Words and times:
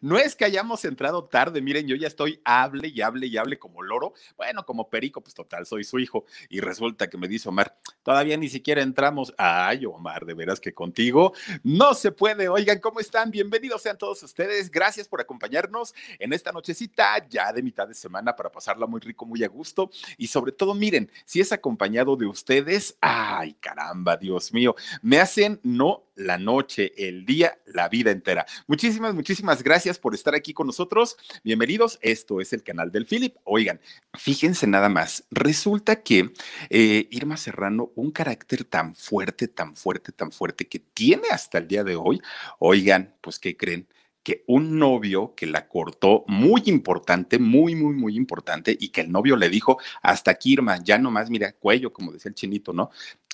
No 0.00 0.18
es 0.18 0.34
que 0.34 0.44
hayamos 0.44 0.84
entrado 0.84 1.24
tarde, 1.24 1.60
miren, 1.60 1.86
yo 1.86 1.96
ya 1.96 2.06
estoy 2.06 2.40
hable 2.44 2.88
y 2.88 3.00
hable 3.00 3.26
y 3.26 3.36
hable 3.36 3.58
como 3.58 3.82
loro. 3.82 4.14
Bueno, 4.36 4.64
como 4.64 4.88
perico, 4.88 5.20
pues 5.20 5.34
total, 5.34 5.66
soy 5.66 5.84
su 5.84 5.98
hijo. 5.98 6.24
Y 6.48 6.60
resulta 6.60 7.08
que 7.08 7.18
me 7.18 7.28
dice 7.28 7.48
Omar, 7.48 7.76
todavía 8.02 8.36
ni 8.36 8.48
siquiera 8.48 8.82
entramos. 8.82 9.34
Ay, 9.38 9.86
Omar, 9.86 10.24
de 10.24 10.34
veras 10.34 10.60
que 10.60 10.72
contigo 10.72 11.32
no 11.62 11.94
se 11.94 12.12
puede. 12.12 12.48
Oigan, 12.48 12.78
¿cómo 12.80 13.00
están? 13.00 13.30
Bienvenidos 13.30 13.82
sean 13.82 13.98
todos 13.98 14.22
ustedes. 14.22 14.70
Gracias 14.70 15.08
por 15.08 15.20
acompañarnos 15.20 15.94
en 16.18 16.32
esta 16.32 16.52
nochecita 16.52 17.26
ya 17.28 17.52
de 17.52 17.62
mitad 17.62 17.88
de 17.88 17.94
semana 17.94 18.34
para 18.36 18.50
pasarla 18.50 18.86
muy 18.86 19.00
rico, 19.00 19.26
muy 19.26 19.44
a 19.44 19.48
gusto. 19.48 19.90
Y 20.16 20.28
sobre 20.28 20.52
todo, 20.52 20.74
miren, 20.74 21.10
si 21.24 21.40
es 21.40 21.52
acompañado 21.52 22.16
de 22.16 22.26
ustedes, 22.26 22.96
ay, 23.00 23.54
caramba, 23.54 24.16
Dios 24.16 24.52
mío, 24.52 24.74
me 25.02 25.18
hacen 25.18 25.60
no 25.62 26.04
la 26.14 26.38
noche, 26.38 26.92
el 26.96 27.24
día, 27.24 27.58
la 27.66 27.88
vida 27.88 28.10
entera. 28.10 28.46
Muchísimas, 28.66 29.14
muchísimas 29.14 29.62
gracias 29.62 29.98
por 29.98 30.14
estar 30.14 30.34
aquí 30.34 30.52
con 30.52 30.66
nosotros. 30.66 31.16
Bienvenidos. 31.44 31.98
Esto 32.02 32.40
es 32.40 32.52
el 32.52 32.62
canal 32.62 32.92
del 32.92 33.06
Philip. 33.06 33.36
Oigan, 33.44 33.80
fíjense 34.18 34.66
nada 34.66 34.88
más. 34.88 35.24
Resulta 35.30 36.02
que 36.02 36.32
eh, 36.70 37.08
Irma 37.10 37.36
Serrano, 37.36 37.92
un 37.94 38.10
carácter 38.10 38.64
tan 38.64 38.94
fuerte, 38.94 39.48
tan 39.48 39.76
fuerte, 39.76 40.12
tan 40.12 40.32
fuerte 40.32 40.68
que 40.68 40.78
tiene 40.78 41.28
hasta 41.30 41.58
el 41.58 41.68
día 41.68 41.84
de 41.84 41.96
hoy. 41.96 42.20
Oigan, 42.58 43.14
pues, 43.20 43.38
¿qué 43.38 43.56
creen? 43.56 43.88
que 44.22 44.44
un 44.46 44.78
novio 44.78 45.34
que 45.34 45.46
la 45.46 45.66
cortó 45.66 46.24
muy 46.28 46.62
importante, 46.66 47.40
muy, 47.40 47.74
muy, 47.74 47.94
muy 47.94 48.16
importante, 48.16 48.76
y 48.78 48.90
que 48.90 49.00
el 49.00 49.10
novio 49.10 49.36
le 49.36 49.48
dijo, 49.48 49.78
hasta 50.00 50.30
aquí, 50.30 50.52
Irma, 50.52 50.78
ya 50.82 50.96
nomás, 50.96 51.28
mira, 51.28 51.52
cuello, 51.52 51.92
como 51.92 52.12
decía 52.12 52.28
el 52.28 52.36
chinito, 52.36 52.72
¿no? 52.72 52.90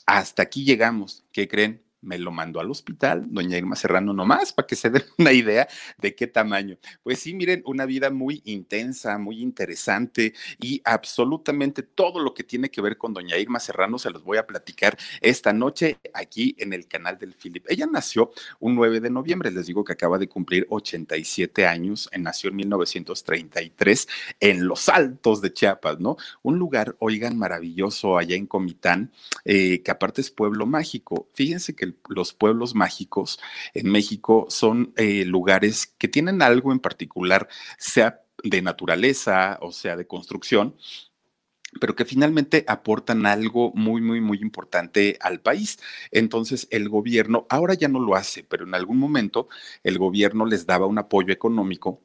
Hasta 0.06 0.42
aquí 0.42 0.64
llegamos. 0.64 1.24
¿Qué 1.30 1.46
creen? 1.46 1.82
Me 2.00 2.18
lo 2.18 2.30
mandó 2.30 2.60
al 2.60 2.70
hospital, 2.70 3.26
doña 3.28 3.58
Irma 3.58 3.76
Serrano 3.76 4.12
nomás, 4.12 4.52
para 4.52 4.66
que 4.66 4.76
se 4.76 4.90
den 4.90 5.02
una 5.18 5.32
idea 5.32 5.68
de 5.98 6.14
qué 6.14 6.26
tamaño. 6.26 6.78
Pues 7.02 7.20
sí, 7.20 7.34
miren, 7.34 7.62
una 7.66 7.86
vida 7.86 8.10
muy 8.10 8.42
intensa, 8.44 9.18
muy 9.18 9.40
interesante 9.40 10.34
y 10.60 10.80
absolutamente 10.84 11.82
todo 11.82 12.20
lo 12.20 12.34
que 12.34 12.44
tiene 12.44 12.70
que 12.70 12.80
ver 12.80 12.96
con 12.96 13.14
doña 13.14 13.36
Irma 13.36 13.60
Serrano 13.60 13.98
se 13.98 14.10
los 14.10 14.22
voy 14.22 14.38
a 14.38 14.46
platicar 14.46 14.96
esta 15.20 15.52
noche 15.52 15.98
aquí 16.14 16.54
en 16.58 16.72
el 16.72 16.86
canal 16.86 17.18
del 17.18 17.34
Philip. 17.34 17.64
Ella 17.68 17.86
nació 17.86 18.30
un 18.60 18.74
9 18.74 19.00
de 19.00 19.10
noviembre, 19.10 19.50
les 19.50 19.66
digo 19.66 19.84
que 19.84 19.92
acaba 19.92 20.18
de 20.18 20.28
cumplir 20.28 20.66
87 20.70 21.66
años, 21.66 22.08
nació 22.18 22.50
en 22.50 22.56
1933 22.56 24.08
en 24.40 24.66
los 24.66 24.88
Altos 24.88 25.40
de 25.40 25.52
Chiapas, 25.52 25.98
¿no? 26.00 26.16
Un 26.42 26.58
lugar, 26.58 26.96
oigan, 26.98 27.36
maravilloso 27.38 28.18
allá 28.18 28.36
en 28.36 28.46
Comitán, 28.46 29.12
eh, 29.44 29.82
que 29.82 29.90
aparte 29.90 30.20
es 30.20 30.30
pueblo 30.30 30.66
mágico. 30.66 31.28
Fíjense 31.34 31.74
que 31.74 31.87
los 32.08 32.32
pueblos 32.32 32.74
mágicos 32.74 33.38
en 33.74 33.90
México 33.90 34.46
son 34.48 34.92
eh, 34.96 35.24
lugares 35.24 35.86
que 35.98 36.08
tienen 36.08 36.42
algo 36.42 36.72
en 36.72 36.80
particular, 36.80 37.48
sea 37.78 38.22
de 38.42 38.62
naturaleza 38.62 39.58
o 39.60 39.72
sea 39.72 39.96
de 39.96 40.06
construcción, 40.06 40.76
pero 41.80 41.94
que 41.94 42.04
finalmente 42.04 42.64
aportan 42.66 43.26
algo 43.26 43.72
muy, 43.74 44.00
muy, 44.00 44.20
muy 44.20 44.38
importante 44.38 45.18
al 45.20 45.40
país. 45.40 45.78
Entonces, 46.10 46.66
el 46.70 46.88
gobierno, 46.88 47.46
ahora 47.50 47.74
ya 47.74 47.88
no 47.88 48.00
lo 48.00 48.14
hace, 48.14 48.42
pero 48.42 48.64
en 48.64 48.74
algún 48.74 48.98
momento 48.98 49.48
el 49.84 49.98
gobierno 49.98 50.46
les 50.46 50.66
daba 50.66 50.86
un 50.86 50.98
apoyo 50.98 51.32
económico 51.32 52.02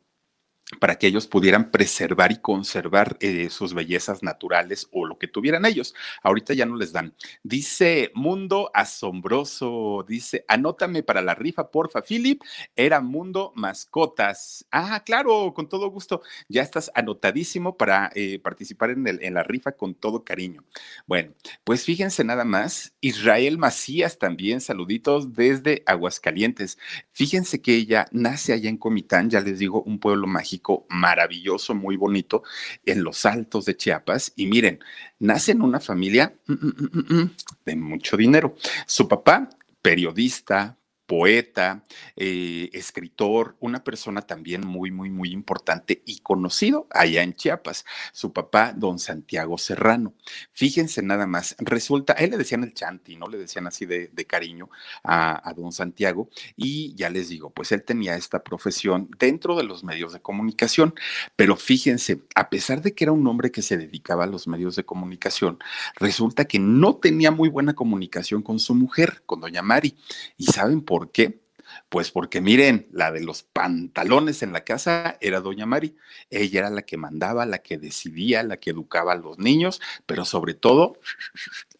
para 0.80 0.98
que 0.98 1.08
ellos 1.08 1.28
pudieran 1.28 1.72
preservar 1.72 2.32
y 2.32 2.38
conservar 2.38 3.18
eh, 3.20 3.50
sus 3.50 3.74
bellezas 3.74 4.24
naturales 4.24 4.88
o 4.92 5.06
lo 5.06 5.18
que 5.18 5.28
tuvieran 5.28 5.66
ellos. 5.66 5.94
Ahorita 6.22 6.54
ya 6.54 6.66
no 6.66 6.76
les 6.76 6.92
dan. 6.92 7.14
Dice 7.44 8.12
Mundo 8.14 8.72
Asombroso, 8.74 10.06
dice, 10.08 10.46
anótame 10.48 11.04
para 11.04 11.22
la 11.22 11.36
rifa, 11.36 11.70
porfa, 11.70 12.02
Philip, 12.02 12.42
era 12.76 13.02
Mundo 13.02 13.52
Mascotas. 13.56 14.66
Ah, 14.72 15.04
claro, 15.06 15.54
con 15.54 15.70
todo 15.70 15.90
gusto. 15.90 16.22
Ya 16.48 16.62
estás 16.62 16.92
anotadísimo 16.96 17.78
para 17.78 18.12
eh, 18.16 18.40
participar 18.40 18.92
en, 18.92 19.08
el, 19.08 19.24
en 19.24 19.34
la 19.34 19.44
rifa 19.44 19.74
con 19.74 19.96
todo 19.96 20.24
cariño. 20.24 20.64
Bueno, 21.08 21.34
pues 21.64 21.86
fíjense 21.86 22.24
nada 22.24 22.46
más, 22.46 22.94
Israel 23.02 23.58
Macías 23.58 24.18
también, 24.18 24.62
saluditos 24.62 25.34
desde 25.34 25.84
Aguascalientes. 25.86 26.78
Fíjense 27.12 27.62
que 27.62 27.76
ella 27.76 28.08
nace 28.12 28.54
allá 28.54 28.70
en 28.70 28.78
Comitán, 28.78 29.30
ya 29.30 29.42
les 29.42 29.60
digo, 29.60 29.84
un 29.84 30.00
pueblo 30.00 30.28
mágico 30.28 30.63
maravilloso, 30.90 31.76
muy 31.76 31.96
bonito, 31.96 32.44
en 32.86 33.04
los 33.04 33.26
altos 33.26 33.66
de 33.66 33.76
Chiapas. 33.78 34.34
Y 34.36 34.48
miren, 34.48 34.80
nace 35.20 35.52
en 35.52 35.62
una 35.62 35.80
familia 35.80 36.34
mm, 36.48 36.54
mm, 36.54 37.16
mm, 37.16 37.32
de 37.66 37.76
mucho 37.76 38.18
dinero. 38.18 38.56
Su 38.86 39.08
papá, 39.08 39.50
periodista, 39.82 40.78
poeta, 41.14 41.84
eh, 42.16 42.72
escritor, 42.74 43.56
una 43.60 43.84
persona 43.84 44.24
también 44.24 44.66
muy, 44.66 44.90
muy, 44.90 45.12
muy 45.12 45.30
importante 45.30 46.02
y 46.08 46.22
conocido 46.22 46.88
allá 46.90 47.22
en 47.22 47.36
Chiapas, 47.36 47.86
su 48.12 48.34
papá, 48.34 48.74
don 48.76 48.98
Santiago 48.98 49.60
Serrano. 49.60 50.16
Fíjense 50.54 51.04
nada 51.04 51.28
más, 51.28 51.56
resulta, 51.60 52.14
él 52.14 52.32
le 52.32 52.38
decían 52.38 52.64
el 52.64 52.74
chanti, 52.74 53.16
¿no? 53.16 53.28
Le 53.28 53.38
decían 53.38 53.68
así 53.68 53.86
de, 53.86 54.10
cariño 54.26 54.72
a, 55.04 55.48
a, 55.48 55.54
don 55.54 55.72
Santiago 55.72 56.30
y 56.56 56.96
ya 56.96 57.12
les 57.12 57.30
digo, 57.30 57.52
pues 57.52 57.72
él 57.72 57.84
tenía 57.84 58.16
esta 58.16 58.42
profesión 58.42 59.12
dentro 59.20 59.56
de 59.56 59.64
los 59.64 59.84
medios 59.84 60.14
de 60.14 60.20
comunicación, 60.20 60.96
pero 61.36 61.58
fíjense, 61.58 62.24
a 62.34 62.50
pesar 62.50 62.82
de 62.82 62.96
que 62.96 63.04
era 63.04 63.12
un 63.12 63.28
hombre 63.28 63.52
que 63.52 63.62
se 63.62 63.78
dedicaba 63.78 64.24
a 64.24 64.28
los 64.28 64.48
medios 64.48 64.76
de 64.76 64.84
comunicación, 64.84 65.60
resulta 65.98 66.46
que 66.46 66.58
no 66.58 66.96
tenía 66.96 67.30
muy 67.30 67.50
buena 67.50 67.76
comunicación 67.76 68.42
con 68.42 68.58
su 68.58 68.74
mujer, 68.74 69.22
con 69.28 69.42
doña 69.42 69.62
Mari. 69.62 69.96
¿Y 70.38 70.46
saben 70.46 70.82
por 70.82 71.03
¿Por 71.04 71.12
qué? 71.12 71.42
Pues 71.90 72.12
porque 72.12 72.40
miren, 72.40 72.88
la 72.94 73.12
de 73.12 73.20
los 73.20 73.44
pantalones 73.44 74.42
en 74.42 74.54
la 74.54 74.64
casa 74.64 75.18
era 75.20 75.42
doña 75.42 75.66
Mari. 75.66 75.98
Ella 76.30 76.62
era 76.62 76.70
la 76.70 76.84
que 76.84 76.96
mandaba, 76.96 77.46
la 77.46 77.58
que 77.58 77.78
decidía, 77.78 78.42
la 78.44 78.56
que 78.56 78.70
educaba 78.70 79.12
a 79.12 79.18
los 79.18 79.38
niños, 79.38 79.82
pero 80.06 80.24
sobre 80.24 80.54
todo 80.54 80.98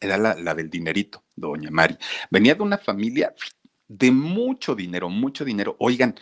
era 0.02 0.18
la, 0.18 0.36
la 0.36 0.56
del 0.56 0.70
dinerito, 0.70 1.24
doña 1.38 1.72
Mari. 1.72 1.98
Venía 2.32 2.56
de 2.56 2.64
una 2.64 2.78
familia 2.78 3.34
de 3.88 4.12
mucho 4.12 4.76
dinero, 4.76 5.08
mucho 5.08 5.46
dinero. 5.46 5.78
Oigan, 5.80 6.20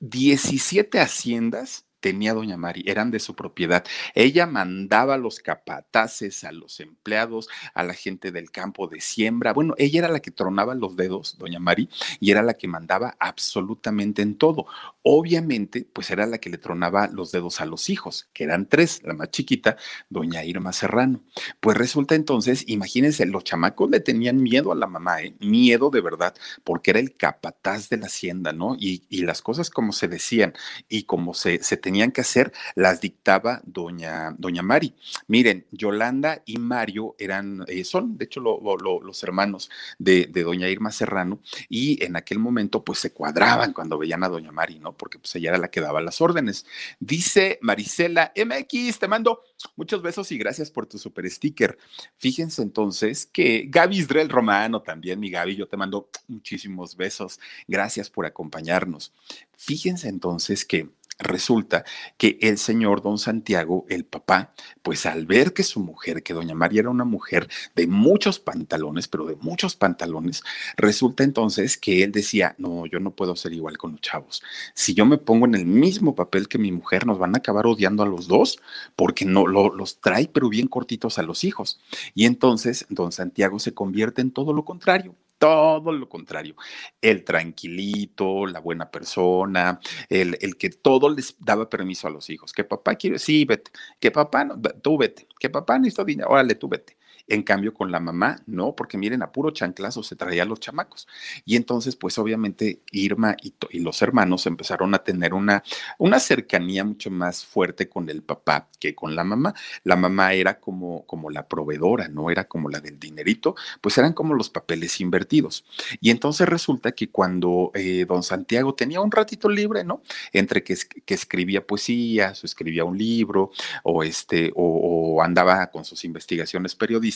17 0.00 0.98
haciendas 0.98 1.86
tenía 2.04 2.34
doña 2.34 2.58
Mari, 2.58 2.84
eran 2.86 3.10
de 3.10 3.18
su 3.18 3.34
propiedad. 3.34 3.82
Ella 4.14 4.46
mandaba 4.46 5.14
a 5.14 5.16
los 5.16 5.40
capataces, 5.40 6.44
a 6.44 6.52
los 6.52 6.78
empleados, 6.80 7.48
a 7.72 7.82
la 7.82 7.94
gente 7.94 8.30
del 8.30 8.50
campo 8.50 8.88
de 8.88 9.00
siembra. 9.00 9.54
Bueno, 9.54 9.74
ella 9.78 10.00
era 10.00 10.10
la 10.10 10.20
que 10.20 10.30
tronaba 10.30 10.74
los 10.74 10.96
dedos, 10.96 11.38
doña 11.38 11.60
Mari, 11.60 11.88
y 12.20 12.30
era 12.30 12.42
la 12.42 12.58
que 12.58 12.68
mandaba 12.68 13.16
absolutamente 13.18 14.20
en 14.20 14.36
todo. 14.36 14.66
Obviamente, 15.00 15.88
pues 15.90 16.10
era 16.10 16.26
la 16.26 16.36
que 16.36 16.50
le 16.50 16.58
tronaba 16.58 17.08
los 17.08 17.32
dedos 17.32 17.62
a 17.62 17.64
los 17.64 17.88
hijos, 17.88 18.28
que 18.34 18.44
eran 18.44 18.68
tres, 18.68 19.00
la 19.02 19.14
más 19.14 19.30
chiquita, 19.30 19.78
doña 20.10 20.44
Irma 20.44 20.74
Serrano. 20.74 21.22
Pues 21.60 21.78
resulta 21.78 22.14
entonces, 22.14 22.64
imagínense, 22.66 23.24
los 23.24 23.44
chamacos 23.44 23.90
le 23.90 24.00
tenían 24.00 24.42
miedo 24.42 24.72
a 24.72 24.74
la 24.74 24.86
mamá, 24.86 25.22
¿eh? 25.22 25.34
miedo 25.40 25.88
de 25.88 26.02
verdad, 26.02 26.34
porque 26.64 26.90
era 26.90 27.00
el 27.00 27.16
capataz 27.16 27.88
de 27.88 27.96
la 27.96 28.06
hacienda, 28.06 28.52
¿no? 28.52 28.76
Y, 28.78 29.04
y 29.08 29.22
las 29.22 29.40
cosas 29.40 29.70
como 29.70 29.92
se 29.92 30.06
decían 30.06 30.52
y 30.90 31.04
como 31.04 31.32
se, 31.32 31.62
se 31.62 31.78
tenían 31.78 31.93
tenían 31.94 32.10
que 32.10 32.22
hacer 32.22 32.52
las 32.74 33.00
dictaba 33.00 33.62
doña, 33.64 34.34
doña 34.36 34.62
Mari. 34.62 34.96
Miren, 35.28 35.64
Yolanda 35.70 36.42
y 36.44 36.58
Mario 36.58 37.14
eran, 37.20 37.64
eh, 37.68 37.84
son 37.84 38.18
de 38.18 38.24
hecho 38.24 38.40
los 38.40 39.22
hermanos 39.22 39.70
de, 40.00 40.26
doña 40.26 40.68
Irma 40.68 40.90
Serrano 40.90 41.38
y 41.68 42.02
en 42.04 42.16
aquel 42.16 42.40
momento 42.40 42.82
pues 42.82 42.98
se 42.98 43.12
cuadraban 43.12 43.72
cuando 43.72 43.96
veían 43.96 44.24
a 44.24 44.28
doña 44.28 44.50
Mari, 44.50 44.80
¿no? 44.80 44.96
Porque 44.96 45.20
pues 45.20 45.36
ella 45.36 45.50
era 45.50 45.58
la 45.58 45.68
que 45.68 45.80
daba 45.80 46.00
las 46.00 46.20
órdenes. 46.20 46.66
Dice 46.98 47.60
Marisela 47.62 48.32
MX, 48.34 48.98
te 48.98 49.06
mando 49.06 49.42
muchos 49.76 50.02
besos 50.02 50.32
y 50.32 50.38
gracias 50.38 50.72
por 50.72 50.86
tu 50.86 50.98
super 50.98 51.30
sticker. 51.30 51.78
Fíjense 52.16 52.60
entonces 52.62 53.24
que 53.24 53.66
Gaby 53.68 53.98
Isdrel 53.98 54.30
Romano 54.30 54.82
también, 54.82 55.20
mi 55.20 55.30
Gaby, 55.30 55.54
yo 55.54 55.68
te 55.68 55.76
mando 55.76 56.08
muchísimos 56.26 56.96
besos. 56.96 57.38
Gracias 57.68 58.10
por 58.10 58.26
acompañarnos. 58.26 59.12
Fíjense 59.56 60.08
entonces 60.08 60.64
que 60.64 60.90
Resulta 61.18 61.84
que 62.18 62.38
el 62.40 62.58
señor 62.58 63.00
don 63.00 63.18
Santiago, 63.18 63.86
el 63.88 64.04
papá, 64.04 64.52
pues 64.82 65.06
al 65.06 65.26
ver 65.26 65.52
que 65.52 65.62
su 65.62 65.80
mujer, 65.80 66.22
que 66.22 66.34
doña 66.34 66.54
María 66.54 66.80
era 66.80 66.90
una 66.90 67.04
mujer 67.04 67.48
de 67.76 67.86
muchos 67.86 68.40
pantalones, 68.40 69.06
pero 69.06 69.26
de 69.26 69.36
muchos 69.36 69.76
pantalones, 69.76 70.42
resulta 70.76 71.22
entonces 71.22 71.78
que 71.78 72.02
él 72.02 72.10
decía, 72.10 72.56
no, 72.58 72.86
yo 72.86 72.98
no 72.98 73.12
puedo 73.12 73.36
ser 73.36 73.52
igual 73.52 73.78
con 73.78 73.92
los 73.92 74.00
chavos. 74.00 74.42
Si 74.74 74.94
yo 74.94 75.06
me 75.06 75.18
pongo 75.18 75.46
en 75.46 75.54
el 75.54 75.66
mismo 75.66 76.14
papel 76.14 76.48
que 76.48 76.58
mi 76.58 76.72
mujer, 76.72 77.06
nos 77.06 77.18
van 77.18 77.34
a 77.34 77.38
acabar 77.38 77.66
odiando 77.66 78.02
a 78.02 78.06
los 78.06 78.26
dos, 78.26 78.58
porque 78.96 79.24
no 79.24 79.46
los 79.46 80.00
trae, 80.00 80.28
pero 80.32 80.48
bien 80.48 80.66
cortitos 80.66 81.18
a 81.18 81.22
los 81.22 81.44
hijos. 81.44 81.80
Y 82.14 82.26
entonces 82.26 82.86
don 82.88 83.12
Santiago 83.12 83.58
se 83.58 83.72
convierte 83.72 84.20
en 84.20 84.32
todo 84.32 84.52
lo 84.52 84.64
contrario 84.64 85.14
todo 85.38 85.92
lo 85.92 86.08
contrario. 86.08 86.56
El 87.00 87.24
tranquilito, 87.24 88.46
la 88.46 88.60
buena 88.60 88.90
persona, 88.90 89.80
el, 90.08 90.38
el, 90.40 90.56
que 90.56 90.70
todo 90.70 91.08
les 91.08 91.36
daba 91.38 91.68
permiso 91.68 92.08
a 92.08 92.10
los 92.10 92.30
hijos. 92.30 92.52
Que 92.52 92.64
papá 92.64 92.94
quiere, 92.96 93.18
sí, 93.18 93.44
vete. 93.44 93.70
Que 94.00 94.10
papá, 94.10 94.44
no, 94.44 94.60
tú 94.82 94.98
vete. 94.98 95.28
Que 95.38 95.50
papá 95.50 95.78
necesita 95.78 96.04
dinero, 96.04 96.30
órale, 96.30 96.54
tú 96.54 96.68
vete. 96.68 96.96
En 97.26 97.42
cambio, 97.42 97.72
con 97.72 97.90
la 97.90 98.00
mamá, 98.00 98.42
no, 98.46 98.74
porque 98.76 98.98
miren, 98.98 99.22
a 99.22 99.32
puro 99.32 99.50
chanclazo 99.50 100.02
se 100.02 100.14
traía 100.14 100.44
los 100.44 100.60
chamacos. 100.60 101.08
Y 101.44 101.56
entonces, 101.56 101.96
pues 101.96 102.18
obviamente 102.18 102.82
Irma 102.92 103.34
y, 103.42 103.54
y, 103.70 103.80
los 103.80 104.02
hermanos 104.02 104.46
empezaron 104.46 104.94
a 104.94 104.98
tener 104.98 105.32
una, 105.32 105.62
una 105.98 106.20
cercanía 106.20 106.84
mucho 106.84 107.10
más 107.10 107.44
fuerte 107.44 107.88
con 107.88 108.10
el 108.10 108.22
papá 108.22 108.68
que 108.78 108.94
con 108.94 109.16
la 109.16 109.24
mamá. 109.24 109.54
La 109.84 109.96
mamá 109.96 110.34
era 110.34 110.60
como, 110.60 111.06
como 111.06 111.30
la 111.30 111.48
proveedora, 111.48 112.08
no 112.08 112.30
era 112.30 112.44
como 112.44 112.68
la 112.68 112.80
del 112.80 112.98
dinerito, 112.98 113.54
pues 113.80 113.96
eran 113.96 114.12
como 114.12 114.34
los 114.34 114.50
papeles 114.50 115.00
invertidos. 115.00 115.64
Y 116.00 116.10
entonces 116.10 116.48
resulta 116.48 116.92
que 116.92 117.10
cuando 117.10 117.70
eh, 117.74 118.04
don 118.06 118.22
Santiago 118.22 118.74
tenía 118.74 119.00
un 119.00 119.10
ratito 119.10 119.48
libre, 119.48 119.84
¿no? 119.84 120.02
Entre 120.32 120.62
que, 120.62 120.76
que 121.04 121.14
escribía 121.14 121.66
poesías 121.66 122.42
o 122.42 122.46
escribía 122.46 122.84
un 122.84 122.98
libro 122.98 123.50
o, 123.82 124.02
este, 124.02 124.52
o, 124.54 125.16
o 125.16 125.22
andaba 125.22 125.68
con 125.68 125.84
sus 125.84 126.04
investigaciones 126.04 126.74
periodísticas, 126.74 127.13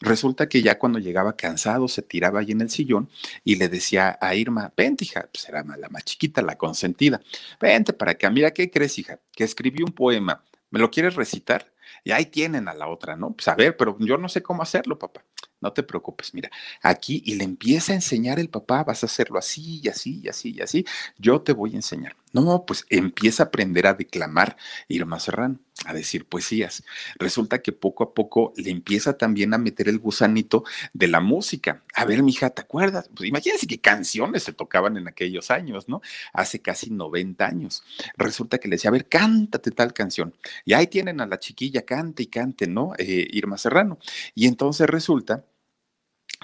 resulta 0.00 0.48
que 0.48 0.62
ya 0.62 0.78
cuando 0.78 0.98
llegaba 0.98 1.36
cansado 1.36 1.88
se 1.88 2.02
tiraba 2.02 2.40
ahí 2.40 2.52
en 2.52 2.60
el 2.60 2.70
sillón 2.70 3.08
y 3.44 3.56
le 3.56 3.68
decía 3.68 4.18
a 4.20 4.34
Irma, 4.34 4.72
vente 4.76 5.04
hija, 5.04 5.28
pues 5.32 5.48
era 5.48 5.62
la 5.62 5.88
más 5.88 6.04
chiquita, 6.04 6.42
la 6.42 6.56
consentida, 6.56 7.20
vente 7.60 7.92
para 7.92 8.12
acá, 8.12 8.30
mira, 8.30 8.52
¿qué 8.52 8.70
crees 8.70 8.98
hija? 8.98 9.18
Que 9.32 9.44
escribí 9.44 9.82
un 9.82 9.92
poema, 9.92 10.44
¿me 10.70 10.80
lo 10.80 10.90
quieres 10.90 11.14
recitar? 11.14 11.72
Y 12.04 12.12
ahí 12.12 12.26
tienen 12.26 12.68
a 12.68 12.74
la 12.74 12.88
otra, 12.88 13.16
¿no? 13.16 13.32
Pues 13.32 13.48
a 13.48 13.54
ver, 13.54 13.76
pero 13.76 13.96
yo 14.00 14.16
no 14.16 14.28
sé 14.28 14.42
cómo 14.42 14.62
hacerlo, 14.62 14.98
papá. 14.98 15.24
No 15.60 15.72
te 15.72 15.82
preocupes, 15.82 16.32
mira, 16.32 16.50
aquí 16.80 17.22
y 17.26 17.34
le 17.34 17.44
empieza 17.44 17.92
a 17.92 17.96
enseñar 17.96 18.38
el 18.38 18.48
papá, 18.48 18.82
vas 18.82 19.02
a 19.02 19.06
hacerlo 19.06 19.38
así 19.38 19.80
y 19.82 19.88
así 19.88 20.20
y 20.22 20.28
así 20.28 20.54
y 20.56 20.60
así, 20.62 20.86
yo 21.18 21.42
te 21.42 21.52
voy 21.52 21.72
a 21.72 21.76
enseñar. 21.76 22.16
No, 22.32 22.64
pues 22.64 22.86
empieza 22.90 23.42
a 23.42 23.46
aprender 23.46 23.86
a 23.86 23.94
declamar 23.94 24.56
Irma 24.88 25.18
Serrano, 25.18 25.58
a 25.84 25.92
decir 25.92 26.26
poesías. 26.26 26.84
Resulta 27.18 27.60
que 27.60 27.72
poco 27.72 28.04
a 28.04 28.14
poco 28.14 28.52
le 28.56 28.70
empieza 28.70 29.18
también 29.18 29.52
a 29.52 29.58
meter 29.58 29.88
el 29.88 29.98
gusanito 29.98 30.64
de 30.92 31.08
la 31.08 31.20
música. 31.20 31.82
A 31.94 32.04
ver, 32.04 32.22
mija, 32.22 32.50
¿te 32.50 32.62
acuerdas? 32.62 33.10
Pues 33.14 33.28
imagínense 33.28 33.66
qué 33.66 33.80
canciones 33.80 34.44
se 34.44 34.52
tocaban 34.52 34.96
en 34.96 35.08
aquellos 35.08 35.50
años, 35.50 35.88
¿no? 35.88 36.02
Hace 36.32 36.62
casi 36.62 36.90
90 36.90 37.44
años. 37.44 37.82
Resulta 38.16 38.58
que 38.58 38.68
le 38.68 38.76
decía, 38.76 38.90
a 38.90 38.92
ver, 38.92 39.08
cántate 39.08 39.72
tal 39.72 39.92
canción. 39.92 40.34
Y 40.64 40.74
ahí 40.74 40.86
tienen 40.86 41.20
a 41.20 41.26
la 41.26 41.38
chiquilla, 41.38 41.82
cante 41.82 42.22
y 42.24 42.26
cante, 42.26 42.68
¿no? 42.68 42.92
Eh, 42.98 43.26
Irma 43.32 43.58
Serrano. 43.58 43.98
Y 44.34 44.46
entonces 44.46 44.88
resulta 44.88 45.44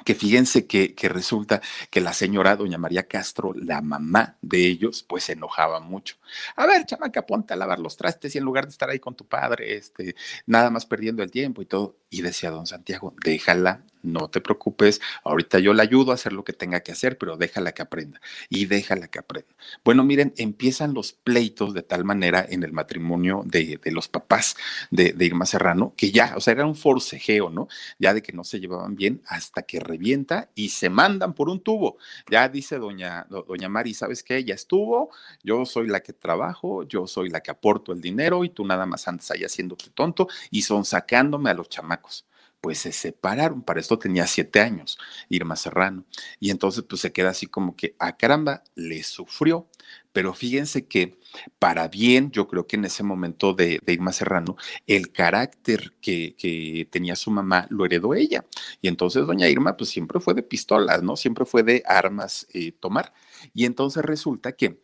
que 0.06 0.14
fíjense 0.14 0.68
que, 0.68 0.94
que, 0.94 1.08
resulta 1.08 1.60
que 1.90 2.00
la 2.00 2.12
señora 2.12 2.54
doña 2.54 2.78
María 2.78 3.08
Castro, 3.08 3.52
la 3.54 3.82
mamá 3.82 4.36
de 4.40 4.64
ellos, 4.64 5.02
pues 5.02 5.24
se 5.24 5.32
enojaba 5.32 5.80
mucho. 5.80 6.14
A 6.54 6.64
ver, 6.64 6.86
chamaca, 6.86 7.26
ponte 7.26 7.54
a 7.54 7.56
lavar 7.56 7.80
los 7.80 7.96
trastes 7.96 8.32
y 8.32 8.38
en 8.38 8.44
lugar 8.44 8.66
de 8.66 8.70
estar 8.70 8.88
ahí 8.88 9.00
con 9.00 9.16
tu 9.16 9.26
padre, 9.26 9.74
este, 9.74 10.14
nada 10.46 10.70
más 10.70 10.86
perdiendo 10.86 11.24
el 11.24 11.32
tiempo 11.32 11.60
y 11.60 11.66
todo. 11.66 11.96
Y 12.08 12.22
decía 12.22 12.52
don 12.52 12.68
Santiago, 12.68 13.14
déjala, 13.24 13.82
no 14.06 14.28
te 14.28 14.40
preocupes, 14.40 15.00
ahorita 15.24 15.58
yo 15.58 15.74
la 15.74 15.82
ayudo 15.82 16.12
a 16.12 16.14
hacer 16.14 16.32
lo 16.32 16.44
que 16.44 16.52
tenga 16.52 16.80
que 16.80 16.92
hacer, 16.92 17.18
pero 17.18 17.36
déjala 17.36 17.72
que 17.72 17.82
aprenda 17.82 18.20
y 18.48 18.66
déjala 18.66 19.08
que 19.08 19.18
aprenda. 19.18 19.52
Bueno, 19.84 20.04
miren, 20.04 20.32
empiezan 20.36 20.94
los 20.94 21.12
pleitos 21.12 21.74
de 21.74 21.82
tal 21.82 22.04
manera 22.04 22.46
en 22.48 22.62
el 22.62 22.72
matrimonio 22.72 23.42
de, 23.44 23.78
de 23.82 23.90
los 23.92 24.08
papás 24.08 24.56
de, 24.90 25.12
de, 25.12 25.24
Irma 25.26 25.46
Serrano, 25.46 25.92
que 25.96 26.10
ya, 26.12 26.34
o 26.36 26.40
sea, 26.40 26.52
era 26.52 26.66
un 26.66 26.76
forcejeo, 26.76 27.50
¿no? 27.50 27.68
Ya 27.98 28.14
de 28.14 28.22
que 28.22 28.32
no 28.32 28.44
se 28.44 28.60
llevaban 28.60 28.96
bien 28.96 29.22
hasta 29.26 29.62
que 29.62 29.80
revienta 29.80 30.50
y 30.54 30.70
se 30.70 30.88
mandan 30.88 31.34
por 31.34 31.48
un 31.48 31.60
tubo. 31.60 31.98
Ya 32.30 32.48
dice 32.48 32.78
doña, 32.78 33.26
doña 33.28 33.68
Mari, 33.68 33.94
¿sabes 33.94 34.22
qué? 34.22 34.44
Ya 34.44 34.54
estuvo, 34.54 35.10
yo 35.42 35.66
soy 35.66 35.88
la 35.88 36.00
que 36.00 36.12
trabajo, 36.12 36.84
yo 36.84 37.06
soy 37.06 37.28
la 37.28 37.40
que 37.40 37.50
aporto 37.50 37.92
el 37.92 38.00
dinero 38.00 38.44
y 38.44 38.50
tú 38.50 38.64
nada 38.64 38.86
más 38.86 39.08
andas 39.08 39.30
ahí 39.30 39.44
haciéndote 39.44 39.90
tonto 39.94 40.28
y 40.50 40.62
son 40.62 40.84
sacándome 40.84 41.50
a 41.50 41.54
los 41.54 41.68
chamacos 41.68 42.26
pues 42.66 42.78
se 42.78 42.90
separaron. 42.90 43.62
Para 43.62 43.78
esto 43.78 43.96
tenía 43.96 44.26
siete 44.26 44.58
años, 44.58 44.98
Irma 45.28 45.54
Serrano. 45.54 46.04
Y 46.40 46.50
entonces 46.50 46.82
pues 46.82 47.00
se 47.00 47.12
queda 47.12 47.30
así 47.30 47.46
como 47.46 47.76
que, 47.76 47.94
a 48.00 48.08
ah, 48.08 48.16
caramba, 48.16 48.64
le 48.74 49.04
sufrió. 49.04 49.68
Pero 50.10 50.34
fíjense 50.34 50.88
que 50.88 51.16
para 51.60 51.86
bien, 51.86 52.32
yo 52.32 52.48
creo 52.48 52.66
que 52.66 52.74
en 52.74 52.86
ese 52.86 53.04
momento 53.04 53.54
de, 53.54 53.80
Irma 53.86 54.12
Serrano, 54.12 54.56
el 54.88 55.12
carácter 55.12 55.94
que, 56.00 56.34
que, 56.36 56.88
tenía 56.90 57.14
su 57.14 57.30
mamá 57.30 57.68
lo 57.70 57.84
heredó 57.84 58.14
ella. 58.14 58.44
Y 58.82 58.88
entonces 58.88 59.24
doña 59.24 59.48
Irma 59.48 59.76
pues 59.76 59.90
siempre 59.90 60.18
fue 60.18 60.34
de 60.34 60.42
pistolas, 60.42 61.04
¿no? 61.04 61.14
Siempre 61.14 61.44
fue 61.44 61.62
de 61.62 61.84
armas 61.86 62.48
eh, 62.52 62.72
tomar. 62.72 63.12
Y 63.54 63.64
entonces 63.64 64.04
resulta 64.04 64.56
que... 64.56 64.80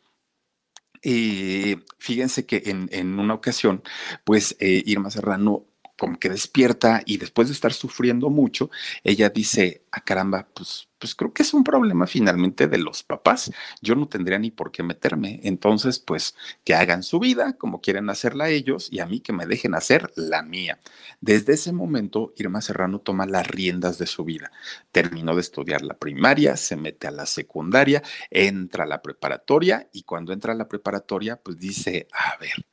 Eh, 1.04 1.78
fíjense 1.98 2.46
que 2.46 2.62
en, 2.66 2.88
en, 2.92 3.18
una 3.18 3.34
ocasión, 3.34 3.82
pues 4.22 4.54
eh, 4.60 4.84
Irma 4.86 5.10
Serrano 5.10 5.66
como 6.02 6.18
que 6.18 6.28
despierta 6.28 7.00
y 7.06 7.16
después 7.18 7.46
de 7.46 7.54
estar 7.54 7.72
sufriendo 7.72 8.28
mucho, 8.28 8.72
ella 9.04 9.28
dice, 9.28 9.84
a 9.92 9.98
ah, 9.98 10.00
caramba, 10.00 10.48
pues, 10.52 10.88
pues 10.98 11.14
creo 11.14 11.32
que 11.32 11.44
es 11.44 11.54
un 11.54 11.62
problema 11.62 12.08
finalmente 12.08 12.66
de 12.66 12.78
los 12.78 13.04
papás. 13.04 13.52
Yo 13.82 13.94
no 13.94 14.08
tendría 14.08 14.40
ni 14.40 14.50
por 14.50 14.72
qué 14.72 14.82
meterme. 14.82 15.38
Entonces, 15.44 16.00
pues 16.00 16.34
que 16.64 16.74
hagan 16.74 17.04
su 17.04 17.20
vida 17.20 17.52
como 17.52 17.80
quieren 17.80 18.10
hacerla 18.10 18.48
ellos 18.48 18.88
y 18.90 18.98
a 18.98 19.06
mí 19.06 19.20
que 19.20 19.32
me 19.32 19.46
dejen 19.46 19.76
hacer 19.76 20.10
la 20.16 20.42
mía. 20.42 20.80
Desde 21.20 21.52
ese 21.52 21.72
momento, 21.72 22.32
Irma 22.36 22.62
Serrano 22.62 22.98
toma 22.98 23.24
las 23.26 23.46
riendas 23.46 23.98
de 23.98 24.06
su 24.06 24.24
vida. 24.24 24.50
Terminó 24.90 25.36
de 25.36 25.42
estudiar 25.42 25.82
la 25.82 25.98
primaria, 25.98 26.56
se 26.56 26.74
mete 26.74 27.06
a 27.06 27.12
la 27.12 27.26
secundaria, 27.26 28.02
entra 28.28 28.82
a 28.82 28.88
la 28.88 29.02
preparatoria 29.02 29.88
y 29.92 30.02
cuando 30.02 30.32
entra 30.32 30.52
a 30.52 30.56
la 30.56 30.66
preparatoria, 30.66 31.36
pues 31.36 31.58
dice, 31.58 32.08
a 32.12 32.36
ver, 32.38 32.66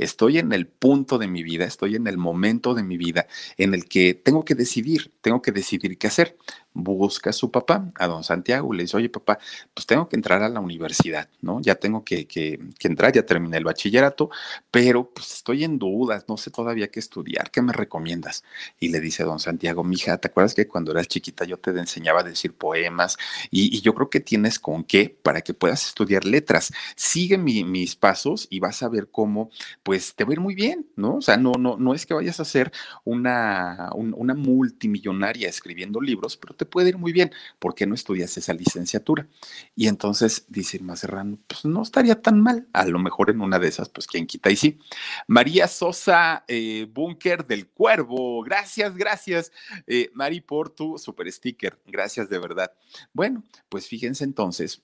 estoy 0.00 0.38
en 0.38 0.52
el 0.52 0.66
punto 0.66 1.18
de 1.18 1.28
mi 1.28 1.42
vida, 1.42 1.64
estoy 1.64 1.96
en 1.96 2.06
el 2.06 2.18
momento 2.18 2.74
de 2.74 2.82
mi 2.82 2.96
vida 2.96 3.26
en 3.56 3.74
el 3.74 3.84
que 3.84 4.14
tengo 4.14 4.44
que 4.44 4.54
decidir, 4.54 5.12
tengo 5.20 5.42
que 5.42 5.52
decidir 5.52 5.98
qué 5.98 6.06
hacer 6.06 6.36
busca 6.72 7.30
a 7.30 7.32
su 7.32 7.50
papá, 7.50 7.92
a 7.96 8.06
don 8.06 8.24
Santiago, 8.24 8.72
le 8.72 8.84
dice, 8.84 8.96
oye 8.96 9.08
papá, 9.08 9.38
pues 9.74 9.86
tengo 9.86 10.08
que 10.08 10.16
entrar 10.16 10.42
a 10.42 10.48
la 10.48 10.60
universidad, 10.60 11.28
¿no? 11.40 11.60
Ya 11.60 11.74
tengo 11.74 12.04
que, 12.04 12.26
que, 12.26 12.60
que, 12.78 12.88
entrar, 12.88 13.12
ya 13.12 13.24
terminé 13.26 13.56
el 13.56 13.64
bachillerato, 13.64 14.30
pero 14.70 15.10
pues 15.10 15.34
estoy 15.34 15.64
en 15.64 15.78
dudas, 15.78 16.24
no 16.28 16.36
sé 16.36 16.50
todavía 16.50 16.88
qué 16.88 17.00
estudiar, 17.00 17.50
¿qué 17.50 17.62
me 17.62 17.72
recomiendas? 17.72 18.44
Y 18.78 18.88
le 18.88 19.00
dice 19.00 19.24
don 19.24 19.40
Santiago, 19.40 19.84
mija, 19.84 20.18
¿te 20.18 20.28
acuerdas 20.28 20.54
que 20.54 20.68
cuando 20.68 20.92
eras 20.92 21.08
chiquita 21.08 21.44
yo 21.44 21.58
te 21.58 21.70
enseñaba 21.70 22.20
a 22.20 22.24
decir 22.24 22.54
poemas? 22.54 23.16
Y, 23.50 23.76
y 23.76 23.80
yo 23.80 23.94
creo 23.94 24.10
que 24.10 24.20
tienes 24.20 24.58
con 24.58 24.84
qué 24.84 25.16
para 25.22 25.40
que 25.42 25.54
puedas 25.54 25.86
estudiar 25.86 26.24
letras. 26.24 26.72
Sigue 26.96 27.38
mi, 27.38 27.64
mis 27.64 27.96
pasos 27.96 28.46
y 28.50 28.60
vas 28.60 28.82
a 28.82 28.88
ver 28.88 29.08
cómo, 29.10 29.50
pues 29.82 30.14
te 30.14 30.24
va 30.24 30.30
a 30.30 30.32
ir 30.34 30.40
muy 30.40 30.54
bien, 30.54 30.86
¿no? 30.96 31.16
O 31.16 31.22
sea, 31.22 31.36
no, 31.36 31.52
no, 31.58 31.76
no 31.76 31.94
es 31.94 32.06
que 32.06 32.14
vayas 32.14 32.40
a 32.40 32.44
ser 32.44 32.72
una, 33.04 33.90
un, 33.94 34.14
una 34.16 34.34
multimillonaria 34.34 35.48
escribiendo 35.48 36.00
libros, 36.00 36.36
pero 36.36 36.54
te 36.60 36.66
puede 36.66 36.90
ir 36.90 36.98
muy 36.98 37.12
bien, 37.12 37.32
¿por 37.58 37.74
qué 37.74 37.86
no 37.86 37.94
estudias 37.94 38.36
esa 38.36 38.52
licenciatura? 38.52 39.26
Y 39.74 39.88
entonces 39.88 40.44
dice 40.46 40.78
Serrano, 40.94 41.38
pues 41.46 41.64
no 41.64 41.82
estaría 41.82 42.20
tan 42.20 42.38
mal, 42.38 42.68
a 42.74 42.84
lo 42.84 42.98
mejor 42.98 43.30
en 43.30 43.40
una 43.40 43.58
de 43.58 43.68
esas, 43.68 43.88
pues 43.88 44.06
quien 44.06 44.26
quita 44.26 44.50
y 44.50 44.56
sí. 44.56 44.78
María 45.26 45.66
Sosa 45.68 46.44
eh, 46.46 46.86
Búnker 46.92 47.46
del 47.46 47.68
Cuervo, 47.68 48.42
gracias, 48.42 48.94
gracias, 48.94 49.52
eh, 49.86 50.10
Mari, 50.12 50.42
por 50.42 50.68
tu 50.68 50.98
super 50.98 51.32
sticker, 51.32 51.80
gracias 51.86 52.28
de 52.28 52.38
verdad. 52.38 52.70
Bueno, 53.14 53.42
pues 53.70 53.88
fíjense 53.88 54.24
entonces 54.24 54.82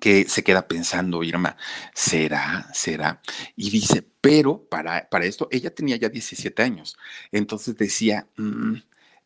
que 0.00 0.26
se 0.26 0.42
queda 0.42 0.66
pensando, 0.66 1.22
Irma, 1.22 1.58
¿será? 1.92 2.66
¿Será? 2.72 3.20
Y 3.56 3.68
dice, 3.68 4.02
pero 4.22 4.64
para, 4.70 5.06
para 5.10 5.26
esto, 5.26 5.48
ella 5.50 5.74
tenía 5.74 5.96
ya 5.96 6.08
17 6.08 6.62
años, 6.62 6.96
entonces 7.30 7.76
decía, 7.76 8.26
mmm, 8.38 8.76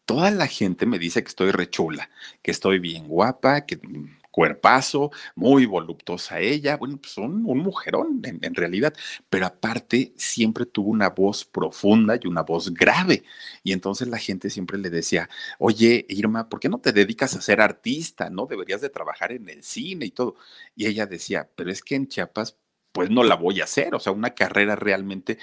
toda 0.07 0.31
la 0.31 0.47
gente 0.47 0.87
me 0.87 0.99
dice 0.99 1.23
que 1.23 1.29
estoy 1.29 1.51
rechula, 1.51 2.11
que 2.43 2.51
estoy 2.53 2.79
bien 2.79 3.09
guapa, 3.09 3.67
que 3.67 3.77
mm, 3.77 4.17
cuerpazo, 4.37 5.11
muy 5.35 5.65
voluptuosa 5.65 6.41
ella, 6.41 6.77
bueno, 6.77 6.99
pues 6.99 7.17
un, 7.17 7.43
mujerón 7.43 8.21
en, 8.23 8.55
realidad, 8.55 8.93
pero 9.31 9.47
aparte 9.47 10.13
siempre 10.17 10.67
tuvo 10.67 10.91
una 10.91 11.09
voz 11.09 11.45
profunda 11.47 12.19
y 12.23 12.29
una 12.29 12.43
voz 12.43 12.73
grave. 12.75 13.25
Y 13.65 13.73
entonces 13.73 14.09
la 14.09 14.19
gente 14.19 14.51
siempre 14.51 14.77
le 14.79 14.91
decía, 14.91 15.31
oye, 15.59 16.05
Irma, 16.11 16.51
¿por 16.51 16.61
qué 16.61 16.69
no 16.69 16.79
te 16.79 16.93
dedicas 16.93 17.35
a 17.35 17.41
ser 17.41 17.63
artista? 17.63 18.29
¿No? 18.29 18.45
Deberías 18.47 18.83
de 18.83 18.91
trabajar 18.91 19.33
en 19.33 19.49
el 19.49 19.63
cine 19.63 20.05
y 20.05 20.11
todo. 20.11 20.37
Y 20.77 20.87
ella 20.87 21.07
decía, 21.07 21.49
pero 21.57 21.71
es 21.71 21.83
que 21.83 21.95
en 21.95 22.07
Chiapas 22.09 22.59
pues 22.97 23.11
no 23.11 23.25
la 23.25 23.35
voy 23.35 23.61
a 23.61 23.65
hacer, 23.65 23.95
o 23.95 24.01
sea, 24.01 24.15
una 24.15 24.31
carrera 24.31 24.75
realmente 24.75 25.37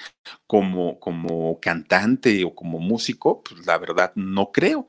como, 0.44 0.98
como 0.98 1.60
cantante 1.60 2.42
o 2.42 2.52
como 2.52 2.80
músico, 2.80 3.44
pues 3.44 3.64
la 3.64 3.78
verdad 3.78 4.10
no 4.16 4.50
creo. 4.50 4.88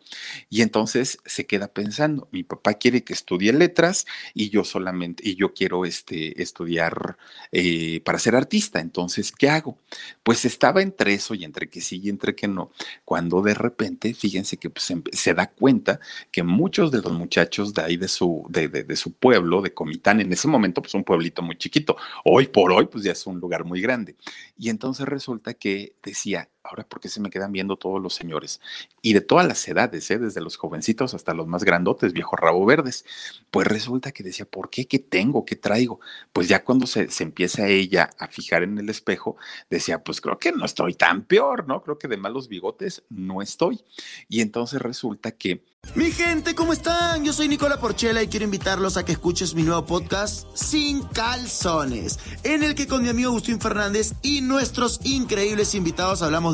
Y 0.50 0.64
entonces 0.64 1.20
se 1.26 1.46
queda 1.46 1.68
pensando, 1.68 2.28
mi 2.32 2.42
papá 2.42 2.74
quiere 2.74 3.04
que 3.04 3.14
estudie 3.14 3.54
letras 3.54 4.08
y 4.34 4.50
yo 4.50 4.64
solamente, 4.64 5.22
y 5.30 5.36
yo 5.36 5.54
quiero 5.54 5.86
este, 5.86 6.42
estudiar 6.42 7.18
eh, 7.52 8.02
para 8.04 8.18
ser 8.18 8.36
artista, 8.36 8.80
entonces, 8.80 9.32
¿qué 9.32 9.48
hago? 9.48 9.78
Pues 10.24 10.44
estaba 10.44 10.82
entre 10.82 11.14
eso 11.14 11.36
y 11.36 11.44
entre 11.44 11.70
que 11.70 11.82
sí 11.82 12.02
y 12.04 12.10
entre 12.10 12.34
que 12.34 12.48
no, 12.48 12.72
cuando 13.04 13.44
de 13.44 13.54
repente, 13.54 14.16
fíjense 14.16 14.58
que 14.58 14.72
pues, 14.72 14.92
se 15.12 15.34
da 15.36 15.52
cuenta 15.52 16.00
que 16.32 16.42
muchos 16.42 16.90
de 16.90 17.04
los 17.04 17.14
muchachos 17.14 17.76
de 17.76 17.84
ahí 17.84 17.98
de 17.98 18.08
su, 18.08 18.44
de, 18.50 18.70
de, 18.70 18.84
de 18.84 18.96
su 18.96 19.14
pueblo, 19.14 19.62
de 19.62 19.72
Comitán, 19.72 20.20
en 20.20 20.34
ese 20.34 20.48
momento, 20.48 20.82
pues 20.82 20.96
un 20.96 21.04
pueblito 21.04 21.44
muy 21.44 21.60
chiquito, 21.60 21.96
hoy 22.24 22.48
por 22.56 22.72
hoy, 22.72 22.86
pues 22.86 23.04
ya 23.04 23.12
es 23.12 23.28
un 23.28 23.42
lugar 23.42 23.66
muy 23.66 23.82
grande. 23.82 24.16
Y 24.58 24.70
entonces 24.70 25.06
resulta 25.06 25.56
que 25.56 25.98
decía, 26.02 26.50
ahora 26.66 26.84
por 26.88 27.00
qué 27.00 27.10
se 27.10 27.22
me 27.22 27.30
quedan 27.30 27.52
viendo 27.52 27.78
todos 27.78 28.02
los 28.02 28.14
señores 28.14 28.60
y 29.02 29.14
de 29.14 29.22
todas 29.22 29.48
las 29.48 29.68
edades, 29.68 30.10
¿eh? 30.12 30.18
desde 30.18 30.42
los 30.42 30.58
jovencitos 30.58 31.14
hasta 31.14 31.34
los 31.34 31.48
más 31.48 31.64
grandotes, 31.64 32.14
viejos 32.14 32.40
rabo 32.40 32.66
verdes. 32.66 33.06
Pues 33.52 33.68
resulta 33.68 34.12
que 34.12 34.24
decía, 34.24 34.46
¿por 34.46 34.70
qué? 34.70 34.88
¿Qué 34.88 35.00
tengo? 35.00 35.46
¿Qué 35.46 35.56
traigo? 35.56 36.00
Pues 36.34 36.48
ya 36.48 36.64
cuando 36.64 36.88
se, 36.88 37.10
se 37.10 37.24
empieza 37.24 37.68
ella 37.68 38.10
a 38.18 38.28
fijar 38.28 38.64
en 38.64 38.78
el 38.78 38.90
espejo, 38.90 39.38
decía, 39.70 40.04
pues 40.04 40.22
creo 40.22 40.38
que 40.38 40.52
no 40.52 40.66
estoy 40.66 40.96
tan 40.96 41.24
peor, 41.24 41.68
¿no? 41.68 41.82
Creo 41.82 41.98
que 41.98 42.08
de 42.08 42.18
malos 42.18 42.48
bigotes 42.48 43.04
no 43.10 43.42
estoy. 43.42 43.84
Y 44.28 44.42
entonces 44.42 44.82
resulta 44.82 45.32
que 45.32 45.64
mi 45.94 46.12
gente, 46.12 46.56
¿cómo 46.56 46.74
están? 46.74 47.24
Yo 47.24 47.32
soy 47.32 47.48
Nicola 47.48 47.80
Porchela 47.80 48.22
y 48.22 48.28
quiero 48.28 48.44
invitarlos 48.44 48.98
a 48.98 49.06
que 49.06 49.14
escuches 49.14 49.54
mi 49.54 49.64
nuevo 49.64 49.86
podcast 49.86 50.46
Sin 50.54 51.04
Calzones, 51.04 52.20
en 52.44 52.64
el 52.64 52.76
que 52.76 52.88
con 52.88 53.04
mi 53.04 53.08
amigo 53.08 53.30
Agustín 53.30 53.62
Fernández 53.62 54.14
y 54.22 54.42
nuestros 54.42 55.00
increíbles 55.04 55.74
invitados 55.74 56.22
hablamos 56.22 56.54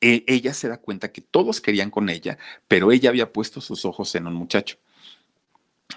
E, 0.00 0.24
ella 0.28 0.54
se 0.54 0.68
da 0.68 0.78
cuenta 0.78 1.12
que 1.12 1.20
todos 1.20 1.60
querían 1.60 1.90
con 1.90 2.08
ella, 2.08 2.38
pero 2.68 2.92
ella 2.92 3.10
había 3.10 3.32
puesto 3.32 3.60
sus 3.60 3.84
ojos 3.84 4.14
en 4.14 4.26
un 4.26 4.34
muchacho. 4.34 4.78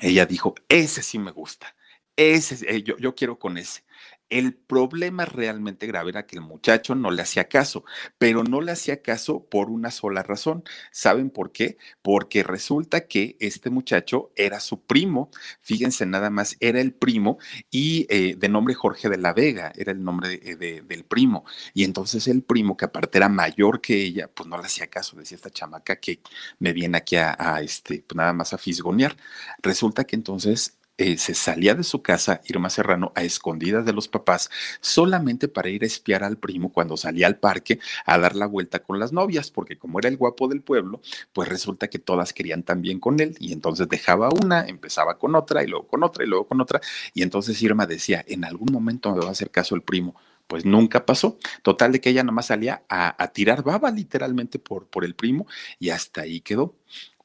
Ella 0.01 0.25
dijo, 0.25 0.55
ese 0.70 1.03
sí 1.03 1.20
me 1.20 1.31
gusta, 1.31 1.75
ese, 2.15 2.65
eh, 2.74 2.84
yo, 2.84 2.98
yo 2.98 3.13
quiero 3.15 3.38
con 3.38 3.58
ese. 3.58 3.84
El 4.31 4.53
problema 4.53 5.25
realmente 5.25 5.88
grave 5.88 6.12
era 6.12 6.25
que 6.25 6.38
el 6.38 6.41
muchacho 6.41 6.96
no 6.96 7.12
le 7.12 7.22
hacía 7.22 7.50
caso, 7.50 7.84
pero 8.17 8.43
no 8.43 8.62
le 8.62 8.72
hacía 8.72 9.01
caso 9.01 9.43
por 9.43 9.70
una 9.70 9.91
sola 9.91 10.24
razón. 10.24 10.63
¿Saben 10.91 11.29
por 11.29 11.51
qué? 11.51 11.77
Porque 12.01 12.41
resulta 12.41 13.08
que 13.08 13.36
este 13.41 13.70
muchacho 13.70 14.31
era 14.38 14.62
su 14.62 14.84
primo, 14.86 15.29
fíjense 15.60 16.05
nada 16.05 16.29
más, 16.29 16.55
era 16.62 16.79
el 16.79 16.93
primo 16.93 17.39
y 17.70 18.08
eh, 18.10 18.36
de 18.38 18.48
nombre 18.48 18.74
Jorge 18.74 19.10
de 19.10 19.17
la 19.17 19.34
Vega, 19.34 19.74
era 19.75 19.91
el 19.91 20.01
nombre 20.01 20.38
del 20.38 21.03
primo. 21.03 21.43
Y 21.74 21.84
entonces 21.84 22.25
el 22.29 22.41
primo, 22.41 22.77
que 22.77 22.86
aparte 22.86 23.17
era 23.17 23.27
mayor 23.27 23.81
que 23.81 24.01
ella, 24.01 24.29
pues 24.34 24.48
no 24.48 24.58
le 24.58 24.63
hacía 24.63 24.88
caso, 24.88 25.17
decía 25.17 25.36
esta 25.36 25.50
chamaca 25.50 25.98
que 25.98 26.22
me 26.58 26.72
viene 26.72 27.00
aquí 27.00 27.17
a, 27.17 27.36
a 27.38 27.62
este, 27.62 28.01
pues 28.08 28.15
nada 28.15 28.31
más 28.31 28.53
a 28.53 28.58
fisgonear. 28.58 29.17
Resulta 29.62 30.05
que 30.05 30.15
entonces 30.15 30.77
eh, 31.01 31.17
se 31.17 31.34
salía 31.34 31.74
de 31.74 31.84
su 31.84 32.03
casa, 32.03 32.41
Irma 32.48 32.70
Serrano, 32.70 33.12
a 33.15 33.24
escondidas 33.24 33.86
de 33.86 33.91
los 33.91 34.08
papás, 34.08 34.51
solamente 34.81 35.48
para 35.48 35.70
ir 35.70 35.81
a 35.81 35.88
espiar 35.88 36.24
al 36.24 36.38
primo 36.38 36.72
cuando 36.72 36.96
salía 36.96 37.25
al 37.25 37.39
parque 37.39 37.79
a 38.05 38.20
dar 38.20 38.36
la 38.36 38.46
vuelta 38.46 38.84
con 38.84 39.00
las 39.00 39.12
novias, 39.12 39.50
porque 39.50 39.79
como 39.79 39.98
era 39.98 40.10
el 40.10 40.17
guapo 40.17 40.48
del 40.48 40.62
pueblo, 40.62 41.01
pues 41.34 41.50
resulta 41.50 41.88
que 41.88 41.98
todas 41.98 42.34
querían 42.34 42.62
también 42.62 43.00
con 43.00 43.20
él, 43.20 43.36
y 43.39 43.51
entonces 43.51 43.89
dejaba 43.89 44.29
una, 44.29 44.67
empezaba 44.67 45.17
con 45.17 45.34
otra, 45.34 45.63
y 45.63 45.67
luego 45.67 45.88
con 45.88 46.03
otra, 46.03 46.24
y 46.24 46.27
luego 46.27 46.48
con 46.48 46.62
otra, 46.62 46.81
y 47.15 47.24
entonces 47.24 47.60
Irma 47.63 47.88
decía, 47.88 48.24
en 48.27 48.46
algún 48.46 48.72
momento 48.72 49.12
me 49.12 49.22
va 49.22 49.29
a 49.29 49.31
hacer 49.31 49.50
caso 49.50 49.74
el 49.74 49.81
primo, 49.81 50.13
pues 50.46 50.65
nunca 50.65 51.05
pasó. 51.05 51.39
Total 51.63 51.93
de 51.93 52.01
que 52.01 52.10
ella 52.10 52.24
nomás 52.24 52.48
salía 52.48 52.84
a, 52.89 53.27
tirar 53.29 53.63
baba 53.63 53.89
literalmente 53.89 54.60
por, 54.60 54.86
por 54.86 55.05
el 55.05 55.15
primo 55.15 55.48
y 55.79 55.89
hasta 55.89 56.22
ahí 56.22 56.41
quedó 56.41 56.75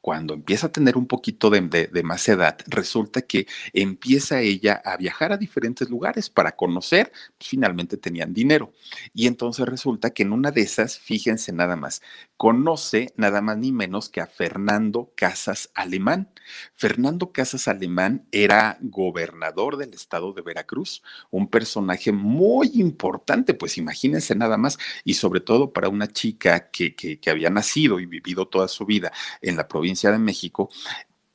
cuando 0.06 0.34
empieza 0.34 0.68
a 0.68 0.72
tener 0.72 0.96
un 0.96 1.08
poquito 1.08 1.50
de, 1.50 1.90
más 2.04 2.28
edad, 2.28 2.58
resulta 2.68 3.22
que 3.22 3.48
empieza 3.72 4.40
ella 4.40 4.80
a 4.84 4.96
viajar 4.96 5.32
a 5.32 5.36
diferentes 5.36 5.90
lugares 5.90 6.30
para 6.30 6.54
conocer, 6.54 7.10
pues 7.36 7.50
finalmente 7.50 7.96
tenían 7.96 8.32
dinero. 8.32 8.72
Y 9.12 9.26
entonces 9.26 9.66
resulta 9.66 10.10
que 10.10 10.22
en 10.22 10.32
una 10.32 10.52
de 10.52 10.60
esas, 10.60 11.00
fíjense 11.00 11.52
nada 11.52 11.74
más, 11.74 12.02
conoce 12.36 13.14
nada 13.16 13.40
más 13.40 13.58
ni 13.58 13.72
menos 13.72 14.08
que 14.08 14.20
a 14.20 14.28
Fernando 14.28 15.10
Casas 15.16 15.70
Alemán. 15.74 16.30
Fernando 16.76 17.32
Casas 17.32 17.66
Alemán 17.66 18.28
era 18.30 18.78
gobernador 18.80 19.76
del 19.76 19.92
estado 19.92 20.32
de 20.32 20.42
Veracruz, 20.42 21.02
un 21.32 21.48
personaje 21.48 22.12
muy 22.12 22.70
importante, 22.74 23.54
pues 23.54 23.76
imagínense 23.76 24.36
nada 24.36 24.56
más, 24.56 24.78
y 25.02 25.14
sobre 25.14 25.40
todo 25.40 25.72
para 25.72 25.88
una 25.88 26.06
chica 26.06 26.70
que, 26.70 26.94
que, 26.94 27.18
que 27.18 27.30
había 27.30 27.50
nacido 27.50 27.98
y 27.98 28.06
vivido 28.06 28.46
toda 28.46 28.68
su 28.68 28.86
vida 28.86 29.10
en 29.42 29.56
la 29.56 29.66
provincia 29.66 29.95
de 30.04 30.18
México, 30.18 30.70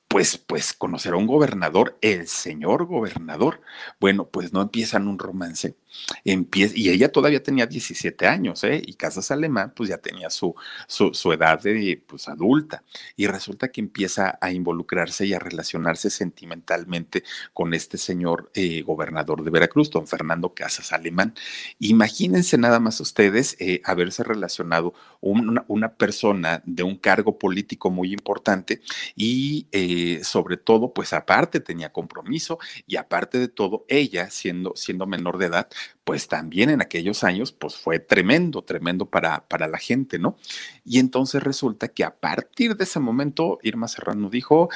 pues, 0.08 0.38
pues 0.38 0.74
conocer 0.74 1.14
a 1.14 1.18
un 1.18 1.28
gobernador, 1.28 1.98
el 2.02 2.28
señor 2.28 2.86
gobernador. 2.86 3.62
Bueno, 4.00 4.28
pues 4.28 4.54
no 4.54 4.62
empiezan 4.62 5.08
un 5.08 5.20
romance 5.20 5.76
y 6.24 6.90
ella 6.90 7.12
todavía 7.12 7.42
tenía 7.42 7.66
17 7.66 8.28
años, 8.28 8.64
¿eh? 8.64 8.82
Y 8.86 8.94
Casas 8.94 9.32
Alemán, 9.32 9.74
pues 9.76 9.90
ya 9.90 9.98
tenía 9.98 10.30
su, 10.30 10.56
su, 10.88 11.34
edad 11.34 11.62
de 11.62 12.02
pues, 12.06 12.28
adulta. 12.28 12.84
Y 13.16 13.28
resulta 13.28 13.70
que 13.70 13.82
empieza 13.82 14.38
a 14.42 14.52
involucrarse 14.52 15.26
y 15.26 15.34
a 15.34 15.40
relacionarse 15.40 16.10
sentimentalmente 16.10 17.24
con 17.54 17.74
este 17.74 17.98
señor 17.98 18.52
eh, 18.54 18.82
gobernador 18.82 19.44
de 19.44 19.52
Veracruz, 19.52 19.90
don 19.90 20.08
Fernando 20.08 20.54
Casas 20.54 20.92
Alemán. 20.92 21.34
Imagínense 21.80 22.58
nada 22.58 22.80
más 22.80 23.00
ustedes 23.00 23.56
eh, 23.60 23.82
haberse 23.86 24.24
relacionado 24.24 24.94
una, 25.20 25.64
una, 25.68 25.94
persona 25.96 26.62
de 26.66 26.84
un 26.84 26.98
cargo 26.98 27.38
político 27.38 27.90
muy 27.90 28.14
importante 28.14 28.82
y 29.16 29.68
eh, 29.72 30.22
sobre 30.24 30.58
todo, 30.58 30.94
pues 30.94 31.14
aparte 31.14 31.60
tenía 31.60 31.92
compromiso 31.92 32.60
y 32.88 32.96
aparte 32.96 33.40
de 33.40 33.48
todo, 33.48 33.86
ella 33.88 34.30
siendo, 34.30 34.74
siendo 34.76 35.06
menor 35.06 35.38
de 35.38 35.48
edad, 35.48 35.70
pues 36.04 36.28
también 36.28 36.70
en 36.70 36.82
aquellos 36.82 37.24
años, 37.24 37.52
pues 37.52 37.76
fue 37.76 38.00
tremendo, 38.00 38.64
tremendo 38.64 39.06
para, 39.06 39.48
para 39.48 39.68
la 39.68 39.78
gente, 39.78 40.20
¿no? 40.20 40.38
Y 40.84 41.00
entonces 41.00 41.44
resulta 41.44 41.88
que 41.90 42.04
a 42.04 42.20
partir 42.20 42.76
de 42.76 42.84
ese 42.84 43.00
momento, 43.00 43.60
Irma 43.64 43.88
Serrano 43.88 44.30
dijo, 44.30 44.70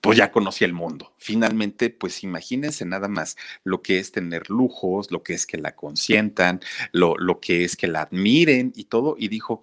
pues 0.00 0.18
ya 0.18 0.30
conocí 0.30 0.64
el 0.64 0.72
mundo. 0.72 1.12
Finalmente, 1.18 1.90
pues 1.90 2.22
imagínense 2.22 2.84
nada 2.84 3.08
más 3.08 3.36
lo 3.64 3.82
que 3.82 3.98
es 3.98 4.12
tener 4.12 4.48
lujos, 4.50 5.10
lo 5.10 5.22
que 5.22 5.34
es 5.34 5.46
que 5.46 5.58
la 5.58 5.74
consientan, 5.74 6.60
lo, 6.92 7.16
lo 7.16 7.40
que 7.40 7.64
es 7.64 7.76
que 7.76 7.88
la 7.88 8.02
admiren 8.02 8.72
y 8.74 8.84
todo, 8.84 9.16
y 9.18 9.28
dijo, 9.28 9.62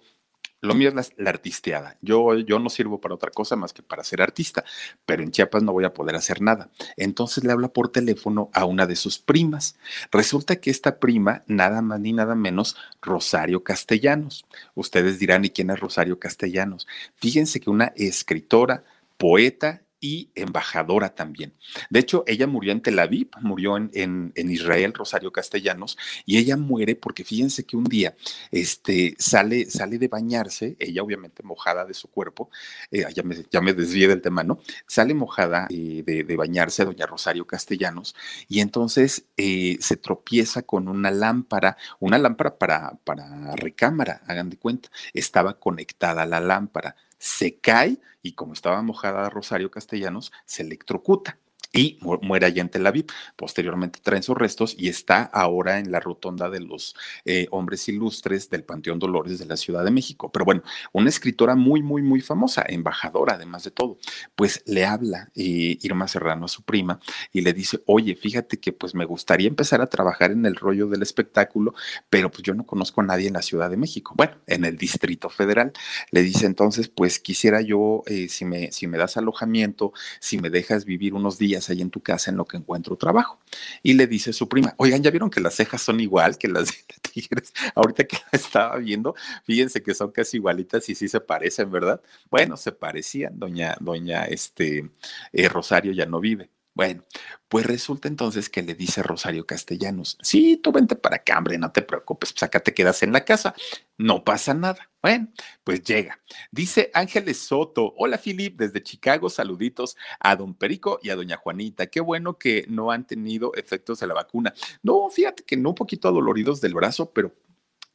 lo 0.60 0.74
mío 0.74 0.88
es 0.88 1.12
la, 1.16 1.30
artisteada. 1.30 1.96
Yo, 2.00 2.34
yo 2.38 2.58
no 2.58 2.68
sirvo 2.68 3.00
para 3.00 3.14
otra 3.14 3.30
cosa 3.30 3.56
más 3.56 3.72
que 3.72 3.82
para 3.82 4.04
ser 4.04 4.22
artista, 4.22 4.64
pero 5.06 5.22
en 5.22 5.30
Chiapas 5.30 5.62
no 5.62 5.72
voy 5.72 5.84
a 5.84 5.94
poder 5.94 6.16
hacer 6.16 6.40
nada. 6.40 6.70
Entonces 6.96 7.44
le 7.44 7.52
habla 7.52 7.68
por 7.68 7.90
teléfono 7.90 8.50
a 8.52 8.64
una 8.64 8.86
de 8.86 8.96
sus 8.96 9.18
primas. 9.18 9.76
Resulta 10.10 10.56
que 10.56 10.70
esta 10.70 10.98
prima, 10.98 11.42
nada 11.46 11.82
más 11.82 12.00
ni 12.00 12.12
nada 12.12 12.34
menos, 12.34 12.76
Rosario 13.00 13.62
Castellanos. 13.62 14.44
Ustedes 14.74 15.18
dirán, 15.18 15.44
¿y 15.44 15.50
quién 15.50 15.70
es 15.70 15.80
Rosario 15.80 16.18
Castellanos? 16.18 16.86
Fíjense 17.16 17.60
que 17.60 17.70
una 17.70 17.92
escritora, 17.96 18.84
poeta 19.16 19.82
y 20.00 20.30
embajadora 20.34 21.14
también. 21.14 21.54
De 21.90 22.00
hecho, 22.00 22.24
ella 22.26 22.46
murió 22.46 22.72
en 22.72 22.80
Tel 22.80 22.98
Aviv, 22.98 23.30
murió 23.40 23.76
en, 23.76 23.90
en, 23.92 24.50
Israel, 24.50 24.92
Rosario 24.94 25.32
Castellanos, 25.32 25.98
y 26.24 26.38
ella 26.38 26.56
muere 26.56 26.94
porque 26.94 27.24
fíjense 27.24 27.64
que 27.64 27.76
un 27.76 27.84
día 27.84 28.16
este, 28.50 29.14
sale, 29.18 29.68
sale 29.70 29.98
de 29.98 30.08
bañarse, 30.08 30.76
ella 30.78 31.02
obviamente 31.02 31.42
mojada 31.42 31.84
de 31.84 31.94
su 31.94 32.08
cuerpo, 32.08 32.50
eh, 32.90 33.04
ya, 33.14 33.22
me, 33.22 33.36
ya 33.50 33.60
me 33.60 33.72
del 33.72 34.20
tema, 34.20 34.44
¿no? 34.44 34.60
Sale 34.86 35.14
mojada 35.14 35.66
eh, 35.70 36.02
de, 36.04 36.36
bañarse 36.36 36.84
doña 36.84 37.06
Rosario 37.06 37.46
Castellanos, 37.46 38.14
y 38.48 38.60
entonces 38.60 39.24
eh, 39.36 39.78
se 39.80 39.96
tropieza 39.96 40.62
con 40.62 40.88
una 40.88 41.10
lámpara, 41.10 41.76
una 41.98 42.18
lámpara 42.18 42.56
para, 42.56 42.92
para 43.04 43.56
recámara, 43.56 44.22
hagan 44.26 44.50
de 44.50 44.56
cuenta, 44.56 44.90
estaba 45.12 45.58
conectada 45.58 46.22
a 46.22 46.26
la 46.26 46.40
lámpara 46.40 46.96
se 47.18 47.58
cae 47.58 47.98
y 48.22 48.32
como 48.32 48.52
estaba 48.52 48.82
mojada 48.82 49.30
Rosario 49.30 49.70
Castellanos, 49.70 50.32
se 50.44 50.62
electrocuta 50.62 51.38
y 51.72 51.98
muere 52.22 52.46
allá 52.46 52.62
en 52.62 52.68
Tel 52.68 52.86
Aviv. 52.86 53.06
Posteriormente 53.36 54.00
traen 54.02 54.22
sus 54.22 54.36
restos 54.36 54.74
y 54.78 54.88
está 54.88 55.22
ahora 55.22 55.78
en 55.78 55.92
la 55.92 56.00
rotonda 56.00 56.50
de 56.50 56.60
los 56.60 56.94
eh, 57.24 57.46
hombres 57.50 57.88
ilustres 57.88 58.50
del 58.50 58.64
Panteón 58.64 58.98
Dolores 58.98 59.38
de 59.38 59.46
la 59.46 59.56
Ciudad 59.56 59.84
de 59.84 59.90
México. 59.90 60.30
Pero 60.32 60.44
bueno, 60.44 60.62
una 60.92 61.08
escritora 61.08 61.54
muy, 61.54 61.82
muy, 61.82 62.02
muy 62.02 62.20
famosa, 62.20 62.64
embajadora 62.66 63.34
además 63.34 63.64
de 63.64 63.70
todo. 63.70 63.98
Pues 64.34 64.62
le 64.66 64.86
habla 64.86 65.30
eh, 65.34 65.78
Irma 65.82 66.08
Serrano 66.08 66.46
a 66.46 66.48
su 66.48 66.62
prima 66.62 67.00
y 67.32 67.42
le 67.42 67.52
dice, 67.52 67.80
oye, 67.86 68.16
fíjate 68.16 68.58
que 68.58 68.72
pues 68.72 68.94
me 68.94 69.04
gustaría 69.04 69.48
empezar 69.48 69.80
a 69.80 69.86
trabajar 69.86 70.30
en 70.30 70.46
el 70.46 70.56
rollo 70.56 70.88
del 70.88 71.02
espectáculo, 71.02 71.74
pero 72.08 72.30
pues 72.30 72.42
yo 72.42 72.54
no 72.54 72.64
conozco 72.64 73.00
a 73.00 73.04
nadie 73.04 73.28
en 73.28 73.34
la 73.34 73.42
Ciudad 73.42 73.70
de 73.70 73.76
México. 73.76 74.14
Bueno, 74.16 74.36
en 74.46 74.64
el 74.64 74.76
Distrito 74.76 75.28
Federal. 75.28 75.72
Le 76.10 76.22
dice 76.22 76.46
entonces, 76.46 76.88
pues 76.88 77.18
quisiera 77.18 77.60
yo, 77.60 78.02
eh, 78.06 78.28
si, 78.28 78.44
me, 78.44 78.72
si 78.72 78.86
me 78.86 78.98
das 78.98 79.16
alojamiento, 79.16 79.92
si 80.20 80.38
me 80.38 80.50
dejas 80.50 80.84
vivir 80.84 81.14
unos 81.14 81.38
días, 81.38 81.57
días 81.58 81.70
ahí 81.70 81.82
en 81.82 81.90
tu 81.90 82.00
casa 82.00 82.30
en 82.30 82.36
lo 82.36 82.44
que 82.44 82.56
encuentro 82.56 82.96
trabajo. 82.96 83.38
Y 83.82 83.94
le 83.94 84.06
dice 84.06 84.32
su 84.32 84.48
prima, 84.48 84.74
oigan, 84.76 85.02
¿ya 85.02 85.10
vieron 85.10 85.30
que 85.30 85.40
las 85.40 85.54
cejas 85.54 85.82
son 85.82 86.00
igual 86.00 86.38
que 86.38 86.48
las 86.48 86.68
de 86.68 86.74
tigres? 87.12 87.52
Ahorita 87.74 88.04
que 88.04 88.16
la 88.32 88.38
estaba 88.38 88.76
viendo, 88.76 89.14
fíjense 89.44 89.82
que 89.82 89.94
son 89.94 90.10
casi 90.12 90.36
igualitas 90.38 90.88
y 90.88 90.94
sí 90.94 91.08
se 91.08 91.20
parecen, 91.20 91.70
¿verdad? 91.70 92.00
Bueno, 92.30 92.56
se 92.56 92.72
parecían, 92.72 93.38
doña, 93.38 93.76
doña, 93.80 94.24
este, 94.24 94.90
eh, 95.32 95.48
Rosario 95.48 95.92
ya 95.92 96.06
no 96.06 96.20
vive. 96.20 96.50
Bueno, 96.78 97.04
pues 97.48 97.66
resulta 97.66 98.06
entonces 98.06 98.48
que 98.48 98.62
le 98.62 98.76
dice 98.76 99.02
Rosario 99.02 99.44
Castellanos, 99.44 100.16
sí, 100.22 100.58
tú 100.58 100.70
vente 100.70 100.94
para 100.94 101.16
acá, 101.16 101.36
hombre, 101.36 101.58
no 101.58 101.72
te 101.72 101.82
preocupes, 101.82 102.32
pues 102.32 102.44
acá 102.44 102.60
te 102.60 102.72
quedas 102.72 103.02
en 103.02 103.12
la 103.12 103.24
casa, 103.24 103.52
no 103.96 104.22
pasa 104.22 104.54
nada. 104.54 104.88
Bueno, 105.02 105.26
pues 105.64 105.82
llega. 105.82 106.20
Dice 106.52 106.92
Ángeles 106.94 107.38
Soto, 107.38 107.94
hola 107.96 108.16
Filip, 108.16 108.60
desde 108.60 108.80
Chicago, 108.80 109.28
saluditos 109.28 109.96
a 110.20 110.36
don 110.36 110.54
Perico 110.54 111.00
y 111.02 111.10
a 111.10 111.16
doña 111.16 111.36
Juanita, 111.36 111.88
qué 111.88 111.98
bueno 112.00 112.38
que 112.38 112.64
no 112.68 112.92
han 112.92 113.08
tenido 113.08 113.52
efectos 113.56 113.98
de 113.98 114.06
la 114.06 114.14
vacuna. 114.14 114.54
No, 114.80 115.10
fíjate 115.10 115.42
que 115.42 115.56
no 115.56 115.70
un 115.70 115.74
poquito 115.74 116.06
adoloridos 116.06 116.60
del 116.60 116.74
brazo, 116.74 117.10
pero 117.12 117.34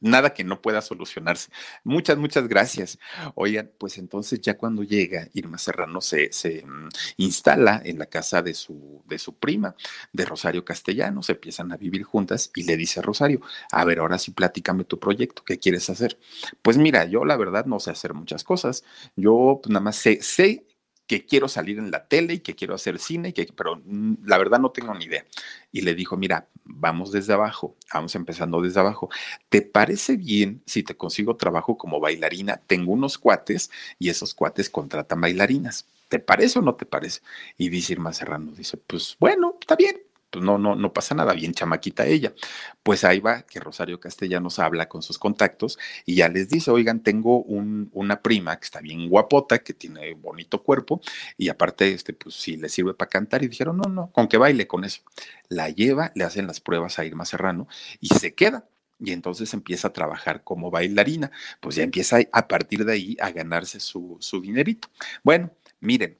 nada 0.04 0.34
que 0.34 0.44
no 0.44 0.60
pueda 0.60 0.82
solucionarse. 0.82 1.50
Muchas, 1.82 2.18
muchas 2.18 2.46
gracias. 2.46 2.98
Oigan, 3.34 3.70
pues 3.78 3.98
entonces 3.98 4.40
ya 4.40 4.56
cuando 4.56 4.82
llega, 4.82 5.28
Irma 5.32 5.58
Serrano 5.58 6.00
se, 6.00 6.32
se 6.32 6.64
mm, 6.64 6.88
instala 7.16 7.80
en 7.84 7.98
la 7.98 8.06
casa 8.06 8.42
de 8.42 8.54
su, 8.54 9.02
de 9.06 9.18
su 9.18 9.34
prima, 9.36 9.74
de 10.12 10.24
Rosario 10.24 10.64
Castellano, 10.64 11.22
se 11.22 11.32
empiezan 11.32 11.72
a 11.72 11.76
vivir 11.76 12.02
juntas 12.04 12.50
y 12.54 12.64
le 12.64 12.76
dice 12.76 13.00
a 13.00 13.02
Rosario, 13.02 13.40
a 13.72 13.84
ver, 13.84 13.98
ahora 13.98 14.18
sí 14.18 14.30
platícame 14.32 14.84
tu 14.84 14.98
proyecto, 14.98 15.42
¿qué 15.44 15.58
quieres 15.58 15.88
hacer? 15.90 16.18
Pues 16.62 16.76
mira, 16.76 17.06
yo 17.06 17.24
la 17.24 17.36
verdad 17.36 17.64
no 17.64 17.80
sé 17.80 17.90
hacer 17.90 18.14
muchas 18.14 18.44
cosas, 18.44 18.84
yo 19.16 19.60
pues, 19.62 19.70
nada 19.70 19.84
más 19.84 19.96
sé, 19.96 20.20
sé 20.22 20.66
que 21.06 21.26
quiero 21.26 21.48
salir 21.48 21.78
en 21.78 21.90
la 21.90 22.06
tele 22.06 22.34
y 22.34 22.38
que 22.40 22.54
quiero 22.54 22.74
hacer 22.74 22.98
cine, 22.98 23.34
que, 23.34 23.46
pero 23.54 23.80
mm, 23.84 24.24
la 24.24 24.38
verdad 24.38 24.58
no 24.58 24.70
tengo 24.70 24.94
ni 24.94 25.04
idea. 25.04 25.24
Y 25.72 25.82
le 25.82 25.94
dijo, 25.94 26.16
mira, 26.16 26.48
vamos 26.64 27.12
desde 27.12 27.32
abajo, 27.32 27.76
vamos 27.92 28.14
empezando 28.14 28.60
desde 28.60 28.80
abajo. 28.80 29.10
¿Te 29.48 29.62
parece 29.62 30.16
bien 30.16 30.62
si 30.66 30.82
te 30.82 30.96
consigo 30.96 31.36
trabajo 31.36 31.76
como 31.76 32.00
bailarina? 32.00 32.60
Tengo 32.66 32.92
unos 32.92 33.18
cuates 33.18 33.70
y 33.98 34.08
esos 34.08 34.34
cuates 34.34 34.70
contratan 34.70 35.20
bailarinas. 35.20 35.86
¿Te 36.08 36.18
parece 36.18 36.58
o 36.58 36.62
no 36.62 36.74
te 36.74 36.86
parece? 36.86 37.20
Y 37.58 37.68
dice 37.68 37.94
Irma 37.94 38.12
Serrano, 38.12 38.52
dice, 38.52 38.76
pues 38.76 39.16
bueno, 39.18 39.56
está 39.60 39.76
bien, 39.76 39.96
pues 40.34 40.44
no, 40.44 40.58
no, 40.58 40.74
no 40.74 40.92
pasa 40.92 41.14
nada, 41.14 41.32
bien 41.32 41.54
chamaquita 41.54 42.06
ella. 42.06 42.34
Pues 42.82 43.04
ahí 43.04 43.20
va 43.20 43.42
que 43.42 43.60
Rosario 43.60 44.00
Castellanos 44.00 44.58
habla 44.58 44.88
con 44.88 45.00
sus 45.00 45.16
contactos 45.16 45.78
y 46.04 46.16
ya 46.16 46.28
les 46.28 46.48
dice, 46.48 46.72
oigan, 46.72 47.04
tengo 47.04 47.40
un, 47.44 47.88
una 47.92 48.20
prima 48.20 48.58
que 48.58 48.64
está 48.64 48.80
bien 48.80 49.08
guapota, 49.08 49.60
que 49.60 49.74
tiene 49.74 50.14
bonito 50.14 50.60
cuerpo 50.64 51.00
y 51.38 51.50
aparte, 51.50 51.92
este, 51.92 52.14
pues 52.14 52.34
sí, 52.34 52.56
le 52.56 52.68
sirve 52.68 52.94
para 52.94 53.08
cantar 53.08 53.44
y 53.44 53.48
dijeron, 53.48 53.76
no, 53.76 53.88
no, 53.88 54.10
con 54.10 54.26
que 54.26 54.36
baile 54.36 54.66
con 54.66 54.84
eso. 54.84 55.02
La 55.48 55.68
lleva, 55.68 56.10
le 56.16 56.24
hacen 56.24 56.48
las 56.48 56.60
pruebas 56.60 56.98
a 56.98 57.04
Irma 57.04 57.24
Serrano 57.24 57.68
y 58.00 58.08
se 58.08 58.34
queda. 58.34 58.66
Y 58.98 59.12
entonces 59.12 59.54
empieza 59.54 59.88
a 59.88 59.92
trabajar 59.92 60.42
como 60.42 60.72
bailarina, 60.72 61.30
pues 61.60 61.76
ya 61.76 61.84
empieza 61.84 62.18
a 62.32 62.48
partir 62.48 62.84
de 62.84 62.92
ahí 62.92 63.16
a 63.20 63.30
ganarse 63.30 63.78
su, 63.78 64.16
su 64.18 64.40
dinerito. 64.40 64.88
Bueno, 65.22 65.52
miren, 65.78 66.18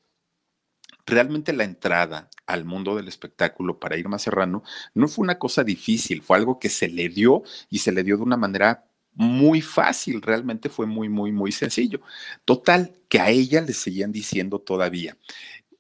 realmente 1.07 1.53
la 1.53 1.65
entrada 1.65 2.29
al 2.47 2.65
mundo 2.65 2.97
del 2.97 3.09
espectáculo 3.09 3.79
para 3.79 3.97
Irma 3.97 4.19
Serrano 4.19 4.63
no 4.95 5.09
fue 5.09 5.25
una 5.25 5.39
cosa 5.39 5.65
difícil, 5.65 6.23
fue 6.23 6.37
algo 6.37 6.59
que 6.59 6.69
se 6.69 6.89
le 6.89 7.09
dio 7.09 7.43
y 7.71 7.79
se 7.79 7.93
le 7.93 8.03
dio 8.03 8.17
de 8.17 8.23
una 8.23 8.37
manera 8.37 8.85
muy 9.15 9.61
fácil, 9.61 10.23
realmente 10.23 10.69
fue 10.69 10.87
muy, 10.87 11.09
muy, 11.09 11.33
muy 11.33 11.53
sencillo. 11.53 12.01
Total, 12.45 12.93
que 13.09 13.21
a 13.21 13.31
ella 13.31 13.61
le 13.61 13.73
seguían 13.73 14.13
diciendo 14.13 14.59
todavía, 14.59 15.17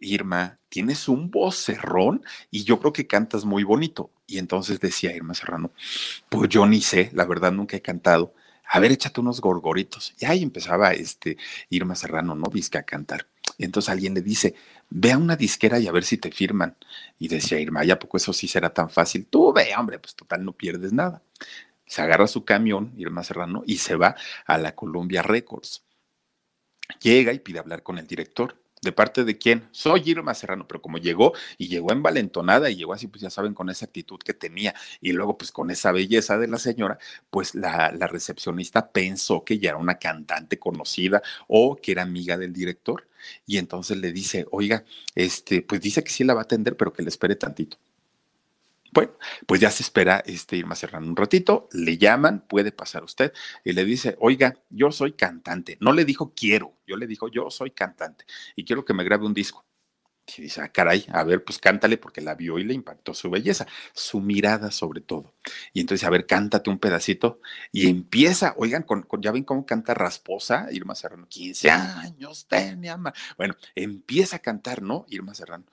Irma, 0.00 0.58
tienes 0.68 1.08
un 1.08 1.30
vocerrón 1.30 2.22
y 2.50 2.64
yo 2.64 2.78
creo 2.78 2.92
que 2.92 3.06
cantas 3.06 3.44
muy 3.44 3.64
bonito. 3.64 4.10
Y 4.26 4.38
entonces 4.38 4.80
decía 4.80 5.14
Irma 5.14 5.34
Serrano, 5.34 5.72
pues 6.28 6.48
yo 6.48 6.66
ni 6.66 6.80
sé, 6.80 7.10
la 7.12 7.24
verdad 7.24 7.52
nunca 7.52 7.76
he 7.76 7.82
cantado. 7.82 8.34
A 8.70 8.80
ver, 8.80 8.92
échate 8.92 9.20
unos 9.20 9.40
gorgoritos. 9.40 10.14
Y 10.18 10.26
ahí 10.26 10.42
empezaba 10.42 10.92
este 10.92 11.36
Irma 11.70 11.94
Serrano, 11.94 12.34
¿no? 12.34 12.46
Disque 12.52 12.78
a 12.78 12.82
cantar. 12.82 13.26
Entonces 13.58 13.90
alguien 13.90 14.14
le 14.14 14.22
dice, 14.22 14.54
ve 14.90 15.12
a 15.12 15.18
una 15.18 15.36
disquera 15.36 15.78
y 15.78 15.86
a 15.86 15.92
ver 15.92 16.04
si 16.04 16.18
te 16.18 16.30
firman. 16.30 16.76
Y 17.18 17.28
decía 17.28 17.58
Irma, 17.60 17.84
¿ya 17.84 17.98
poco 17.98 18.16
eso 18.16 18.32
sí 18.32 18.48
será 18.48 18.72
tan 18.72 18.90
fácil? 18.90 19.26
Tú 19.26 19.52
ve, 19.52 19.72
hombre, 19.76 19.98
pues 19.98 20.14
total 20.14 20.44
no 20.44 20.52
pierdes 20.52 20.92
nada. 20.92 21.22
Se 21.86 22.02
agarra 22.02 22.26
su 22.26 22.44
camión, 22.44 22.92
Irma 22.96 23.22
Serrano, 23.24 23.62
y 23.66 23.76
se 23.76 23.96
va 23.96 24.16
a 24.46 24.58
la 24.58 24.74
Columbia 24.74 25.22
Records. 25.22 25.84
Llega 27.00 27.32
y 27.32 27.38
pide 27.38 27.58
hablar 27.58 27.82
con 27.82 27.98
el 27.98 28.06
director. 28.06 28.56
¿De 28.82 28.92
parte 28.92 29.24
de 29.24 29.38
quién? 29.38 29.66
Soy 29.70 30.02
Irma 30.04 30.34
Serrano, 30.34 30.68
pero 30.68 30.82
como 30.82 30.98
llegó 30.98 31.32
y 31.56 31.68
llegó 31.68 31.90
envalentonada 31.90 32.68
y 32.68 32.76
llegó 32.76 32.92
así, 32.92 33.06
pues 33.06 33.22
ya 33.22 33.30
saben, 33.30 33.54
con 33.54 33.70
esa 33.70 33.86
actitud 33.86 34.18
que 34.18 34.34
tenía 34.34 34.74
y 35.00 35.12
luego 35.12 35.38
pues 35.38 35.52
con 35.52 35.70
esa 35.70 35.90
belleza 35.90 36.36
de 36.36 36.48
la 36.48 36.58
señora, 36.58 36.98
pues 37.30 37.54
la, 37.54 37.92
la 37.92 38.06
recepcionista 38.06 38.90
pensó 38.92 39.42
que 39.42 39.58
ya 39.58 39.70
era 39.70 39.78
una 39.78 39.98
cantante 39.98 40.58
conocida 40.58 41.22
o 41.48 41.76
que 41.76 41.92
era 41.92 42.02
amiga 42.02 42.36
del 42.36 42.52
director 42.52 43.08
y 43.46 43.58
entonces 43.58 43.96
le 43.98 44.12
dice, 44.12 44.46
oiga, 44.50 44.84
este, 45.14 45.62
pues 45.62 45.80
dice 45.80 46.02
que 46.04 46.10
sí 46.10 46.24
la 46.24 46.34
va 46.34 46.40
a 46.40 46.44
atender, 46.44 46.76
pero 46.76 46.92
que 46.92 47.02
le 47.02 47.08
espere 47.08 47.36
tantito. 47.36 47.78
Bueno, 48.94 49.12
pues 49.46 49.60
ya 49.60 49.72
se 49.72 49.82
espera 49.82 50.22
este 50.24 50.56
Irma 50.56 50.76
Serrano 50.76 51.08
un 51.08 51.16
ratito, 51.16 51.68
le 51.72 51.98
llaman, 51.98 52.44
puede 52.46 52.70
pasar 52.70 53.02
usted, 53.02 53.32
y 53.64 53.72
le 53.72 53.84
dice, 53.84 54.16
oiga, 54.20 54.56
yo 54.70 54.92
soy 54.92 55.14
cantante. 55.14 55.76
No 55.80 55.92
le 55.92 56.04
dijo 56.04 56.32
quiero, 56.36 56.76
yo 56.86 56.96
le 56.96 57.08
dijo, 57.08 57.28
yo 57.28 57.50
soy 57.50 57.72
cantante 57.72 58.24
y 58.54 58.64
quiero 58.64 58.84
que 58.84 58.94
me 58.94 59.02
grabe 59.02 59.26
un 59.26 59.34
disco. 59.34 59.64
Y 60.36 60.42
dice, 60.42 60.62
ah, 60.62 60.68
caray, 60.68 61.06
a 61.12 61.22
ver, 61.22 61.44
pues 61.44 61.58
cántale 61.58 61.98
porque 61.98 62.20
la 62.20 62.34
vio 62.34 62.58
y 62.58 62.64
le 62.64 62.74
impactó 62.74 63.14
su 63.14 63.30
belleza, 63.30 63.66
su 63.92 64.20
mirada 64.20 64.70
sobre 64.70 65.00
todo. 65.00 65.34
Y 65.72 65.80
entonces, 65.80 66.06
a 66.06 66.10
ver, 66.10 66.26
cántate 66.26 66.70
un 66.70 66.78
pedacito 66.78 67.40
y 67.72 67.88
empieza, 67.88 68.54
oigan, 68.56 68.82
con, 68.82 69.06
ya 69.20 69.32
ven 69.32 69.44
cómo 69.44 69.66
canta 69.66 69.94
rasposa 69.94 70.68
Irma 70.70 70.94
Serrano, 70.94 71.26
15 71.28 71.70
años 71.70 72.46
tenía. 72.48 72.98
Bueno, 73.36 73.54
empieza 73.74 74.36
a 74.36 74.40
cantar, 74.40 74.82
¿no? 74.82 75.04
Irma 75.08 75.34
Serrano. 75.34 75.64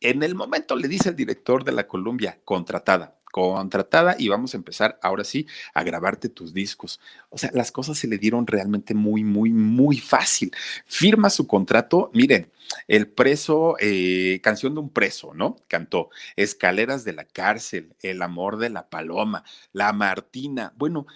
En 0.00 0.22
el 0.22 0.34
momento 0.34 0.76
le 0.76 0.88
dice 0.88 1.08
el 1.08 1.16
director 1.16 1.64
de 1.64 1.72
la 1.72 1.86
Columbia, 1.86 2.38
contratada, 2.44 3.16
contratada 3.36 4.16
y 4.18 4.28
vamos 4.28 4.54
a 4.54 4.56
empezar 4.56 4.98
ahora 5.02 5.22
sí 5.22 5.46
a 5.74 5.82
grabarte 5.82 6.30
tus 6.30 6.54
discos. 6.54 7.00
O 7.28 7.36
sea, 7.36 7.50
las 7.52 7.70
cosas 7.70 7.98
se 7.98 8.08
le 8.08 8.16
dieron 8.16 8.46
realmente 8.46 8.94
muy, 8.94 9.24
muy, 9.24 9.50
muy 9.50 9.98
fácil. 9.98 10.50
Firma 10.86 11.28
su 11.28 11.46
contrato, 11.46 12.10
miren, 12.14 12.50
el 12.88 13.08
preso, 13.08 13.76
eh, 13.78 14.40
canción 14.42 14.72
de 14.72 14.80
un 14.80 14.88
preso, 14.88 15.34
¿no? 15.34 15.56
Cantó 15.68 16.08
Escaleras 16.36 17.04
de 17.04 17.12
la 17.12 17.26
cárcel, 17.26 17.94
El 18.00 18.22
amor 18.22 18.56
de 18.56 18.70
la 18.70 18.88
paloma, 18.88 19.44
La 19.74 19.92
Martina. 19.92 20.72
Bueno, 20.76 21.06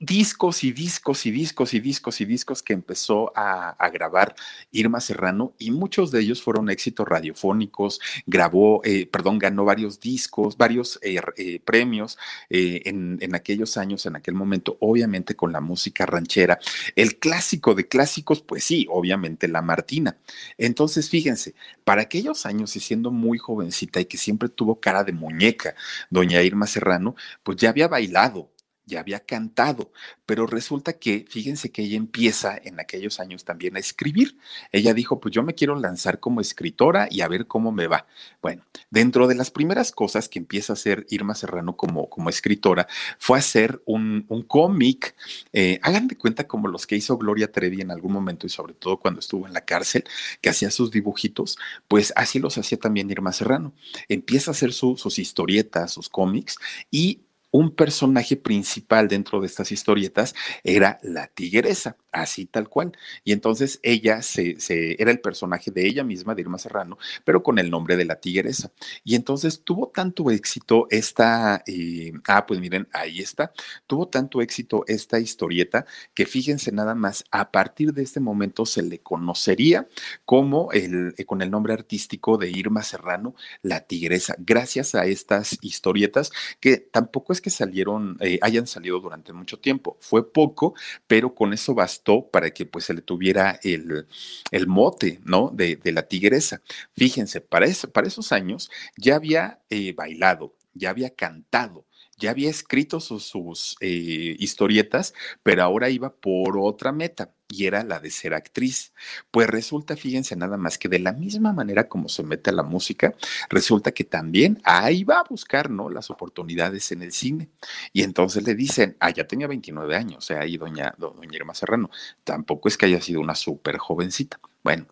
discos 0.00 0.64
y 0.64 0.72
discos 0.72 1.26
y 1.26 1.30
discos 1.30 1.74
y 1.74 1.80
discos 1.80 2.20
y 2.22 2.24
discos 2.24 2.62
que 2.62 2.72
empezó 2.72 3.32
a, 3.36 3.76
grabar 3.92 4.34
Irma 4.70 5.00
Serrano 5.00 5.52
y 5.58 5.72
muchos 5.72 6.10
de 6.10 6.20
ellos 6.20 6.42
fueron 6.42 6.70
éxitos 6.70 7.06
radiofónicos, 7.06 8.00
grabó, 8.24 8.80
eh, 8.84 9.06
perdón, 9.06 9.38
ganó 9.38 9.64
varios 9.64 10.00
discos, 10.00 10.56
varios 10.56 10.98
eh, 11.02 11.20
eh, 11.36 11.60
premios 11.60 12.16
en, 12.48 13.18
en, 13.20 13.34
aquellos 13.34 13.76
años, 13.76 14.06
en 14.06 14.16
aquel 14.16 14.34
momento, 14.34 14.78
obviamente 14.80 15.34
con 15.34 15.52
la 15.52 15.60
música 15.60 16.06
ranchera. 16.06 16.58
El 16.96 17.18
clásico 17.18 17.74
de 17.74 17.88
clásicos, 17.88 18.40
pues 18.40 18.64
sí, 18.64 18.86
obviamente 18.88 19.48
la 19.48 19.60
Martina. 19.60 20.16
Entonces, 20.56 21.10
fíjense, 21.10 21.54
para 21.84 22.02
aquellos 22.02 22.46
años 22.46 22.74
y 22.76 22.80
siendo 22.80 23.10
muy 23.10 23.38
jovencita 23.38 24.00
y 24.00 24.06
que 24.06 24.16
siempre 24.16 24.48
tuvo 24.48 24.80
cara 24.80 25.04
de 25.04 25.12
muñeca, 25.12 25.74
doña 26.08 26.42
Irma 26.42 26.66
Serrano, 26.66 27.16
pues 27.42 27.58
ya 27.58 27.68
había 27.68 27.88
bailado, 27.88 28.50
ya 28.90 29.00
había 29.00 29.20
cantado, 29.20 29.90
pero 30.26 30.46
resulta 30.46 30.92
que, 30.92 31.24
fíjense 31.28 31.72
que 31.72 31.82
ella 31.82 31.96
empieza 31.96 32.60
en 32.62 32.78
aquellos 32.78 33.20
años 33.20 33.44
también 33.44 33.76
a 33.76 33.80
escribir. 33.80 34.36
Ella 34.72 34.92
dijo, 34.92 35.20
pues 35.20 35.34
yo 35.34 35.42
me 35.42 35.54
quiero 35.54 35.74
lanzar 35.76 36.20
como 36.20 36.40
escritora 36.40 37.08
y 37.10 37.22
a 37.22 37.28
ver 37.28 37.46
cómo 37.46 37.72
me 37.72 37.86
va. 37.86 38.06
Bueno, 38.42 38.62
dentro 38.90 39.26
de 39.26 39.34
las 39.34 39.50
primeras 39.50 39.92
cosas 39.92 40.28
que 40.28 40.38
empieza 40.38 40.72
a 40.72 40.74
hacer 40.74 41.06
Irma 41.08 41.34
Serrano 41.34 41.76
como, 41.76 42.10
como 42.10 42.28
escritora 42.28 42.86
fue 43.18 43.38
hacer 43.38 43.82
un, 43.86 44.26
un 44.28 44.42
cómic, 44.42 45.14
eh, 45.52 45.78
hagan 45.82 46.08
de 46.08 46.18
cuenta 46.18 46.46
como 46.46 46.68
los 46.68 46.86
que 46.86 46.96
hizo 46.96 47.16
Gloria 47.16 47.50
Trevi 47.50 47.80
en 47.80 47.90
algún 47.90 48.12
momento 48.12 48.46
y 48.46 48.50
sobre 48.50 48.74
todo 48.74 48.98
cuando 48.98 49.20
estuvo 49.20 49.46
en 49.46 49.52
la 49.52 49.64
cárcel, 49.64 50.04
que 50.40 50.50
hacía 50.50 50.70
sus 50.70 50.90
dibujitos, 50.90 51.58
pues 51.88 52.12
así 52.16 52.38
los 52.38 52.58
hacía 52.58 52.78
también 52.78 53.10
Irma 53.10 53.32
Serrano. 53.32 53.72
Empieza 54.08 54.50
a 54.50 54.52
hacer 54.52 54.72
sus 54.72 55.18
historietas, 55.18 55.92
sus 55.92 56.08
cómics 56.08 56.56
y 56.90 57.20
un 57.50 57.74
personaje 57.74 58.36
principal 58.36 59.08
dentro 59.08 59.40
de 59.40 59.46
estas 59.46 59.72
historietas 59.72 60.34
era 60.62 60.98
la 61.02 61.26
tigresa, 61.26 61.96
así 62.12 62.46
tal 62.46 62.68
cual. 62.68 62.92
Y 63.24 63.32
entonces 63.32 63.80
ella 63.82 64.22
se, 64.22 64.56
era 64.98 65.10
el 65.10 65.20
personaje 65.20 65.70
de 65.70 65.86
ella 65.86 66.04
misma, 66.04 66.34
de 66.34 66.42
Irma 66.42 66.58
Serrano, 66.58 66.98
pero 67.24 67.42
con 67.42 67.58
el 67.58 67.70
nombre 67.70 67.96
de 67.96 68.04
la 68.04 68.20
tigresa. 68.20 68.72
Y 69.04 69.14
entonces 69.14 69.62
tuvo 69.64 69.88
tanto 69.88 70.30
éxito 70.30 70.86
esta, 70.90 71.62
eh, 71.66 72.12
ah, 72.26 72.46
pues 72.46 72.60
miren, 72.60 72.88
ahí 72.92 73.20
está, 73.20 73.52
tuvo 73.86 74.08
tanto 74.08 74.40
éxito 74.40 74.84
esta 74.86 75.18
historieta 75.18 75.86
que 76.14 76.26
fíjense 76.26 76.72
nada 76.72 76.94
más, 76.94 77.24
a 77.30 77.50
partir 77.50 77.92
de 77.92 78.02
este 78.02 78.20
momento 78.20 78.66
se 78.66 78.82
le 78.82 79.00
conocería 79.00 79.88
como 80.24 80.70
el, 80.72 81.14
eh, 81.16 81.24
con 81.24 81.42
el 81.42 81.50
nombre 81.50 81.72
artístico 81.72 82.38
de 82.38 82.50
Irma 82.50 82.82
Serrano, 82.82 83.34
la 83.62 83.80
tigresa, 83.80 84.36
gracias 84.38 84.94
a 84.94 85.06
estas 85.06 85.58
historietas 85.62 86.30
que 86.60 86.78
tampoco 86.78 87.32
es 87.32 87.39
que 87.40 87.50
salieron, 87.50 88.16
eh, 88.20 88.38
hayan 88.42 88.66
salido 88.66 89.00
durante 89.00 89.32
mucho 89.32 89.58
tiempo, 89.58 89.96
fue 90.00 90.32
poco, 90.32 90.74
pero 91.06 91.34
con 91.34 91.52
eso 91.52 91.74
bastó 91.74 92.28
para 92.30 92.50
que 92.50 92.66
pues 92.66 92.84
se 92.84 92.94
le 92.94 93.02
tuviera 93.02 93.58
el, 93.62 94.06
el 94.50 94.66
mote, 94.66 95.20
¿no? 95.24 95.50
De, 95.52 95.76
de, 95.76 95.92
la 95.92 96.02
tigresa. 96.02 96.62
Fíjense, 96.96 97.40
para, 97.40 97.66
para 97.92 98.08
esos 98.08 98.32
años 98.32 98.70
ya 98.96 99.16
había 99.16 99.60
eh, 99.70 99.92
bailado, 99.92 100.54
ya 100.74 100.90
había 100.90 101.10
cantado, 101.10 101.86
ya 102.18 102.30
había 102.30 102.50
escrito 102.50 103.00
sus, 103.00 103.76
eh, 103.80 104.36
historietas, 104.38 105.14
pero 105.42 105.62
ahora 105.62 105.90
iba 105.90 106.14
por 106.14 106.58
otra 106.58 106.92
meta 106.92 107.32
y 107.50 107.66
era 107.66 107.84
la 107.84 108.00
de 108.00 108.10
ser 108.10 108.34
actriz. 108.34 108.92
Pues 109.30 109.48
resulta, 109.48 109.96
fíjense 109.96 110.36
nada 110.36 110.56
más 110.56 110.78
que 110.78 110.88
de 110.88 110.98
la 110.98 111.12
misma 111.12 111.52
manera 111.52 111.88
como 111.88 112.08
se 112.08 112.22
mete 112.22 112.50
a 112.50 112.52
la 112.52 112.62
música, 112.62 113.14
resulta 113.48 113.92
que 113.92 114.04
también 114.04 114.60
ahí 114.64 115.04
va 115.04 115.20
a 115.20 115.24
buscar, 115.24 115.70
¿no? 115.70 115.90
Las 115.90 116.10
oportunidades 116.10 116.92
en 116.92 117.02
el 117.02 117.12
cine. 117.12 117.50
Y 117.92 118.02
entonces 118.02 118.44
le 118.46 118.54
dicen, 118.54 118.96
ah, 119.00 119.10
ya 119.10 119.26
tenía 119.26 119.46
29 119.48 119.96
años, 119.96 120.24
sea, 120.24 120.40
ahí 120.40 120.56
doña, 120.56 120.94
doña 120.96 121.36
Irma 121.36 121.54
Serrano, 121.54 121.90
tampoco 122.24 122.68
es 122.68 122.76
que 122.76 122.86
haya 122.86 123.00
sido 123.00 123.20
una 123.20 123.34
súper 123.34 123.78
jovencita. 123.78 124.40
Bueno, 124.62 124.86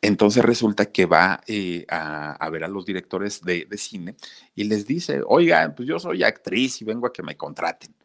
entonces 0.00 0.44
resulta 0.44 0.86
que 0.92 1.06
va 1.06 1.40
eh, 1.46 1.84
a, 1.88 2.48
ver 2.50 2.64
a 2.64 2.68
los 2.68 2.86
directores 2.86 3.42
de, 3.42 3.66
de 3.68 3.76
cine 3.78 4.14
y 4.54 4.64
les 4.64 4.86
dice, 4.86 5.22
oigan, 5.26 5.74
pues 5.74 5.88
yo 5.88 5.98
soy 5.98 6.22
actriz 6.22 6.80
y 6.82 6.84
vengo 6.84 7.06
a 7.08 7.12
que 7.12 7.22
me 7.24 7.36
contraten 7.36 7.97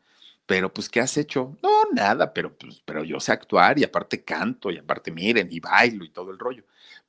pero 0.46 0.74
pues, 0.74 0.90
¿qué 0.90 1.00
has 1.00 1.18
hecho? 1.18 1.58
No, 1.64 1.70
nada, 1.94 2.34
pero, 2.34 2.56
pues, 2.58 2.82
pero 2.86 3.04
yo 3.04 3.20
sé 3.20 3.32
actuar 3.32 3.80
y 3.80 3.84
aparte 3.84 4.24
canto 4.24 4.72
y 4.72 4.78
aparte 4.78 5.12
miren 5.12 5.48
y 5.52 5.60
bailo 5.60 6.04
y 6.06 6.10
todo 6.10 6.32
el 6.32 6.40
rollo 6.40 6.64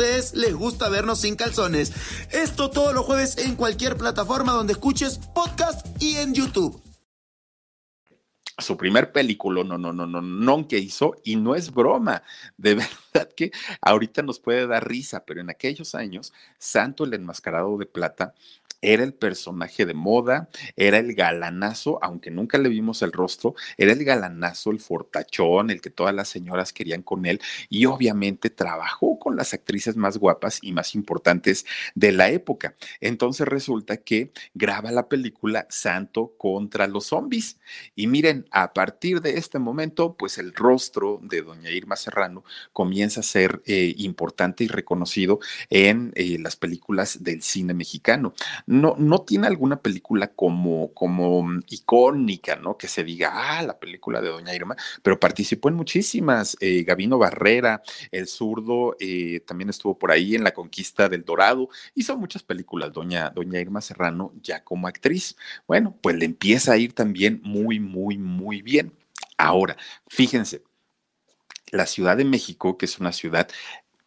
les 0.00 0.54
gusta 0.54 0.88
vernos 0.88 1.20
sin 1.20 1.36
calzones. 1.36 1.92
Esto 2.30 2.70
todos 2.70 2.94
los 2.94 3.04
jueves 3.04 3.36
en 3.36 3.54
cualquier 3.54 3.98
plataforma 3.98 4.52
donde 4.52 4.72
escuches 4.72 5.18
podcast 5.34 5.86
y 6.02 6.16
en 6.16 6.32
YouTube. 6.32 6.82
Su 8.56 8.78
primer 8.78 9.12
película, 9.12 9.62
no, 9.62 9.76
no, 9.76 9.92
no, 9.92 10.06
no, 10.06 10.22
no, 10.22 10.68
que 10.68 10.78
hizo, 10.78 11.16
y 11.22 11.36
no 11.36 11.54
es 11.54 11.70
broma, 11.72 12.22
de 12.56 12.74
verdad 13.12 13.28
que 13.36 13.52
ahorita 13.82 14.22
nos 14.22 14.38
puede 14.38 14.66
dar 14.66 14.88
risa, 14.88 15.24
pero 15.26 15.42
en 15.42 15.50
aquellos 15.50 15.94
años, 15.94 16.32
Santo 16.58 17.04
el 17.04 17.12
Enmascarado 17.12 17.76
de 17.76 17.86
Plata 17.86 18.34
era 18.82 19.04
el 19.04 19.14
personaje 19.14 19.86
de 19.86 19.94
moda, 19.94 20.48
era 20.76 20.98
el 20.98 21.14
galanazo, 21.14 21.98
aunque 22.02 22.30
nunca 22.30 22.58
le 22.58 22.68
vimos 22.68 23.02
el 23.02 23.12
rostro, 23.12 23.54
era 23.76 23.92
el 23.92 24.04
galanazo, 24.04 24.70
el 24.70 24.80
fortachón, 24.80 25.70
el 25.70 25.80
que 25.80 25.90
todas 25.90 26.14
las 26.14 26.28
señoras 26.28 26.72
querían 26.72 27.02
con 27.02 27.26
él 27.26 27.40
y 27.68 27.86
obviamente 27.86 28.50
trabajó 28.50 29.18
con 29.18 29.36
las 29.36 29.54
actrices 29.54 29.96
más 29.96 30.18
guapas 30.18 30.58
y 30.62 30.72
más 30.72 30.94
importantes 30.94 31.66
de 31.94 32.12
la 32.12 32.30
época. 32.30 32.74
Entonces 33.00 33.46
resulta 33.46 33.98
que 33.98 34.32
graba 34.54 34.90
la 34.90 35.08
película 35.08 35.66
Santo 35.68 36.34
contra 36.38 36.86
los 36.86 37.06
zombies. 37.06 37.58
Y 37.94 38.06
miren, 38.06 38.46
a 38.50 38.72
partir 38.72 39.20
de 39.20 39.38
este 39.38 39.58
momento, 39.58 40.16
pues 40.16 40.38
el 40.38 40.54
rostro 40.54 41.20
de 41.22 41.42
doña 41.42 41.70
Irma 41.70 41.96
Serrano 41.96 42.44
comienza 42.72 43.20
a 43.20 43.24
ser 43.24 43.62
eh, 43.66 43.94
importante 43.98 44.64
y 44.64 44.68
reconocido 44.68 45.40
en 45.68 46.12
eh, 46.14 46.38
las 46.38 46.56
películas 46.56 47.22
del 47.22 47.42
cine 47.42 47.74
mexicano 47.74 48.34
no, 48.70 48.94
no 48.96 49.22
tiene 49.22 49.48
alguna 49.48 49.82
película 49.82 50.28
como, 50.28 50.94
como 50.94 51.42
mm, 51.42 51.62
icónica, 51.70 52.54
¿no? 52.54 52.78
Que 52.78 52.86
se 52.86 53.02
diga, 53.02 53.30
ah, 53.34 53.62
la 53.62 53.78
película 53.80 54.20
de 54.20 54.28
Doña 54.28 54.54
Irma, 54.54 54.76
pero 55.02 55.18
participó 55.18 55.68
en 55.68 55.74
muchísimas. 55.74 56.56
Eh, 56.60 56.84
Gabino 56.84 57.18
Barrera, 57.18 57.82
El 58.12 58.28
Zurdo, 58.28 58.96
eh, 59.00 59.40
también 59.40 59.70
estuvo 59.70 59.98
por 59.98 60.12
ahí 60.12 60.36
en 60.36 60.44
La 60.44 60.54
Conquista 60.54 61.08
del 61.08 61.24
Dorado. 61.24 61.68
Hizo 61.96 62.16
muchas 62.16 62.44
películas, 62.44 62.92
Doña, 62.92 63.30
Doña 63.30 63.60
Irma 63.60 63.80
Serrano, 63.80 64.32
ya 64.40 64.62
como 64.62 64.86
actriz. 64.86 65.36
Bueno, 65.66 65.96
pues 66.00 66.14
le 66.16 66.26
empieza 66.26 66.72
a 66.72 66.78
ir 66.78 66.92
también 66.92 67.40
muy, 67.42 67.80
muy, 67.80 68.18
muy 68.18 68.62
bien. 68.62 68.92
Ahora, 69.36 69.76
fíjense, 70.06 70.62
la 71.72 71.86
Ciudad 71.86 72.16
de 72.16 72.24
México, 72.24 72.78
que 72.78 72.86
es 72.86 72.98
una 72.98 73.12
ciudad 73.12 73.48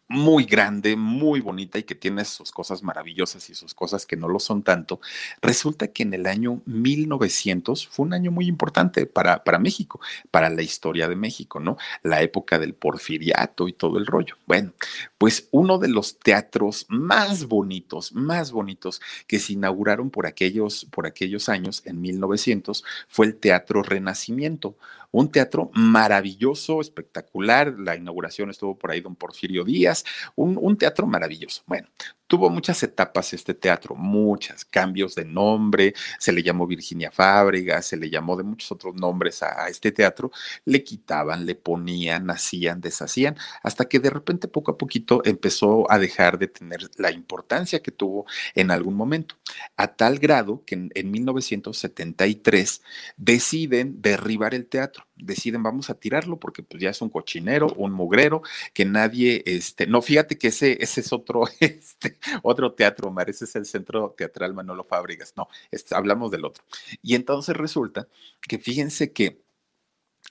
muy 0.08 0.44
grande, 0.44 0.96
muy 0.96 1.40
bonita 1.40 1.78
y 1.78 1.84
que 1.84 1.94
tiene 1.94 2.24
sus 2.24 2.52
cosas 2.52 2.82
maravillosas 2.82 3.48
y 3.50 3.54
sus 3.54 3.74
cosas 3.74 4.06
que 4.06 4.16
no 4.16 4.28
lo 4.28 4.38
son 4.38 4.62
tanto, 4.62 5.00
resulta 5.40 5.88
que 5.88 6.02
en 6.02 6.14
el 6.14 6.26
año 6.26 6.62
1900 6.66 7.88
fue 7.88 8.06
un 8.06 8.14
año 8.14 8.30
muy 8.30 8.46
importante 8.46 9.06
para, 9.06 9.44
para 9.44 9.58
México, 9.58 10.00
para 10.30 10.50
la 10.50 10.62
historia 10.62 11.08
de 11.08 11.16
México, 11.16 11.60
¿no? 11.60 11.76
La 12.02 12.22
época 12.22 12.58
del 12.58 12.74
porfiriato 12.74 13.68
y 13.68 13.72
todo 13.72 13.98
el 13.98 14.06
rollo. 14.06 14.36
Bueno, 14.46 14.72
pues 15.18 15.48
uno 15.50 15.78
de 15.78 15.88
los 15.88 16.18
teatros 16.18 16.86
más 16.88 17.46
bonitos, 17.46 18.12
más 18.12 18.52
bonitos 18.52 19.00
que 19.26 19.38
se 19.38 19.54
inauguraron 19.54 20.10
por 20.10 20.26
aquellos, 20.26 20.86
por 20.90 21.06
aquellos 21.06 21.48
años, 21.48 21.82
en 21.86 22.00
1900, 22.00 22.84
fue 23.08 23.26
el 23.26 23.36
Teatro 23.36 23.82
Renacimiento 23.82 24.76
un 25.14 25.30
teatro 25.30 25.70
maravilloso, 25.74 26.80
espectacular. 26.80 27.72
La 27.78 27.94
inauguración 27.94 28.50
estuvo 28.50 28.76
por 28.76 28.90
ahí 28.90 29.00
don 29.00 29.14
Porfirio 29.14 29.62
Díaz, 29.62 30.04
un, 30.34 30.76
teatro 30.76 31.06
maravilloso. 31.06 31.62
Bueno, 31.66 31.86
tuvo 32.26 32.50
muchas 32.50 32.82
etapas 32.82 33.32
este 33.32 33.54
teatro, 33.54 33.94
muchas, 33.94 34.64
cambios 34.64 35.14
de 35.14 35.24
nombre, 35.24 35.94
se 36.18 36.32
le 36.32 36.42
llamó 36.42 36.66
Virginia 36.66 37.12
Fábrega, 37.12 37.80
se 37.80 37.96
le 37.96 38.10
llamó 38.10 38.36
de 38.36 38.42
muchos 38.42 38.72
otros 38.72 38.96
nombres 38.96 39.40
a, 39.44 39.68
este 39.68 39.92
teatro, 39.92 40.32
le 40.64 40.82
quitaban, 40.82 41.46
le 41.46 41.54
ponían, 41.54 42.28
hacían, 42.30 42.80
deshacían, 42.80 43.36
hasta 43.62 43.84
que 43.84 44.00
de 44.00 44.10
repente 44.10 44.48
poco 44.48 44.72
a 44.72 44.78
poquito 44.78 45.22
empezó 45.24 45.88
a 45.92 46.00
dejar 46.00 46.38
de 46.38 46.48
tener 46.48 46.90
la 46.96 47.12
importancia 47.12 47.80
que 47.80 47.92
tuvo 47.92 48.26
en 48.56 48.72
algún 48.72 48.94
momento, 48.94 49.36
a 49.76 49.86
tal 49.94 50.18
grado 50.18 50.64
que 50.66 50.74
en, 50.74 50.90
en 50.96 51.12
1973 51.12 52.82
deciden 53.16 54.02
derribar 54.02 54.54
el 54.54 54.66
teatro 54.66 55.03
deciden 55.16 55.62
vamos 55.62 55.90
a 55.90 55.94
tirarlo 55.94 56.38
porque 56.38 56.62
pues 56.62 56.82
ya 56.82 56.90
es 56.90 57.00
un 57.00 57.10
cochinero, 57.10 57.68
un 57.76 57.92
mugrero, 57.92 58.42
que 58.72 58.84
nadie, 58.84 59.42
este, 59.46 59.86
no, 59.86 60.02
fíjate 60.02 60.38
que 60.38 60.48
ese, 60.48 60.82
ese 60.82 61.00
es 61.00 61.12
otro, 61.12 61.44
este, 61.60 62.18
otro 62.42 62.72
teatro, 62.72 63.08
Omar, 63.08 63.30
ese 63.30 63.44
es 63.44 63.56
el 63.56 63.66
Centro 63.66 64.14
Teatral 64.16 64.54
Manolo 64.54 64.84
Fábricas, 64.84 65.34
no, 65.36 65.48
este, 65.70 65.94
hablamos 65.94 66.30
del 66.30 66.44
otro. 66.44 66.64
Y 67.02 67.14
entonces 67.14 67.56
resulta 67.56 68.08
que 68.40 68.58
fíjense 68.58 69.12
que 69.12 69.44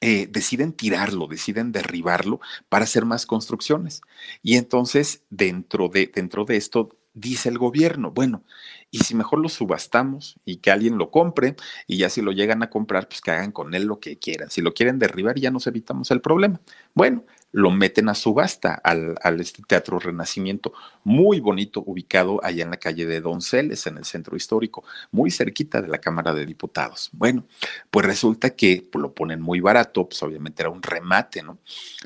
eh, 0.01 0.27
deciden 0.29 0.73
tirarlo, 0.73 1.27
deciden 1.27 1.71
derribarlo 1.71 2.41
para 2.67 2.83
hacer 2.83 3.05
más 3.05 3.25
construcciones. 3.25 4.01
Y 4.41 4.57
entonces, 4.57 5.23
dentro 5.29 5.87
de, 5.87 6.07
dentro 6.07 6.45
de 6.45 6.57
esto, 6.57 6.89
dice 7.13 7.49
el 7.49 7.57
gobierno, 7.57 8.11
bueno, 8.11 8.43
y 8.91 8.99
si 8.99 9.15
mejor 9.15 9.39
lo 9.39 9.49
subastamos 9.49 10.39
y 10.45 10.57
que 10.57 10.71
alguien 10.71 10.97
lo 10.97 11.11
compre 11.11 11.55
y 11.87 11.97
ya 11.97 12.09
si 12.09 12.21
lo 12.21 12.31
llegan 12.31 12.63
a 12.63 12.69
comprar, 12.69 13.07
pues 13.07 13.21
que 13.21 13.31
hagan 13.31 13.51
con 13.51 13.73
él 13.73 13.85
lo 13.85 13.99
que 13.99 14.17
quieran. 14.17 14.49
Si 14.49 14.61
lo 14.61 14.73
quieren 14.73 14.99
derribar, 14.99 15.39
ya 15.39 15.51
nos 15.51 15.67
evitamos 15.67 16.11
el 16.11 16.21
problema. 16.21 16.59
Bueno, 16.93 17.23
lo 17.53 17.71
meten 17.71 18.09
a 18.09 18.15
subasta 18.15 18.73
al, 18.73 19.15
este 19.39 19.61
Teatro 19.65 19.99
Renacimiento, 19.99 20.73
muy 21.03 21.39
bonito, 21.39 21.83
ubicado 21.85 22.43
allá 22.43 22.63
en 22.63 22.71
la 22.71 22.77
calle 22.77 23.05
de 23.05 23.21
Donceles, 23.21 23.85
en 23.85 23.97
el 23.97 24.05
centro 24.05 24.35
histórico, 24.35 24.83
muy 25.11 25.29
cerquita 25.29 25.79
de 25.81 25.87
la 25.87 25.99
Cámara 25.99 26.33
de 26.33 26.47
Diputados. 26.47 27.11
Bueno, 27.13 27.45
pues 27.91 28.07
resulta 28.07 28.49
que 28.49 28.89
lo 28.93 29.13
ponen 29.13 29.39
muy 29.39 29.59
barato, 29.59 30.09
pues 30.09 30.21
obviamente 30.23 30.63
era 30.63 30.71
un 30.71 30.81
remate, 30.81 31.43
¿no? 31.43 31.59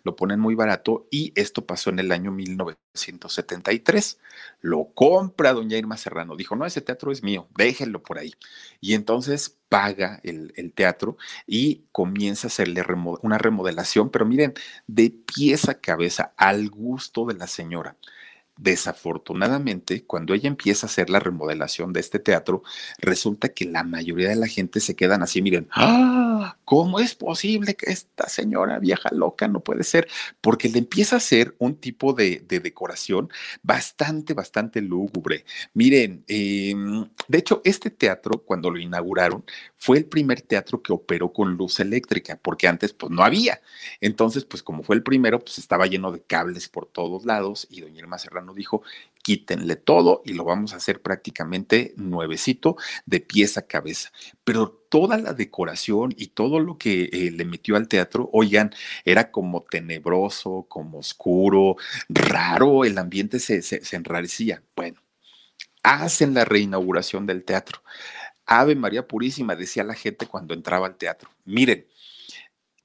Lo 0.04 0.18
ponen 0.18 0.40
muy 0.40 0.54
barato 0.54 1.08
y 1.10 1.32
esto 1.34 1.66
pasó 1.66 1.90
en 1.92 2.00
el 2.00 2.12
año 2.12 2.32
1973. 2.32 4.20
Lo 4.62 4.90
compra 4.94 5.54
doña 5.54 5.78
Irma 5.78 5.96
Serrano, 5.96 6.36
dijo, 6.36 6.58
no, 6.58 6.66
ese 6.66 6.82
teatro 6.82 7.12
es 7.14 7.24
mío, 7.24 7.48
déjenlo 7.56 8.04
por 8.04 8.20
ahí. 8.20 8.34
Y 8.82 8.96
entonces 8.96 9.57
paga 9.69 10.19
el, 10.23 10.73
teatro 10.75 11.17
y 11.45 11.84
comienza 11.91 12.47
a 12.47 12.49
hacerle 12.49 12.84
una 13.21 13.38
remodelación, 13.38 14.10
pero 14.10 14.25
miren, 14.25 14.53
de 14.88 15.10
pieza 15.10 15.71
a 15.73 15.80
cabeza, 15.80 16.34
al 16.38 16.69
gusto 16.69 17.25
de 17.25 17.36
la 17.36 17.47
señora. 17.47 17.97
Desafortunadamente, 18.58 20.03
cuando 20.06 20.34
ella 20.34 20.47
empieza 20.47 20.88
a 20.88 20.89
hacer 20.89 21.10
la 21.10 21.19
remodelación 21.19 21.93
de 21.93 21.99
este 21.99 22.19
teatro, 22.19 22.63
resulta 22.97 23.49
que 23.49 23.65
la 23.65 23.84
mayoría 23.84 24.30
de 24.30 24.36
la 24.36 24.47
gente 24.47 24.80
se 24.80 24.95
quedan 24.95 25.21
así, 25.21 25.41
miren, 25.41 25.67
¡ah! 25.71 26.57
¿Cómo 26.67 26.99
es 26.99 27.15
posible 27.15 27.75
que 27.75 27.89
esta 27.93 28.27
señora 28.27 28.77
vieja 28.77 29.08
loca 29.13 29.47
no 29.47 29.62
puede 29.62 29.86
ser? 29.86 30.10
Porque 30.41 30.67
le 30.67 30.80
empieza 30.80 31.15
a 31.15 31.19
hacer 31.19 31.56
un 31.60 31.77
tipo 31.77 32.12
de, 32.12 32.43
decoración 32.45 33.30
bastante, 33.63 34.34
bastante 34.34 34.82
lúgubre. 34.82 35.45
Miren, 35.73 36.25
em, 36.27 37.08
de 37.30 37.38
hecho, 37.38 37.62
este 37.63 37.89
teatro, 37.89 38.43
cuando 38.43 38.69
lo 38.69 38.80
inauguraron, 38.80 39.45
fue 39.77 39.99
el 39.99 40.06
primer 40.08 40.41
teatro 40.41 40.82
que 40.82 40.91
operó 40.91 41.32
con 41.32 41.56
luz 41.56 41.80
eléctrica, 41.80 42.38
porque 42.41 42.67
antes 42.67 42.91
pues 42.91 43.13
no 43.13 43.23
había. 43.23 43.62
Entonces, 44.01 44.43
pues 44.43 44.62
como 44.62 44.84
fue 44.84 44.97
el 44.97 45.03
primero, 45.03 45.39
pues 45.39 45.60
estaba 45.60 45.88
lleno 45.88 46.12
de 46.12 46.21
cables 46.21 46.67
por 46.67 46.86
todos 46.86 47.23
lados 47.25 47.65
y 47.69 47.80
doña 47.80 47.99
Irma 47.99 48.17
Serrano 48.17 48.53
dijo, 48.53 48.84
quítenle 49.28 49.76
todo 49.76 50.22
y 50.24 50.32
lo 50.32 50.46
vamos 50.46 50.72
a 50.72 50.78
hacer 50.78 51.02
prácticamente 51.02 51.94
nuevecito 51.98 52.78
de 53.06 53.20
pieza 53.20 53.60
a 53.60 53.68
cabeza. 53.68 54.10
Pero 54.46 54.70
toda 54.70 55.18
la 55.18 55.34
decoración 55.34 56.13
y 56.16 56.28
todo 56.28 56.62
lo 56.62 56.78
que 56.78 57.10
eh, 57.12 57.32
le 57.32 57.44
metió 57.44 57.76
al 57.76 57.90
teatro, 57.90 58.30
oigan, 58.32 58.74
era 59.04 59.30
como 59.30 59.66
tenebroso, 59.70 60.66
como 60.70 61.00
oscuro, 61.00 61.76
raro, 62.08 62.86
el 62.86 62.98
ambiente 62.98 63.40
se, 63.40 63.62
se, 63.63 63.84
se 63.84 63.98
enrarecía. 63.98 64.63
Bueno, 64.78 65.02
hacen 65.84 66.34
la 66.34 66.46
reinauguración 66.46 67.26
del 67.26 67.44
teatro. 67.44 67.82
Ave 68.46 68.76
María 68.76 69.10
Purísima, 69.10 69.58
decía 69.58 69.84
la 69.84 69.94
gente 69.94 70.26
cuando 70.26 70.54
entraba 70.54 70.88
al 70.88 70.96
teatro. 70.96 71.30
Miren, 71.44 71.86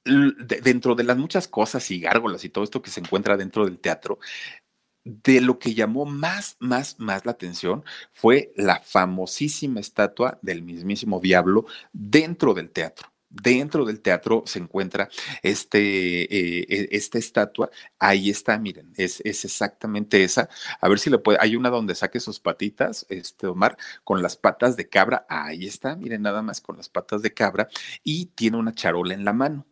dentro 0.04 0.94
de 0.96 1.04
las 1.04 1.16
muchas 1.16 1.46
cosas 1.46 1.88
y 1.90 2.00
gárgolas 2.00 2.44
y 2.44 2.48
todo 2.48 2.64
esto 2.64 2.82
que 2.82 2.90
se 2.90 3.00
encuentra 3.00 3.36
dentro 3.36 3.64
del 3.64 3.78
teatro, 3.78 4.18
de 5.04 5.40
lo 5.40 5.58
que 5.58 5.74
llamó 5.74 6.04
más, 6.06 6.56
más, 6.60 6.98
más 6.98 7.26
la 7.26 7.32
atención 7.32 7.84
fue 8.12 8.52
la 8.56 8.80
famosísima 8.80 9.80
estatua 9.80 10.38
del 10.42 10.62
mismísimo 10.62 11.20
diablo 11.20 11.66
dentro 11.92 12.54
del 12.54 12.70
teatro. 12.70 13.12
Dentro 13.34 13.86
del 13.86 14.02
teatro 14.02 14.42
se 14.46 14.58
encuentra 14.58 15.08
este, 15.42 15.78
eh, 16.24 16.66
e, 16.68 16.88
esta 16.92 17.18
estatua. 17.18 17.70
Ahí 17.98 18.28
está, 18.28 18.58
miren, 18.58 18.92
es, 18.96 19.22
es, 19.24 19.46
exactamente 19.46 20.22
esa. 20.22 20.50
A 20.80 20.88
ver 20.88 20.98
si 20.98 21.08
le 21.08 21.18
puede. 21.18 21.38
Hay 21.40 21.56
una 21.56 21.70
donde 21.70 21.94
saque 21.94 22.20
sus 22.20 22.40
patitas, 22.40 23.06
este 23.08 23.46
Omar, 23.46 23.78
con 24.04 24.20
las 24.20 24.36
patas 24.36 24.76
de 24.76 24.88
cabra. 24.90 25.24
Ahí 25.30 25.66
está, 25.66 25.96
miren, 25.96 26.20
nada 26.20 26.42
más 26.42 26.60
con 26.60 26.76
las 26.76 26.90
patas 26.90 27.22
de 27.22 27.32
cabra. 27.32 27.68
Y 28.04 28.26
tiene 28.26 28.58
una 28.58 28.74
charola 28.74 29.14
en 29.14 29.24
la 29.24 29.32
mano. 29.32 29.66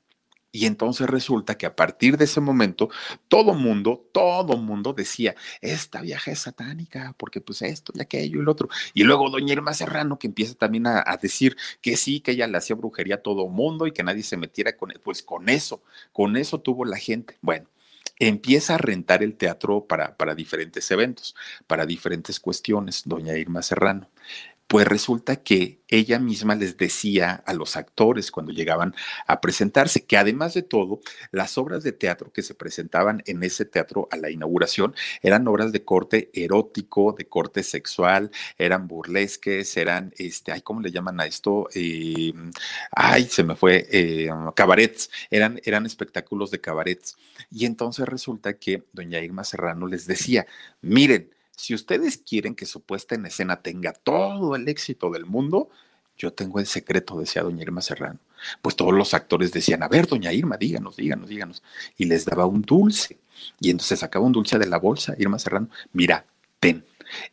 Y 0.53 0.67
entonces 0.67 1.09
resulta 1.09 1.57
que 1.57 1.67
a 1.67 1.77
partir 1.77 2.17
de 2.17 2.25
ese 2.25 2.41
momento, 2.41 2.89
todo 3.29 3.55
mundo, 3.55 4.09
todo 4.13 4.57
mundo 4.57 4.93
decía, 4.93 5.37
esta 5.61 6.01
vieja 6.01 6.33
es 6.33 6.41
satánica, 6.41 7.15
porque 7.19 7.41
pues 7.41 7.63
esto 7.63 7.93
y 7.95 8.01
aquello 8.01 8.39
y 8.39 8.43
el 8.43 8.49
otro. 8.49 8.69
Y 8.93 9.05
luego 9.05 9.31
doña 9.31 9.53
Irma 9.53 9.75
Serrano, 9.75 10.19
que 10.19 10.27
empieza 10.27 10.55
también 10.55 10.87
a, 10.87 11.05
decir 11.23 11.57
que 11.81 11.97
sí, 11.97 12.21
que 12.21 12.33
ella 12.33 12.47
le 12.47 12.59
hacía 12.59 12.77
brujería 12.77 13.17
a 13.17 13.23
todo 13.23 13.47
mundo 13.49 13.87
y 13.87 13.93
que 13.93 14.03
nadie 14.03 14.23
se 14.23 14.37
metiera 14.37 14.77
con. 14.77 14.93
Pues 15.05 15.23
con 15.23 15.49
eso, 15.49 15.83
con 16.13 16.37
eso 16.37 16.61
tuvo 16.61 16.85
la 16.85 16.97
gente. 16.97 17.37
Bueno, 17.43 17.69
empieza 18.19 18.75
a 18.75 18.79
rentar 18.79 19.23
el 19.23 19.37
teatro 19.37 19.87
para, 19.87 20.17
para 20.17 20.35
diferentes 20.35 20.91
eventos, 20.91 21.35
para 21.67 21.87
diferentes 21.87 22.41
cuestiones, 22.41 23.03
doña 23.07 23.37
Irma 23.37 23.63
Serrano. 23.63 24.09
Pues 24.71 24.87
resulta 24.87 25.35
que 25.43 25.81
ella 25.89 26.21
misma 26.21 26.55
les 26.55 26.77
decía 26.77 27.43
a 27.45 27.55
los 27.55 27.75
actores 27.77 28.31
cuando 28.31 28.53
llegaban 28.53 28.95
a 29.27 29.41
presentarse 29.41 30.05
que 30.07 30.17
además 30.17 30.55
de 30.55 30.63
todo, 30.63 31.01
las 31.33 31.59
obras 31.59 31.83
de 31.83 31.91
teatro 31.91 32.33
que 32.33 32.43
se 32.43 32.55
presentaban 32.55 33.21
en 33.27 33.43
ese 33.43 33.65
teatro 33.65 34.07
a 34.13 34.17
la 34.17 34.31
inauguración 34.31 34.95
eran 35.23 35.49
obras 35.49 35.73
de 35.73 35.83
corte 35.85 36.31
erótico, 36.35 37.17
de 37.19 37.27
corte 37.27 37.65
sexual, 37.65 38.31
eran 38.59 38.87
burlesques, 38.87 39.77
eran, 39.77 40.15
este, 40.19 40.53
ay, 40.53 40.61
¿cómo 40.61 40.81
le 40.83 40.93
llaman 40.93 41.19
a 41.21 41.27
esto? 41.27 41.69
Eh, 41.75 42.33
ay, 42.93 43.25
se 43.25 43.43
me 43.43 43.57
fue, 43.57 43.89
eh, 43.91 44.31
cabarets, 44.55 45.11
eran, 45.33 45.61
eran 45.65 45.85
espectáculos 45.85 46.53
de 46.53 46.61
cabarets. 46.61 47.17
Y 47.51 47.67
entonces 47.67 48.07
resulta 48.07 48.57
que 48.57 48.85
doña 48.93 49.19
Irma 49.19 49.43
Serrano 49.43 49.89
les 49.89 50.07
decía, 50.07 50.47
miren, 50.81 51.29
si 51.61 51.75
ustedes 51.75 52.19
quieren 52.19 52.55
que 52.55 52.65
su 52.65 52.81
puesta 52.81 53.15
en 53.15 53.27
escena 53.27 53.61
tenga 53.61 53.93
todo 53.93 54.57
el 54.57 54.67
éxito 54.69 55.11
del 55.11 55.27
mundo, 55.27 55.69
yo 56.17 56.33
tengo 56.33 56.59
el 56.59 56.67
secreto, 56.67 57.19
decía 57.19 57.43
doña 57.43 57.63
Irma 57.63 57.83
Serrano. 57.83 58.19
Pues 58.63 58.77
todos 58.77 58.95
los 58.95 59.13
actores 59.13 59.53
decían, 59.53 59.83
a 59.83 59.89
ver, 59.89 60.07
doña 60.07 60.33
Irma, 60.33 60.57
díganos, 60.57 60.97
díganos, 60.97 61.29
díganos. 61.29 61.63
Y 61.99 62.07
les 62.07 62.25
daba 62.25 62.47
un 62.47 62.63
dulce. 62.63 63.19
Y 63.61 63.71
entonces 63.71 63.99
sacaba 63.99 64.25
un 64.25 64.33
dulce 64.33 64.59
de 64.59 64.67
la 64.67 64.79
bolsa, 64.79 65.15
Irma 65.19 65.39
Serrano, 65.39 65.69
mira, 65.93 66.25
ten. 66.61 66.85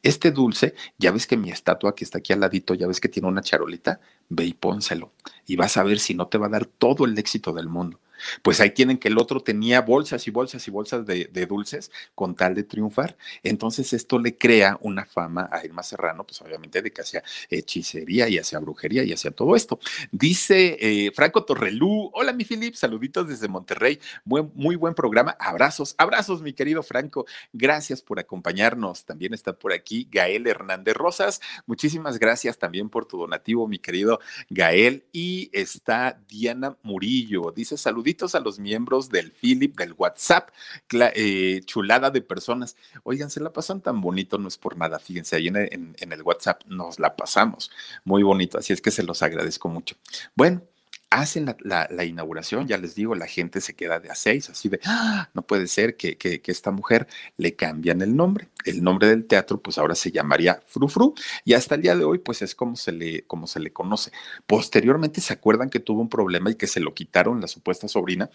Este 0.04 0.32
dulce, 0.32 0.76
ya 0.98 1.12
ves 1.12 1.26
que 1.26 1.38
mi 1.38 1.50
estatua 1.50 1.96
que 1.96 2.04
está 2.04 2.18
aquí 2.18 2.34
al 2.34 2.42
ladito, 2.42 2.74
ya 2.74 2.88
ves 2.88 3.00
que 3.00 3.10
tiene 3.10 3.30
una 3.30 3.42
charolita, 3.42 4.02
ve 4.28 4.46
y 4.46 4.54
pónselo. 4.54 5.14
Y 5.46 5.56
vas 5.56 5.78
a 5.78 5.84
ver 5.84 6.00
si 6.00 6.16
no 6.16 6.28
te 6.28 6.38
va 6.38 6.48
a 6.48 6.50
dar 6.50 6.66
todo 6.66 7.06
el 7.06 7.18
éxito 7.18 7.54
del 7.54 7.70
mundo. 7.70 8.00
Pues 8.42 8.60
ahí 8.60 8.72
tienen 8.72 8.98
que 8.98 9.08
el 9.08 9.18
otro 9.18 9.42
tenía 9.42 9.82
bolsas 9.82 10.28
y 10.28 10.32
bolsas 10.32 10.68
y 10.68 10.72
bolsas 10.72 11.06
de, 11.06 11.46
dulces 11.48 11.92
con 12.16 12.36
tal 12.36 12.56
de 12.56 12.64
triunfar. 12.64 13.18
Entonces 13.44 13.94
esto 13.94 14.20
le 14.20 14.38
crea 14.38 14.78
una 14.82 15.06
fama 15.06 15.50
a 15.52 15.64
Irma 15.66 15.84
Serrano, 15.84 16.26
pues 16.26 16.42
obviamente 16.42 16.82
de 16.82 16.92
que 16.92 17.02
hacía 17.02 17.24
hechicería 17.50 18.28
y 18.30 18.38
hacía 18.38 18.60
brujería 18.60 19.04
y 19.04 19.14
hacía 19.14 19.32
todo 19.32 19.56
esto. 19.56 19.80
Dice 20.12 20.78
eh, 20.80 21.12
Franco 21.14 21.46
Torrelú, 21.46 22.12
hola 22.14 22.34
mi 22.34 22.44
Filip, 22.44 22.76
saluditos 22.76 23.28
desde 23.28 23.48
Monterrey, 23.48 24.00
muy, 24.26 24.76
buen 24.76 24.94
programa, 24.94 25.36
abrazos, 25.40 25.96
abrazos 25.98 26.42
mi 26.42 26.54
querido 26.54 26.84
Franco, 26.84 27.26
gracias 27.54 28.02
por 28.02 28.20
acompañarnos. 28.20 29.06
También 29.06 29.34
está 29.34 29.54
por 29.54 29.74
aquí 29.74 30.08
Gael 30.12 30.48
Hernández 30.48 30.96
Rosas, 30.96 31.42
muchísimas 31.66 32.20
gracias 32.20 32.58
también 32.58 32.90
por 32.90 33.06
tu 33.06 33.18
donativo, 33.18 33.68
mi 33.68 33.80
querido 33.80 34.20
Gael. 34.50 35.06
Y 35.12 35.50
está 35.54 36.20
Diana 36.28 36.78
Murillo, 36.84 37.52
dice 37.56 37.78
saluditos 38.08 38.36
a 38.36 38.40
los 38.40 38.58
miembros 38.58 39.10
del 39.10 39.32
Philip, 39.32 39.78
del 39.78 39.94
WhatsApp, 39.98 40.50
eh, 40.92 41.62
chulada 41.66 42.10
de 42.10 42.22
personas. 42.22 42.78
Oigan, 43.04 43.30
se 43.30 43.42
la 43.42 43.52
pasan 43.52 43.82
tan 43.82 44.00
bonito, 44.00 44.38
no 44.38 44.48
es 44.48 44.58
por 44.58 44.78
nada, 44.78 44.98
fíjense, 44.98 45.36
ahí 45.36 45.48
en, 45.48 45.96
el 46.00 46.22
WhatsApp 46.22 46.64
nos 46.68 47.00
la 47.00 47.18
pasamos 47.18 47.70
muy 48.06 48.24
bonito, 48.24 48.58
así 48.58 48.72
es 48.72 48.82
que 48.82 48.92
se 48.92 49.04
los 49.04 49.22
agradezco 49.24 49.68
mucho. 49.68 49.96
Bueno 50.36 50.62
hacen 51.10 51.56
la, 51.60 52.06
inauguración, 52.06 52.68
ya 52.68 52.78
les 52.78 52.96
digo, 52.96 53.16
la 53.16 53.28
gente 53.28 53.62
se 53.62 53.76
queda 53.76 54.00
de 54.00 54.10
a 54.10 54.16
seis, 54.16 54.50
así 54.50 54.70
de, 54.70 54.80
¡Ah! 54.86 55.30
no 55.34 55.42
puede 55.42 55.68
ser 55.68 55.96
que, 55.96 56.18
que, 56.18 56.42
esta 56.48 56.72
mujer 56.72 57.08
le 57.38 57.56
cambian 57.56 58.02
el 58.02 58.16
nombre. 58.16 58.50
El 58.66 58.84
nombre 58.84 59.08
del 59.08 59.26
teatro, 59.26 59.62
pues 59.62 59.78
ahora 59.78 59.96
se 59.96 60.12
llamaría 60.12 60.62
Frufru, 60.68 61.14
y 61.46 61.54
hasta 61.54 61.76
el 61.76 61.82
día 61.82 61.96
de 61.96 62.04
hoy, 62.04 62.20
pues 62.20 62.42
es 62.42 62.56
como 62.56 62.76
se 62.76 62.92
le, 62.92 63.24
como 63.24 63.48
se 63.48 63.60
le 63.60 63.72
conoce. 63.72 64.12
Posteriormente, 64.46 65.22
¿se 65.22 65.34
acuerdan 65.34 65.70
que 65.70 65.80
tuvo 65.80 66.02
un 66.02 66.10
problema 66.10 66.52
y 66.52 66.56
que 66.56 66.68
se 66.68 66.80
lo 66.80 66.94
quitaron 66.94 67.42
la 67.42 67.48
supuesta 67.48 67.88
sobrina? 67.88 68.30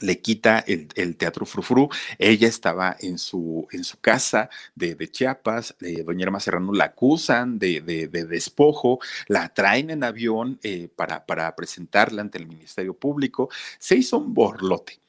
Le 0.00 0.20
quita 0.20 0.64
el, 0.66 1.16
teatro 1.16 1.46
Frufru. 1.46 1.88
Ella 2.18 2.48
estaba 2.48 2.96
en 3.00 3.18
su, 3.18 3.66
en 3.72 3.84
su 3.84 3.98
casa 4.00 4.48
de, 4.74 4.96
Chiapas, 5.10 5.74
eh, 5.80 6.02
doña 6.04 6.22
Irma 6.22 6.40
Serrano 6.40 6.72
la 6.72 6.84
acusan 6.84 7.58
de, 7.58 7.80
despojo, 8.28 9.00
la 9.26 9.48
traen 9.48 9.90
en 9.90 10.04
avión 10.04 10.58
eh, 10.62 10.88
para, 10.94 11.26
para 11.26 11.54
presentarla 11.56 12.22
ante 12.22 12.38
el 12.38 12.46
Ministerio 12.46 12.94
Público. 12.94 13.48
Se 13.78 13.96
hizo 13.96 14.18
un 14.18 14.34
borlote 14.34 15.00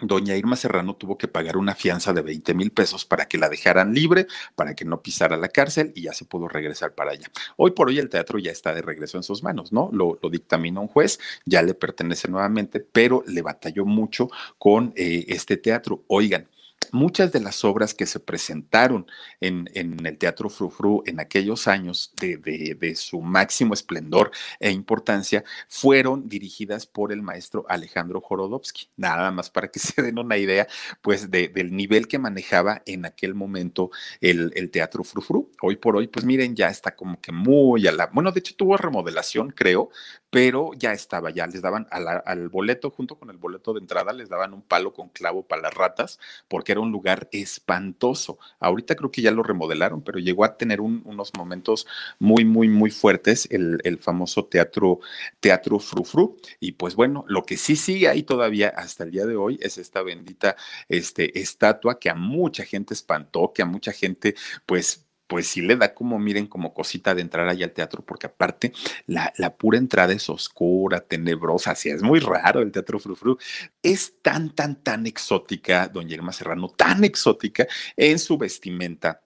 doña 0.00 0.36
Irma 0.36 0.56
Serrano 0.56 0.96
tuvo 0.96 1.16
que 1.18 1.28
pagar 1.28 1.56
una 1.56 1.74
fianza 1.74 2.12
de 2.12 2.22
20 2.22 2.54
mil 2.54 2.72
pesos 2.72 3.04
para 3.04 3.26
que 3.26 3.38
la 3.38 3.48
dejaran 3.48 3.94
libre, 3.94 4.26
para 4.54 4.74
que 4.74 4.84
no 4.84 5.02
pisara 5.02 5.36
la 5.36 5.48
cárcel 5.48 5.92
y 5.94 6.02
ya 6.02 6.12
se 6.12 6.24
pudo 6.24 6.48
regresar 6.48 6.94
para 6.94 7.12
allá. 7.12 7.30
Hoy 7.56 7.72
por 7.72 7.88
hoy 7.88 7.98
el 7.98 8.08
teatro 8.08 8.38
ya 8.38 8.50
está 8.50 8.74
de 8.74 8.82
regreso 8.82 9.16
en 9.16 9.22
sus 9.22 9.42
manos, 9.42 9.72
¿no? 9.72 9.90
Lo, 9.92 10.18
dictamina 10.30 10.80
un 10.80 10.88
juez, 10.88 11.20
ya 11.44 11.62
le 11.62 11.74
pertenece 11.74 12.28
nuevamente, 12.28 12.80
pero 12.80 13.22
le 13.26 13.42
batalló 13.42 13.84
mucho 13.84 14.28
con 14.58 14.92
eh, 14.96 15.26
este 15.28 15.56
teatro. 15.56 16.04
Oigan, 16.06 16.48
muchas 16.92 17.32
de 17.32 17.40
las 17.40 17.64
obras 17.64 17.94
que 17.94 18.06
se 18.06 18.20
presentaron 18.20 19.06
en, 19.40 19.68
el 19.74 20.18
Teatro 20.18 20.48
Frufru 20.48 21.02
en 21.06 21.20
aquellos 21.20 21.68
años 21.68 22.12
de, 22.20 22.94
su 22.96 23.20
máximo 23.20 23.74
esplendor 23.74 24.30
e 24.60 24.70
importancia 24.70 25.44
fueron 25.68 26.28
dirigidas 26.28 26.86
por 26.86 27.12
el 27.12 27.22
maestro 27.22 27.64
Alejandro 27.68 28.20
Jorodowski. 28.20 28.88
Nada 28.96 29.30
más 29.30 29.50
para 29.50 29.68
que 29.68 29.78
se 29.80 30.02
den 30.02 30.18
una 30.18 30.36
idea, 30.36 30.66
pues, 31.00 31.30
del 31.30 31.74
nivel 31.74 32.08
que 32.08 32.18
manejaba 32.18 32.82
en 32.86 33.04
aquel 33.06 33.34
momento 33.34 33.90
el, 34.20 34.70
Teatro 34.70 35.04
Frufru. 35.04 35.50
Hoy 35.60 35.76
por 35.76 35.96
hoy, 35.96 36.06
pues 36.06 36.24
miren, 36.24 36.56
ya 36.56 36.68
está 36.68 36.96
como 36.96 37.20
que 37.20 37.32
muy 37.32 37.86
a 37.86 37.92
la... 37.92 38.06
Bueno, 38.06 38.32
de 38.32 38.40
hecho 38.40 38.54
tuvo 38.56 38.76
remodelación, 38.76 39.50
creo, 39.50 39.90
pero 40.30 40.70
ya 40.74 40.92
estaba, 40.92 41.30
ya 41.30 41.46
les 41.46 41.60
daban 41.60 41.86
al 41.90 42.48
boleto, 42.48 42.90
junto 42.90 43.18
con 43.18 43.28
el 43.28 43.36
boleto 43.36 43.74
de 43.74 43.80
entrada, 43.80 44.14
les 44.14 44.30
daban 44.30 44.54
un 44.54 44.62
palo 44.62 44.94
con 44.94 45.10
clavo 45.10 45.46
para 45.46 45.62
las 45.62 45.74
ratas, 45.74 46.18
porque 46.48 46.71
era 46.72 46.80
un 46.80 46.92
lugar 46.92 47.28
espantoso. 47.32 48.38
Ahorita 48.60 48.96
creo 48.96 49.10
que 49.10 49.22
ya 49.22 49.30
lo 49.30 49.42
remodelaron, 49.42 50.02
pero 50.02 50.18
llegó 50.18 50.44
a 50.44 50.56
tener 50.56 50.80
unos 50.80 51.32
momentos 51.36 51.86
muy, 52.18 52.44
muy, 52.44 52.68
muy 52.68 52.90
fuertes 52.90 53.48
el, 53.50 53.78
el 53.84 53.98
famoso 53.98 54.46
teatro, 54.46 55.00
teatro 55.40 55.78
Frufru. 55.78 56.36
Y 56.60 56.72
pues 56.72 56.94
bueno, 56.94 57.24
lo 57.28 57.44
que 57.44 57.56
sí 57.56 57.76
sigue 57.76 58.08
ahí 58.08 58.22
todavía 58.22 58.68
hasta 58.68 59.04
el 59.04 59.10
día 59.12 59.26
de 59.26 59.36
hoy 59.36 59.58
es 59.62 59.78
esta 59.78 60.02
bendita 60.02 60.56
este, 60.88 61.40
estatua 61.40 61.98
que 61.98 62.10
a 62.10 62.14
mucha 62.14 62.64
gente 62.64 62.94
espantó, 62.94 63.52
que 63.54 63.62
a 63.62 63.66
mucha 63.66 63.92
gente 63.92 64.34
pues 64.66 65.06
pues 65.32 65.46
sí 65.46 65.62
le 65.62 65.76
da 65.76 65.94
como, 65.94 66.18
miren, 66.18 66.46
como 66.46 66.74
cosita 66.74 67.14
de 67.14 67.22
entrar 67.22 67.48
allá 67.48 67.64
al 67.64 67.72
teatro, 67.72 68.04
porque 68.04 68.26
aparte 68.26 68.70
la, 69.06 69.32
la 69.38 69.56
pura 69.56 69.78
entrada 69.78 70.12
es 70.12 70.28
oscura, 70.28 71.00
tenebrosa, 71.00 71.70
así 71.70 71.88
es 71.88 72.02
muy 72.02 72.20
raro 72.20 72.60
el 72.60 72.70
teatro 72.70 72.98
Frufru. 72.98 73.38
Es 73.82 74.20
tan, 74.20 74.54
tan, 74.54 74.82
tan 74.82 75.06
exótica, 75.06 75.88
doña 75.88 76.12
Irma 76.12 76.34
Serrano, 76.34 76.68
tan 76.68 77.02
exótica 77.04 77.66
en 77.96 78.18
su 78.18 78.36
vestimenta, 78.36 79.21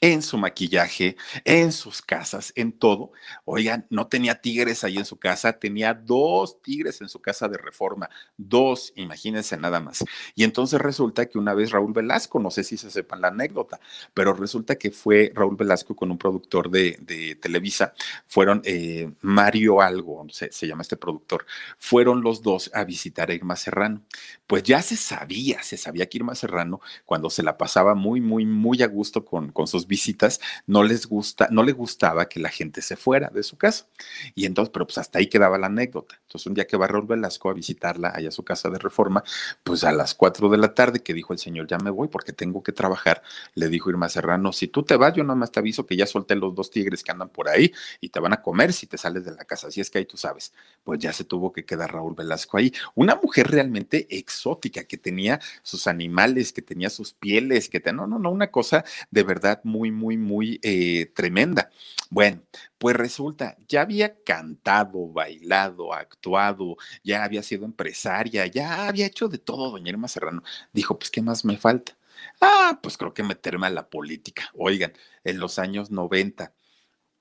en 0.00 0.22
su 0.22 0.38
maquillaje, 0.38 1.16
en 1.44 1.72
sus 1.72 2.02
casas, 2.02 2.52
en 2.56 2.72
todo. 2.72 3.12
Oigan, 3.44 3.86
no 3.90 4.06
tenía 4.06 4.40
tigres 4.40 4.84
ahí 4.84 4.96
en 4.96 5.04
su 5.04 5.16
casa, 5.16 5.52
tenía 5.52 5.94
dos 5.94 6.62
tigres 6.62 7.00
en 7.00 7.08
su 7.08 7.20
casa 7.20 7.48
de 7.48 7.58
reforma, 7.58 8.08
dos, 8.36 8.92
imagínense 8.96 9.56
nada 9.56 9.80
más. 9.80 10.04
Y 10.34 10.44
entonces 10.44 10.80
resulta 10.80 11.26
que 11.26 11.38
una 11.38 11.54
vez 11.54 11.70
Raúl 11.70 11.92
Velasco, 11.92 12.38
no 12.38 12.50
sé 12.50 12.64
si 12.64 12.76
se 12.76 12.90
sepan 12.90 13.20
la 13.20 13.28
anécdota, 13.28 13.80
pero 14.14 14.32
resulta 14.34 14.76
que 14.76 14.90
fue 14.90 15.32
Raúl 15.34 15.56
Velasco 15.56 15.96
con 15.96 16.10
un 16.10 16.18
productor 16.18 16.70
de, 16.70 16.98
Televisa, 17.40 17.94
fueron 18.26 18.62
eh, 18.64 19.10
Mario 19.22 19.80
Algo, 19.80 20.26
se, 20.30 20.52
se 20.52 20.66
llama 20.66 20.82
este 20.82 20.96
productor, 20.96 21.46
fueron 21.78 22.22
los 22.22 22.42
dos 22.42 22.70
a 22.74 22.84
visitar 22.84 23.30
a 23.30 23.34
Irma 23.34 23.56
Serrano. 23.56 24.02
Pues 24.46 24.62
ya 24.62 24.80
se 24.82 24.96
sabía, 24.96 25.62
se 25.62 25.76
sabía 25.76 26.08
que 26.08 26.18
Irma 26.18 26.34
Serrano, 26.34 26.80
cuando 27.04 27.30
se 27.30 27.42
la 27.42 27.58
pasaba 27.58 27.94
muy, 27.94 28.20
muy, 28.20 28.46
muy 28.46 28.82
a 28.82 28.86
gusto 28.86 29.24
con, 29.24 29.52
con 29.52 29.66
sus 29.66 29.86
visitas, 29.88 30.40
no 30.66 30.84
les 30.84 31.06
gusta, 31.06 31.48
no 31.50 31.62
le 31.62 31.72
gustaba 31.72 32.28
que 32.28 32.38
la 32.40 32.50
gente 32.50 32.82
se 32.82 32.96
fuera 32.96 33.30
de 33.30 33.42
su 33.42 33.56
casa. 33.56 33.86
Y 34.34 34.46
entonces, 34.46 34.70
pero 34.72 34.86
pues 34.86 34.98
hasta 34.98 35.18
ahí 35.18 35.26
quedaba 35.26 35.58
la 35.58 35.66
anécdota. 35.66 36.20
Entonces, 36.22 36.46
un 36.46 36.54
día 36.54 36.66
que 36.66 36.76
va 36.76 36.86
Raúl 36.86 37.06
Velasco 37.06 37.50
a 37.50 37.54
visitarla 37.54 38.12
allá 38.14 38.28
a 38.28 38.32
su 38.32 38.44
casa 38.44 38.70
de 38.70 38.78
reforma, 38.78 39.24
pues 39.64 39.84
a 39.84 39.92
las 39.92 40.14
cuatro 40.14 40.48
de 40.48 40.58
la 40.58 40.74
tarde 40.74 41.00
que 41.00 41.14
dijo 41.14 41.32
el 41.32 41.38
señor, 41.38 41.66
ya 41.66 41.78
me 41.78 41.90
voy 41.90 42.08
porque 42.08 42.32
tengo 42.32 42.62
que 42.62 42.72
trabajar, 42.72 43.22
le 43.54 43.68
dijo 43.68 43.90
Irma 43.90 44.08
Serrano, 44.08 44.52
si 44.52 44.68
tú 44.68 44.82
te 44.82 44.96
vas, 44.96 45.14
yo 45.14 45.24
nada 45.24 45.34
más 45.34 45.50
te 45.50 45.60
aviso 45.60 45.86
que 45.86 45.96
ya 45.96 46.06
solté 46.06 46.34
los 46.36 46.54
dos 46.54 46.70
tigres 46.70 47.02
que 47.02 47.10
andan 47.10 47.30
por 47.30 47.48
ahí 47.48 47.72
y 48.00 48.10
te 48.10 48.20
van 48.20 48.32
a 48.32 48.42
comer 48.42 48.72
si 48.72 48.86
te 48.86 48.98
sales 48.98 49.24
de 49.24 49.32
la 49.32 49.44
casa. 49.44 49.68
Así 49.68 49.80
es 49.80 49.90
que 49.90 49.98
ahí 49.98 50.04
tú 50.04 50.16
sabes, 50.16 50.52
pues 50.84 50.98
ya 50.98 51.12
se 51.12 51.24
tuvo 51.24 51.52
que 51.52 51.64
quedar 51.64 51.92
Raúl 51.92 52.14
Velasco 52.14 52.58
ahí. 52.58 52.72
Una 52.94 53.14
mujer 53.16 53.50
realmente 53.50 54.06
exótica 54.10 54.84
que 54.84 54.98
tenía 54.98 55.40
sus 55.62 55.86
animales, 55.86 56.52
que 56.52 56.62
tenía 56.62 56.90
sus 56.90 57.12
pieles, 57.12 57.68
que 57.68 57.80
tenía, 57.80 58.02
no, 58.02 58.06
no, 58.06 58.18
no, 58.18 58.30
una 58.30 58.50
cosa 58.50 58.84
de 59.10 59.22
verdad 59.22 59.60
muy 59.64 59.77
muy, 59.78 59.90
muy, 59.92 60.16
muy 60.16 60.60
eh, 60.62 61.06
tremenda. 61.14 61.70
Bueno, 62.10 62.42
pues 62.78 62.96
resulta, 62.96 63.56
ya 63.68 63.82
había 63.82 64.22
cantado, 64.24 65.08
bailado, 65.08 65.92
actuado, 65.94 66.76
ya 67.04 67.24
había 67.24 67.42
sido 67.42 67.64
empresaria, 67.64 68.46
ya 68.46 68.88
había 68.88 69.06
hecho 69.06 69.28
de 69.28 69.38
todo, 69.38 69.70
doña 69.70 69.90
Irma 69.90 70.08
Serrano. 70.08 70.42
Dijo, 70.72 70.98
pues, 70.98 71.10
¿qué 71.10 71.22
más 71.22 71.44
me 71.44 71.58
falta? 71.58 71.96
Ah, 72.40 72.80
pues 72.82 72.96
creo 72.98 73.14
que 73.14 73.22
meterme 73.22 73.66
a 73.68 73.70
la 73.70 73.88
política. 73.88 74.50
Oigan, 74.54 74.92
en 75.24 75.38
los 75.38 75.58
años 75.58 75.90
90 75.90 76.52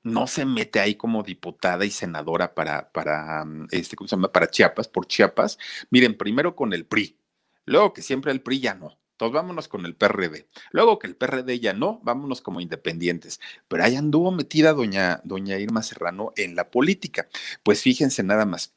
no 0.03 0.27
se 0.27 0.45
mete 0.45 0.79
ahí 0.79 0.95
como 0.95 1.23
diputada 1.23 1.85
y 1.85 1.91
senadora 1.91 2.55
para, 2.55 2.91
para, 2.91 3.45
mm, 3.45 3.67
este, 3.71 3.95
¿cómo 3.95 4.07
se 4.07 4.15
llama? 4.15 4.31
Para 4.31 4.49
Chiapas, 4.49 4.87
por 4.87 5.07
Chiapas. 5.07 5.57
Miren, 5.91 6.17
primero 6.17 6.55
con 6.55 6.73
el 6.73 6.85
PRI, 6.85 7.19
luego 7.65 7.93
que 7.93 8.01
siempre 8.01 8.31
el 8.31 8.41
PRI 8.41 8.61
ya 8.61 8.73
no. 8.75 8.97
Entonces 9.17 9.33
vámonos 9.33 9.67
con 9.67 9.87
el 9.87 9.95
PRD. 9.95 10.47
Luego 10.69 10.99
que 10.99 11.07
el 11.07 11.15
PRD 11.15 11.59
ya 11.59 11.73
no, 11.73 11.99
vámonos 12.03 12.41
como 12.41 12.61
independientes. 12.61 13.39
Pero 13.67 13.83
ahí 13.83 13.95
anduvo 13.95 14.31
metida 14.31 14.73
doña, 14.73 15.21
doña 15.23 15.57
Irma 15.57 15.81
Serrano 15.81 16.33
en 16.35 16.55
la 16.55 16.69
política. 16.69 17.27
Pues 17.63 17.81
fíjense 17.81 18.21
nada 18.21 18.45
más. 18.45 18.76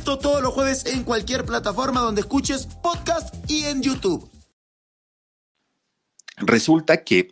Todos 0.03 0.41
los 0.41 0.53
jueves 0.53 0.85
en 0.87 1.03
cualquier 1.03 1.45
plataforma 1.45 2.01
donde 2.01 2.21
escuches 2.21 2.65
podcast 2.81 3.33
y 3.49 3.65
en 3.65 3.83
YouTube. 3.83 4.29
Resulta 6.37 7.03
que 7.03 7.31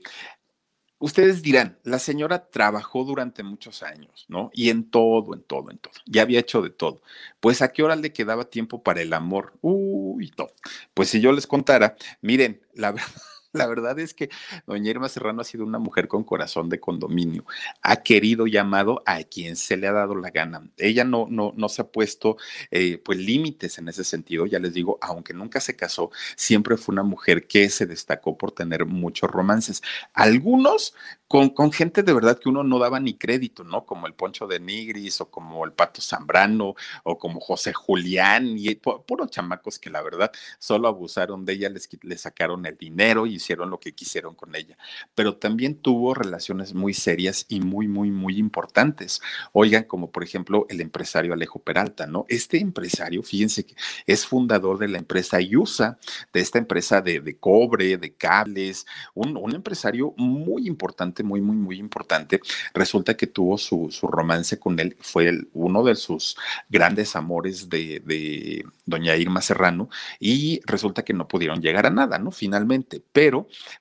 ustedes 0.99 1.41
dirán, 1.41 1.79
la 1.83 1.97
señora 1.97 2.49
trabajó 2.49 3.03
durante 3.03 3.41
muchos 3.41 3.81
años, 3.81 4.25
¿no? 4.27 4.51
Y 4.53 4.69
en 4.69 4.89
todo, 4.89 5.33
en 5.33 5.41
todo, 5.41 5.71
en 5.71 5.79
todo. 5.79 5.93
Ya 6.05 6.21
había 6.21 6.39
hecho 6.39 6.61
de 6.61 6.69
todo. 6.69 7.01
Pues 7.39 7.61
a 7.61 7.73
qué 7.73 7.81
hora 7.81 7.95
le 7.95 8.13
quedaba 8.13 8.45
tiempo 8.45 8.83
para 8.83 9.01
el 9.01 9.13
amor. 9.13 9.53
Uy, 9.61 10.29
todo. 10.29 10.53
Pues 10.93 11.09
si 11.09 11.19
yo 11.21 11.31
les 11.31 11.47
contara, 11.47 11.95
miren, 12.21 12.61
la 12.73 12.91
verdad 12.93 13.11
la 13.53 13.67
verdad 13.67 13.97
es 13.99 14.13
que 14.13 14.29
doña 14.67 14.91
Irma 14.91 15.09
Serrano 15.09 15.41
ha 15.41 15.45
sido 15.45 15.65
una 15.65 15.79
mujer 15.79 16.07
con 16.07 16.23
corazón 16.23 16.69
de 16.69 16.79
condominio. 16.79 17.45
Ha 17.81 17.97
querido 17.97 18.47
llamado 18.47 19.01
a 19.05 19.23
quien 19.23 19.55
se 19.55 19.75
le 19.77 19.87
ha 19.87 19.91
dado 19.91 20.15
la 20.15 20.29
gana. 20.29 20.69
Ella 20.77 21.03
no, 21.03 21.27
no, 21.29 21.53
no 21.55 21.69
se 21.69 21.81
ha 21.81 21.87
puesto 21.87 22.37
eh, 22.71 22.99
pues 23.03 23.17
límites 23.17 23.77
en 23.79 23.89
ese 23.89 24.03
sentido. 24.03 24.45
Ya 24.45 24.59
les 24.59 24.73
digo, 24.73 24.99
aunque 25.01 25.33
nunca 25.33 25.59
se 25.59 25.75
casó, 25.75 26.11
siempre 26.35 26.77
fue 26.77 26.93
una 26.93 27.03
mujer 27.03 27.47
que 27.47 27.69
se 27.69 27.85
destacó 27.85 28.37
por 28.37 28.51
tener 28.51 28.85
muchos 28.85 29.29
romances. 29.29 29.81
Algunos 30.13 30.93
con, 31.27 31.49
con, 31.49 31.71
gente 31.71 32.01
de 32.01 32.11
verdad 32.11 32.39
que 32.39 32.49
uno 32.49 32.63
no 32.63 32.79
daba 32.79 32.99
ni 32.99 33.13
crédito, 33.13 33.63
¿no? 33.63 33.85
Como 33.85 34.07
el 34.07 34.15
Poncho 34.15 34.47
de 34.47 34.59
Nigris 34.59 35.21
o 35.21 35.29
como 35.29 35.63
el 35.63 35.73
Pato 35.73 36.01
Zambrano 36.01 36.73
o 37.03 37.17
como 37.19 37.39
José 37.39 37.71
Julián 37.71 38.57
y 38.57 38.73
puros 38.75 39.29
chamacos 39.29 39.77
que 39.77 39.91
la 39.91 40.01
verdad 40.01 40.31
solo 40.57 40.87
abusaron 40.87 41.45
de 41.45 41.53
ella, 41.53 41.69
les, 41.69 41.87
les 42.01 42.21
sacaron 42.21 42.65
el 42.65 42.77
dinero 42.77 43.27
y 43.27 43.38
hicieron 43.39 43.69
lo 43.69 43.79
que 43.79 43.93
quisieron 43.93 44.35
con 44.35 44.55
ella. 44.55 44.77
Pero 45.15 45.35
también 45.35 45.75
tuvo 45.75 46.13
relaciones 46.13 46.73
muy 46.73 46.93
serias 46.93 47.45
y 47.49 47.59
muy, 47.59 47.87
muy, 47.87 48.11
muy 48.11 48.37
importantes. 48.37 49.21
Oigan, 49.51 49.83
como 49.83 50.11
por 50.11 50.23
ejemplo 50.23 50.65
el 50.69 50.81
empresario 50.81 51.33
Alejo 51.33 51.59
Peralta, 51.59 52.05
¿no? 52.07 52.25
Este 52.29 52.59
empresario, 52.59 53.23
fíjense 53.23 53.65
que 53.65 53.75
es 54.05 54.25
fundador 54.25 54.77
de 54.77 54.87
la 54.87 54.97
empresa 54.97 55.41
IUSA, 55.41 55.97
de 56.33 56.39
esta 56.39 56.59
empresa 56.59 57.01
de, 57.01 57.19
de 57.19 57.37
cobre, 57.37 57.97
de 57.97 58.13
cables, 58.13 58.85
un, 59.13 59.35
un 59.37 59.55
empresario 59.55 60.13
muy 60.17 60.67
importante 60.67 61.23
muy, 61.23 61.41
muy, 61.41 61.55
muy 61.55 61.77
importante. 61.77 62.41
Resulta 62.73 63.15
que 63.15 63.27
tuvo 63.27 63.57
su, 63.57 63.89
su 63.91 64.07
romance 64.07 64.59
con 64.59 64.79
él, 64.79 64.95
fue 64.99 65.47
uno 65.53 65.83
de 65.83 65.95
sus 65.95 66.37
grandes 66.69 67.15
amores 67.15 67.69
de, 67.69 68.01
de, 68.05 68.65
doña 68.85 69.15
Irma 69.15 69.41
Serrano 69.41 69.89
y 70.19 70.61
resulta 70.65 71.03
que 71.03 71.13
no 71.13 71.27
pudieron 71.27 71.61
llegar 71.61 71.85
a 71.85 71.91
nada, 71.91 72.17
¿no? 72.19 72.31
Finalmente, 72.31 73.01
pero 73.11 73.28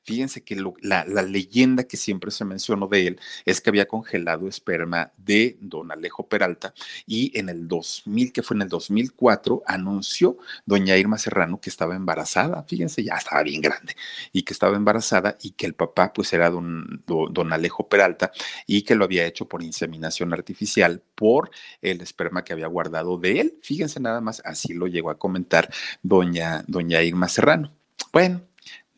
fíjense 0.04 0.42
que 0.42 0.56
la, 0.82 1.04
la 1.04 1.22
leyenda 1.22 1.84
que 1.84 1.96
siempre 1.96 2.30
se 2.30 2.44
mencionó 2.44 2.86
de 2.88 3.06
él 3.06 3.20
es 3.44 3.60
que 3.60 3.70
había 3.70 3.86
congelado 3.86 4.48
esperma 4.48 5.12
de 5.16 5.56
don 5.60 5.90
Alejo 5.90 6.28
Peralta 6.28 6.74
y 7.06 7.36
en 7.38 7.48
el 7.48 7.68
2000, 7.68 8.32
que 8.32 8.42
fue 8.42 8.56
en 8.56 8.62
el 8.62 8.68
2004, 8.68 9.62
anunció 9.66 10.38
doña 10.66 10.96
Irma 10.96 11.18
Serrano 11.18 11.60
que 11.60 11.70
estaba 11.70 11.96
embarazada, 11.96 12.62
fíjense, 12.64 13.02
ya 13.02 13.14
estaba 13.14 13.42
bien 13.42 13.60
grande, 13.60 13.96
y 14.32 14.42
que 14.42 14.52
estaba 14.52 14.76
embarazada 14.76 15.36
y 15.42 15.52
que 15.52 15.66
el 15.66 15.74
papá 15.74 16.12
pues 16.12 16.32
era 16.32 16.50
don, 16.50 17.02
don 17.06 17.52
Alejo 17.52 17.88
Peralta 17.88 18.32
y 18.66 18.82
que 18.82 18.94
lo 18.94 19.04
había 19.04 19.26
hecho 19.26 19.48
por 19.48 19.62
inseminación 19.62 20.32
artificial 20.32 21.02
por 21.14 21.50
el 21.82 22.00
esperma 22.00 22.44
que 22.44 22.52
había 22.52 22.66
guardado 22.66 23.18
de 23.18 23.40
él. 23.40 23.58
Fíjense 23.62 24.00
nada 24.00 24.20
más, 24.20 24.42
así 24.44 24.74
lo 24.74 24.86
llegó 24.86 25.10
a 25.10 25.18
comentar 25.18 25.70
doña, 26.02 26.64
doña 26.66 27.02
Irma 27.02 27.28
Serrano. 27.28 27.72
Bueno, 28.12 28.42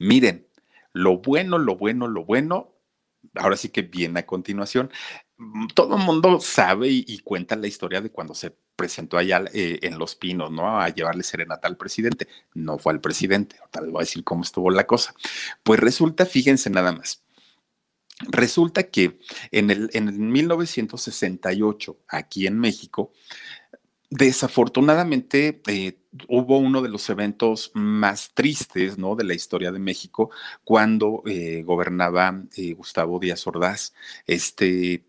miren, 0.00 0.48
lo 0.92 1.18
bueno, 1.18 1.58
lo 1.58 1.76
bueno, 1.76 2.08
lo 2.08 2.24
bueno, 2.24 2.74
ahora 3.36 3.56
sí 3.56 3.68
que 3.68 3.82
viene 3.82 4.20
a 4.20 4.26
continuación. 4.26 4.90
Mm, 5.36 5.68
todo 5.68 5.96
el 5.96 6.02
mundo 6.02 6.40
sabe 6.40 6.88
y, 6.90 7.18
cuenta 7.20 7.54
la 7.56 7.68
historia 7.68 8.00
de 8.00 8.10
cuando 8.10 8.34
se 8.34 8.56
presentó 8.74 9.18
allá 9.18 9.44
eh, 9.54 9.78
en 9.82 9.98
Los 9.98 10.16
Pinos, 10.16 10.50
¿no? 10.50 10.80
A 10.80 10.88
llevarle 10.88 11.22
serenata 11.22 11.68
al 11.68 11.76
presidente. 11.76 12.26
No 12.54 12.78
fue 12.78 12.92
al 12.92 13.00
presidente, 13.00 13.56
tal 13.70 13.84
vez 13.84 13.92
voy 13.92 14.00
a 14.00 14.06
decir 14.06 14.24
cómo 14.24 14.42
estuvo 14.42 14.70
la 14.70 14.86
cosa. 14.86 15.14
Pues 15.62 15.78
resulta, 15.78 16.26
fíjense 16.26 16.70
nada 16.70 16.92
más, 16.92 17.22
Resulta 18.28 18.84
que 18.84 19.18
en 19.50 19.70
el, 19.70 19.90
en 19.94 20.08
el 20.08 20.18
1968, 20.18 22.00
aquí 22.08 22.46
en 22.46 22.58
México, 22.58 23.12
Desafortunadamente, 24.10 25.62
eh, 25.68 26.00
hubo 26.26 26.58
uno 26.58 26.82
de 26.82 26.88
los 26.88 27.08
eventos 27.10 27.70
más 27.74 28.32
tristes 28.34 28.98
¿no? 28.98 29.14
de 29.14 29.22
la 29.22 29.34
historia 29.34 29.70
de 29.70 29.78
México 29.78 30.30
cuando 30.64 31.22
eh, 31.26 31.62
gobernaba 31.64 32.42
eh, 32.56 32.72
Gustavo 32.74 33.20
Díaz 33.20 33.46
Ordaz, 33.46 33.94
este 34.26 35.04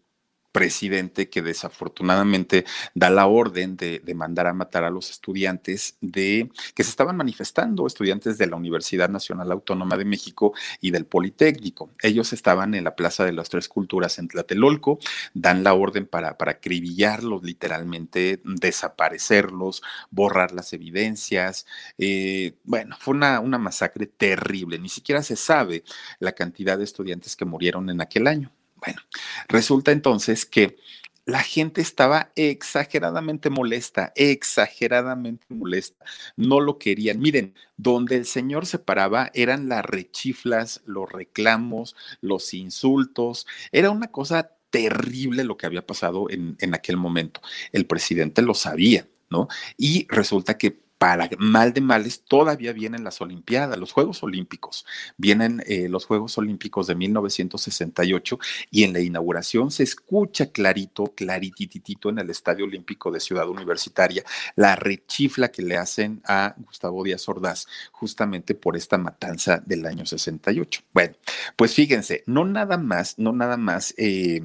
presidente 0.52 1.30
que 1.30 1.42
desafortunadamente 1.42 2.66
da 2.94 3.10
la 3.10 3.28
orden 3.28 3.78
de, 3.78 4.02
mandar 4.16 4.48
a 4.48 4.54
matar 4.54 4.84
a 4.84 4.90
los 4.90 5.10
estudiantes 5.10 5.98
de 6.02 6.52
que 6.76 6.84
se 6.84 6.90
estaban 6.90 7.16
manifestando, 7.16 7.88
estudiantes 7.88 8.38
de 8.38 8.48
la 8.48 8.58
Universidad 8.58 9.10
Nacional 9.10 9.52
Autónoma 9.52 9.98
de 9.98 10.06
México 10.06 10.54
y 10.82 10.92
del 10.92 11.06
Politécnico. 11.06 11.90
Ellos 12.02 12.34
estaban 12.34 12.76
en 12.76 12.84
la 12.84 12.96
Plaza 12.96 13.24
de 13.26 13.32
las 13.32 13.50
Tres 13.50 13.70
Culturas 13.70 14.20
en 14.20 14.28
Tlatelolco, 14.28 15.00
dan 15.34 15.64
la 15.64 15.74
orden 15.74 16.06
para, 16.06 16.38
para 16.38 16.52
acribillarlos, 16.52 17.44
literalmente 17.44 18.42
desaparecerlos, 18.44 19.82
borrar 20.10 20.52
las 20.52 20.74
evidencias. 20.74 21.66
Eh, 21.98 22.56
bueno, 22.64 22.98
fue 23.00 23.14
una, 23.14 23.40
una 23.40 23.58
masacre 23.58 24.08
terrible, 24.08 24.78
ni 24.78 24.90
siquiera 24.90 25.24
se 25.24 25.36
sabe 25.36 25.84
la 26.20 26.34
cantidad 26.34 26.78
de 26.78 26.84
estudiantes 26.84 27.36
que 27.36 27.46
murieron 27.46 27.90
en 27.90 28.02
aquel 28.02 28.28
año. 28.28 28.52
Bueno, 28.82 29.02
resulta 29.48 29.92
entonces 29.92 30.46
que 30.46 30.78
la 31.26 31.44
gente 31.44 31.82
estaba 31.82 32.32
exageradamente 32.36 33.50
molesta, 33.50 34.12
exageradamente 34.16 35.46
molesta. 35.50 36.04
No 36.36 36.60
lo 36.60 36.80
querían. 36.80 37.20
Miren, 37.20 37.54
donde 37.78 38.18
el 38.18 38.26
señor 38.26 38.66
se 38.66 38.80
paraba 38.80 39.30
eran 39.34 39.70
las 39.70 39.86
rechiflas, 39.86 40.82
los 40.86 41.12
reclamos, 41.12 41.96
los 42.22 42.54
insultos. 42.54 43.46
Era 43.72 43.92
una 43.92 44.08
cosa 44.08 44.52
terrible 44.72 45.44
lo 45.44 45.58
que 45.58 45.68
había 45.68 45.86
pasado 45.86 46.30
en, 46.30 46.58
en 46.60 46.74
aquel 46.74 46.98
momento. 46.98 47.42
El 47.72 47.86
presidente 47.86 48.42
lo 48.42 48.56
sabía, 48.56 49.08
¿no? 49.30 49.48
Y 49.78 50.08
resulta 50.10 50.58
que 50.58 50.81
para 51.02 51.28
mal 51.40 51.74
de 51.74 51.82
males, 51.82 52.26
todavía 52.28 52.74
vienen 52.74 53.04
las 53.04 53.22
Olimpiadas, 53.22 53.76
los 53.80 53.92
Juegos 53.92 54.22
Olímpicos. 54.22 54.86
Vienen 55.18 55.64
eh, 55.66 55.90
los 55.90 56.06
Juegos 56.06 56.38
Olímpicos 56.38 56.86
de 56.86 56.94
1968 56.94 58.38
y 58.70 58.84
en 58.84 58.94
la 58.94 59.00
inauguración 59.00 59.72
se 59.72 59.82
escucha 59.82 60.52
clarito, 60.52 61.06
clarititito 61.16 62.10
en 62.10 62.20
el 62.20 62.30
Estadio 62.30 62.66
Olímpico 62.66 63.10
de 63.10 63.20
Ciudad 63.20 63.50
Universitaria 63.50 64.24
la 64.56 64.76
rechifla 64.76 65.52
que 65.52 65.64
le 65.64 65.76
hacen 65.76 66.22
a 66.28 66.54
Gustavo 66.56 67.04
Díaz 67.04 67.28
Ordaz 67.28 67.66
justamente 67.92 68.54
por 68.54 68.78
esta 68.78 69.00
matanza 69.00 69.58
del 69.66 69.88
año 69.88 70.06
68. 70.06 70.84
Bueno, 70.94 71.16
pues 71.56 71.74
fíjense, 71.74 72.24
no 72.28 72.46
nada 72.46 72.78
más, 72.78 73.18
no 73.18 73.32
nada 73.32 73.58
más. 73.58 73.96
Eh, 73.98 74.44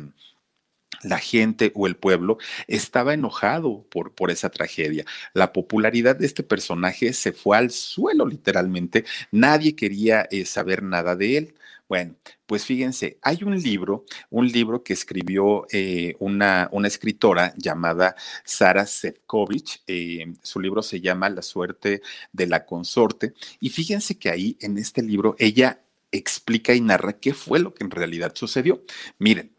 la 1.02 1.18
gente 1.18 1.72
o 1.74 1.86
el 1.86 1.96
pueblo 1.96 2.38
estaba 2.66 3.14
enojado 3.14 3.86
por, 3.90 4.14
por 4.14 4.30
esa 4.30 4.50
tragedia. 4.50 5.04
La 5.32 5.52
popularidad 5.52 6.16
de 6.16 6.26
este 6.26 6.42
personaje 6.42 7.12
se 7.12 7.32
fue 7.32 7.56
al 7.56 7.70
suelo 7.70 8.26
literalmente. 8.26 9.04
Nadie 9.30 9.74
quería 9.74 10.26
eh, 10.30 10.44
saber 10.44 10.82
nada 10.82 11.16
de 11.16 11.36
él. 11.36 11.54
Bueno, 11.88 12.16
pues 12.46 12.64
fíjense, 12.64 13.18
hay 13.22 13.44
un 13.44 13.56
libro, 13.60 14.04
un 14.30 14.48
libro 14.48 14.82
que 14.82 14.92
escribió 14.92 15.66
eh, 15.70 16.16
una, 16.18 16.68
una, 16.72 16.88
escritora 16.88 17.54
llamada 17.56 18.16
Sara 18.44 18.86
Sefcovic. 18.86 19.82
Eh, 19.86 20.32
su 20.42 20.58
libro 20.60 20.82
se 20.82 21.00
llama 21.00 21.30
La 21.30 21.42
suerte 21.42 22.02
de 22.32 22.46
la 22.48 22.64
consorte. 22.66 23.34
Y 23.60 23.70
fíjense 23.70 24.18
que 24.18 24.30
ahí 24.30 24.56
en 24.60 24.78
este 24.78 25.02
libro 25.02 25.36
ella 25.38 25.80
explica 26.10 26.74
y 26.74 26.80
narra 26.80 27.14
qué 27.14 27.34
fue 27.34 27.60
lo 27.60 27.72
que 27.74 27.84
en 27.84 27.90
realidad 27.90 28.32
sucedió. 28.34 28.82
Miren, 29.18 29.55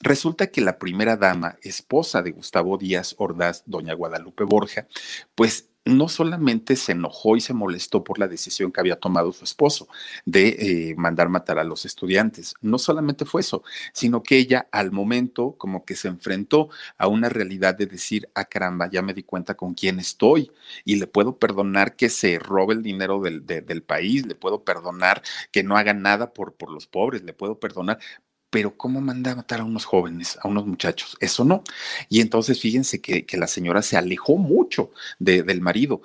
Resulta 0.00 0.48
que 0.48 0.60
la 0.60 0.78
primera 0.78 1.16
dama, 1.16 1.56
esposa 1.62 2.20
de 2.20 2.32
Gustavo 2.32 2.76
Díaz 2.76 3.14
Ordaz, 3.18 3.62
doña 3.66 3.94
Guadalupe 3.94 4.44
Borja, 4.44 4.86
pues 5.34 5.70
no 5.84 6.08
solamente 6.08 6.76
se 6.76 6.92
enojó 6.92 7.36
y 7.36 7.40
se 7.40 7.52
molestó 7.52 8.04
por 8.04 8.18
la 8.18 8.26
decisión 8.26 8.72
que 8.72 8.80
había 8.80 8.96
tomado 8.96 9.32
su 9.32 9.44
esposo 9.44 9.88
de 10.24 10.48
eh, 10.48 10.94
mandar 10.96 11.28
matar 11.28 11.58
a 11.58 11.64
los 11.64 11.84
estudiantes. 11.84 12.54
No 12.62 12.78
solamente 12.78 13.24
fue 13.24 13.42
eso, 13.42 13.62
sino 13.92 14.22
que 14.22 14.38
ella 14.38 14.66
al 14.72 14.92
momento 14.92 15.56
como 15.58 15.84
que 15.84 15.94
se 15.94 16.08
enfrentó 16.08 16.70
a 16.96 17.06
una 17.06 17.28
realidad 17.28 17.74
de 17.76 17.86
decir, 17.86 18.30
ah 18.34 18.46
caramba, 18.46 18.88
ya 18.90 19.02
me 19.02 19.12
di 19.12 19.22
cuenta 19.22 19.54
con 19.56 19.74
quién 19.74 19.98
estoy 20.00 20.50
y 20.84 20.96
le 20.96 21.06
puedo 21.06 21.38
perdonar 21.38 21.96
que 21.96 22.08
se 22.08 22.38
robe 22.38 22.74
el 22.74 22.82
dinero 22.82 23.20
del, 23.20 23.44
del 23.44 23.82
país, 23.82 24.26
le 24.26 24.34
puedo 24.34 24.64
perdonar 24.64 25.22
que 25.52 25.62
no 25.62 25.76
haga 25.76 25.92
nada 25.92 26.32
por, 26.32 26.54
por 26.54 26.70
los 26.70 26.86
pobres, 26.86 27.22
le 27.24 27.34
puedo 27.34 27.58
perdonar, 27.60 27.98
pero 28.54 28.76
¿cómo 28.76 29.00
manda 29.00 29.32
a 29.32 29.34
matar 29.34 29.58
a 29.58 29.64
unos 29.64 29.84
jóvenes, 29.84 30.38
a 30.40 30.46
unos 30.46 30.64
muchachos? 30.64 31.16
Eso 31.18 31.44
no. 31.44 31.64
Y 32.08 32.20
entonces 32.20 32.60
fíjense 32.60 33.00
que, 33.00 33.26
la 33.36 33.48
señora 33.48 33.82
se 33.82 33.96
alejó 33.96 34.36
mucho 34.36 34.92
del 35.18 35.60
marido 35.60 36.02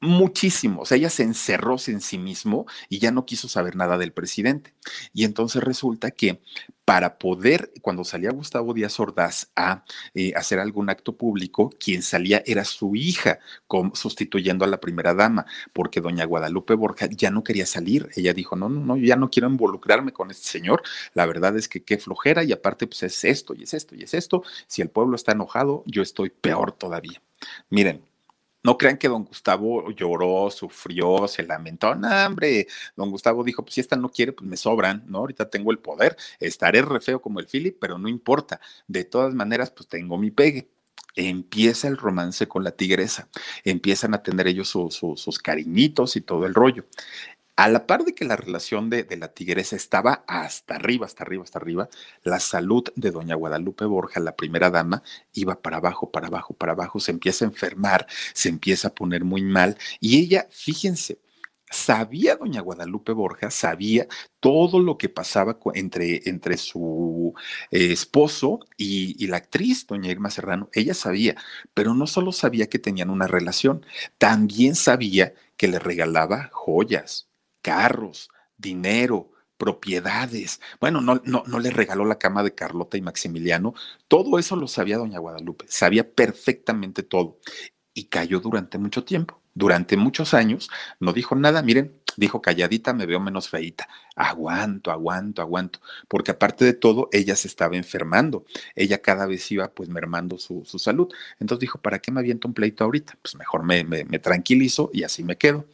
muchísimo. 0.00 0.82
O 0.82 0.86
sea, 0.86 0.96
ella 0.96 1.10
se 1.10 1.22
encerró 1.22 1.76
en 1.86 2.00
sí 2.00 2.18
mismo 2.18 2.66
y 2.88 2.98
ya 2.98 3.10
no 3.10 3.26
quiso 3.26 3.48
saber 3.48 3.76
nada 3.76 3.98
del 3.98 4.12
presidente. 4.12 4.74
Y 5.12 5.24
entonces 5.24 5.62
resulta 5.62 6.10
que 6.10 6.40
para 6.84 7.18
poder, 7.18 7.72
cuando 7.82 8.02
salía 8.04 8.32
Gustavo 8.32 8.74
Díaz 8.74 8.98
Ordaz 8.98 9.52
a 9.54 9.84
eh, 10.14 10.32
hacer 10.34 10.58
algún 10.58 10.90
acto 10.90 11.16
público, 11.16 11.70
quien 11.78 12.02
salía 12.02 12.42
era 12.46 12.64
su 12.64 12.96
hija, 12.96 13.38
sustituyendo 13.94 14.64
a 14.64 14.68
la 14.68 14.80
primera 14.80 15.14
dama, 15.14 15.46
porque 15.72 16.00
doña 16.00 16.24
Guadalupe 16.24 16.74
Borja 16.74 17.06
ya 17.06 17.30
no 17.30 17.44
quería 17.44 17.66
salir. 17.66 18.08
Ella 18.16 18.32
dijo, 18.32 18.56
no, 18.56 18.68
no, 18.68 18.80
no, 18.80 18.96
yo 18.96 19.04
ya 19.06 19.16
no 19.16 19.30
quiero 19.30 19.48
involucrarme 19.48 20.12
con 20.12 20.30
este 20.30 20.48
señor. 20.48 20.82
La 21.14 21.26
verdad 21.26 21.56
es 21.56 21.68
que 21.68 21.84
qué 21.84 21.98
flojera 21.98 22.42
y 22.42 22.52
aparte 22.52 22.86
pues 22.88 23.04
es 23.04 23.22
esto 23.24 23.54
y 23.54 23.62
es 23.62 23.74
esto 23.74 23.94
y 23.94 24.02
es 24.02 24.14
esto. 24.14 24.42
Si 24.66 24.82
el 24.82 24.90
pueblo 24.90 25.14
está 25.14 25.32
enojado, 25.32 25.84
yo 25.86 26.02
estoy 26.02 26.30
peor 26.30 26.72
todavía. 26.72 27.22
Miren, 27.68 28.02
no 28.62 28.76
crean 28.76 28.98
que 28.98 29.08
don 29.08 29.24
Gustavo 29.24 29.90
lloró, 29.90 30.50
sufrió, 30.50 31.26
se 31.28 31.42
lamentó. 31.42 31.94
No, 31.94 32.08
hombre, 32.26 32.66
don 32.96 33.10
Gustavo 33.10 33.42
dijo, 33.44 33.62
pues 33.62 33.74
si 33.74 33.80
esta 33.80 33.96
no 33.96 34.10
quiere, 34.10 34.32
pues 34.32 34.48
me 34.48 34.56
sobran, 34.56 35.04
¿no? 35.06 35.18
Ahorita 35.18 35.48
tengo 35.48 35.70
el 35.70 35.78
poder, 35.78 36.16
estaré 36.38 36.82
re 36.82 37.00
feo 37.00 37.22
como 37.22 37.40
el 37.40 37.46
Philip, 37.46 37.76
pero 37.80 37.98
no 37.98 38.08
importa. 38.08 38.60
De 38.86 39.04
todas 39.04 39.34
maneras, 39.34 39.70
pues 39.70 39.88
tengo 39.88 40.18
mi 40.18 40.30
pegue. 40.30 40.68
Empieza 41.16 41.88
el 41.88 41.96
romance 41.96 42.46
con 42.46 42.62
la 42.62 42.70
tigresa, 42.70 43.28
empiezan 43.64 44.14
a 44.14 44.22
tener 44.22 44.46
ellos 44.46 44.68
sus 44.68 45.38
cariñitos 45.40 46.14
y 46.14 46.20
todo 46.20 46.46
el 46.46 46.54
rollo. 46.54 46.84
A 47.60 47.68
la 47.68 47.86
par 47.86 48.04
de 48.06 48.14
que 48.14 48.24
la 48.24 48.36
relación 48.36 48.88
de, 48.88 49.06
la 49.18 49.34
tigresa 49.34 49.76
estaba 49.76 50.24
hasta 50.26 50.76
arriba, 50.76 51.04
hasta 51.04 51.24
arriba, 51.24 51.44
hasta 51.44 51.58
arriba, 51.58 51.90
la 52.22 52.40
salud 52.40 52.84
de 52.96 53.10
doña 53.10 53.34
Guadalupe 53.34 53.84
Borja, 53.84 54.18
la 54.18 54.34
primera 54.34 54.70
dama, 54.70 55.02
iba 55.34 55.60
para 55.60 55.76
abajo, 55.76 56.10
para 56.10 56.28
abajo, 56.28 56.54
para 56.54 56.72
abajo, 56.72 57.00
se 57.00 57.10
empieza 57.12 57.44
a 57.44 57.48
enfermar, 57.48 58.06
se 58.32 58.48
empieza 58.48 58.88
a 58.88 58.94
poner 58.94 59.24
muy 59.24 59.42
mal. 59.42 59.76
Y 60.00 60.18
ella, 60.20 60.48
fíjense, 60.50 61.20
sabía 61.70 62.36
doña 62.36 62.62
Guadalupe 62.62 63.12
Borja, 63.12 63.50
sabía 63.50 64.08
todo 64.40 64.80
lo 64.80 64.96
que 64.96 65.10
pasaba 65.10 65.58
entre, 65.74 66.22
entre 66.30 66.56
su 66.56 67.34
esposo 67.70 68.60
y, 68.78 69.22
y, 69.22 69.26
la 69.26 69.36
actriz, 69.36 69.86
doña 69.86 70.10
Irma 70.10 70.30
Serrano. 70.30 70.70
Ella 70.72 70.94
sabía, 70.94 71.36
pero 71.74 71.92
no 71.92 72.06
solo 72.06 72.32
sabía 72.32 72.70
que 72.70 72.78
tenían 72.78 73.10
una 73.10 73.26
relación, 73.26 73.84
también 74.16 74.74
sabía 74.76 75.34
que 75.58 75.68
le 75.68 75.78
regalaba 75.78 76.48
joyas, 76.54 77.29
carros, 77.62 78.30
dinero, 78.56 79.30
propiedades. 79.60 80.60
Bueno, 80.80 81.02
no, 81.02 81.20
no, 81.24 81.44
no 81.46 81.58
le 81.60 81.70
regaló 81.70 82.06
la 82.06 82.18
cama 82.18 82.42
de 82.42 82.54
Carlota 82.54 82.96
y 82.96 83.02
Maximiliano. 83.02 83.74
Todo 84.08 84.38
eso 84.38 84.56
lo 84.56 84.66
sabía 84.66 84.96
doña 84.96 85.18
Guadalupe, 85.18 85.66
sabía 85.68 86.10
perfectamente 86.10 87.02
todo. 87.02 87.38
Y 87.92 88.04
cayó 88.04 88.40
durante 88.40 88.78
mucho 88.78 89.04
tiempo, 89.04 89.42
durante 89.52 89.98
muchos 89.98 90.32
años. 90.32 90.70
No 90.98 91.12
dijo 91.12 91.34
nada, 91.34 91.60
miren, 91.60 92.00
dijo 92.16 92.40
calladita, 92.40 92.94
me 92.94 93.04
veo 93.04 93.20
menos 93.20 93.50
feita. 93.50 93.86
Aguanto, 94.16 94.90
aguanto, 94.90 95.42
aguanto. 95.42 95.80
Porque 96.08 96.30
aparte 96.30 96.64
de 96.64 96.72
todo, 96.72 97.10
ella 97.12 97.36
se 97.36 97.48
estaba 97.48 97.76
enfermando. 97.76 98.46
Ella 98.74 99.02
cada 99.02 99.26
vez 99.26 99.50
iba 99.52 99.70
pues 99.72 99.90
mermando 99.90 100.38
su, 100.38 100.64
salud. 100.64 101.12
Entonces 101.38 101.60
dijo, 101.60 101.78
¿para 101.78 101.98
qué 101.98 102.12
me 102.12 102.20
aviento 102.20 102.48
un 102.48 102.54
pleito 102.54 102.84
ahorita? 102.84 103.18
Pues 103.20 103.34
mejor 103.34 103.64
me, 103.64 103.84
me, 103.84 104.04
me 104.04 104.18
tranquilizo 104.18 104.90
y 104.94 105.02
así 105.02 105.22
me 105.22 105.36
quedo 105.36 105.66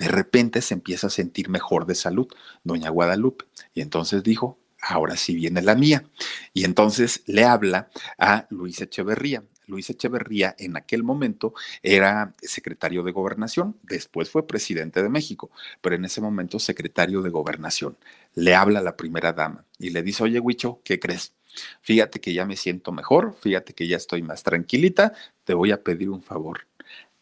de 0.00 0.08
repente 0.08 0.62
se 0.62 0.72
empieza 0.72 1.08
a 1.08 1.10
sentir 1.10 1.50
mejor 1.50 1.84
de 1.84 1.94
salud, 1.94 2.26
doña 2.64 2.88
Guadalupe. 2.88 3.44
Y 3.74 3.82
entonces 3.82 4.22
dijo, 4.22 4.58
ahora 4.80 5.14
sí 5.16 5.34
viene 5.34 5.60
la 5.60 5.74
mía. 5.74 6.04
Y 6.54 6.64
entonces 6.64 7.22
le 7.26 7.44
habla 7.44 7.90
a 8.18 8.46
Luis 8.48 8.80
Echeverría. 8.80 9.44
Luis 9.66 9.90
Echeverría 9.90 10.56
en 10.58 10.78
aquel 10.78 11.04
momento 11.04 11.52
era 11.82 12.34
secretario 12.40 13.02
de 13.02 13.12
gobernación, 13.12 13.76
después 13.82 14.30
fue 14.30 14.46
presidente 14.46 15.02
de 15.02 15.10
México, 15.10 15.50
pero 15.82 15.94
en 15.94 16.04
ese 16.06 16.22
momento 16.22 16.58
secretario 16.58 17.20
de 17.20 17.30
gobernación. 17.30 17.98
Le 18.34 18.54
habla 18.54 18.80
a 18.80 18.82
la 18.82 18.96
primera 18.96 19.34
dama 19.34 19.66
y 19.78 19.90
le 19.90 20.02
dice, 20.02 20.24
oye, 20.24 20.40
Huicho, 20.40 20.80
¿qué 20.82 20.98
crees? 20.98 21.34
Fíjate 21.82 22.20
que 22.20 22.32
ya 22.32 22.46
me 22.46 22.56
siento 22.56 22.90
mejor, 22.90 23.36
fíjate 23.38 23.74
que 23.74 23.86
ya 23.86 23.98
estoy 23.98 24.22
más 24.22 24.42
tranquilita, 24.42 25.12
te 25.44 25.52
voy 25.52 25.72
a 25.72 25.82
pedir 25.82 26.08
un 26.08 26.22
favor 26.22 26.69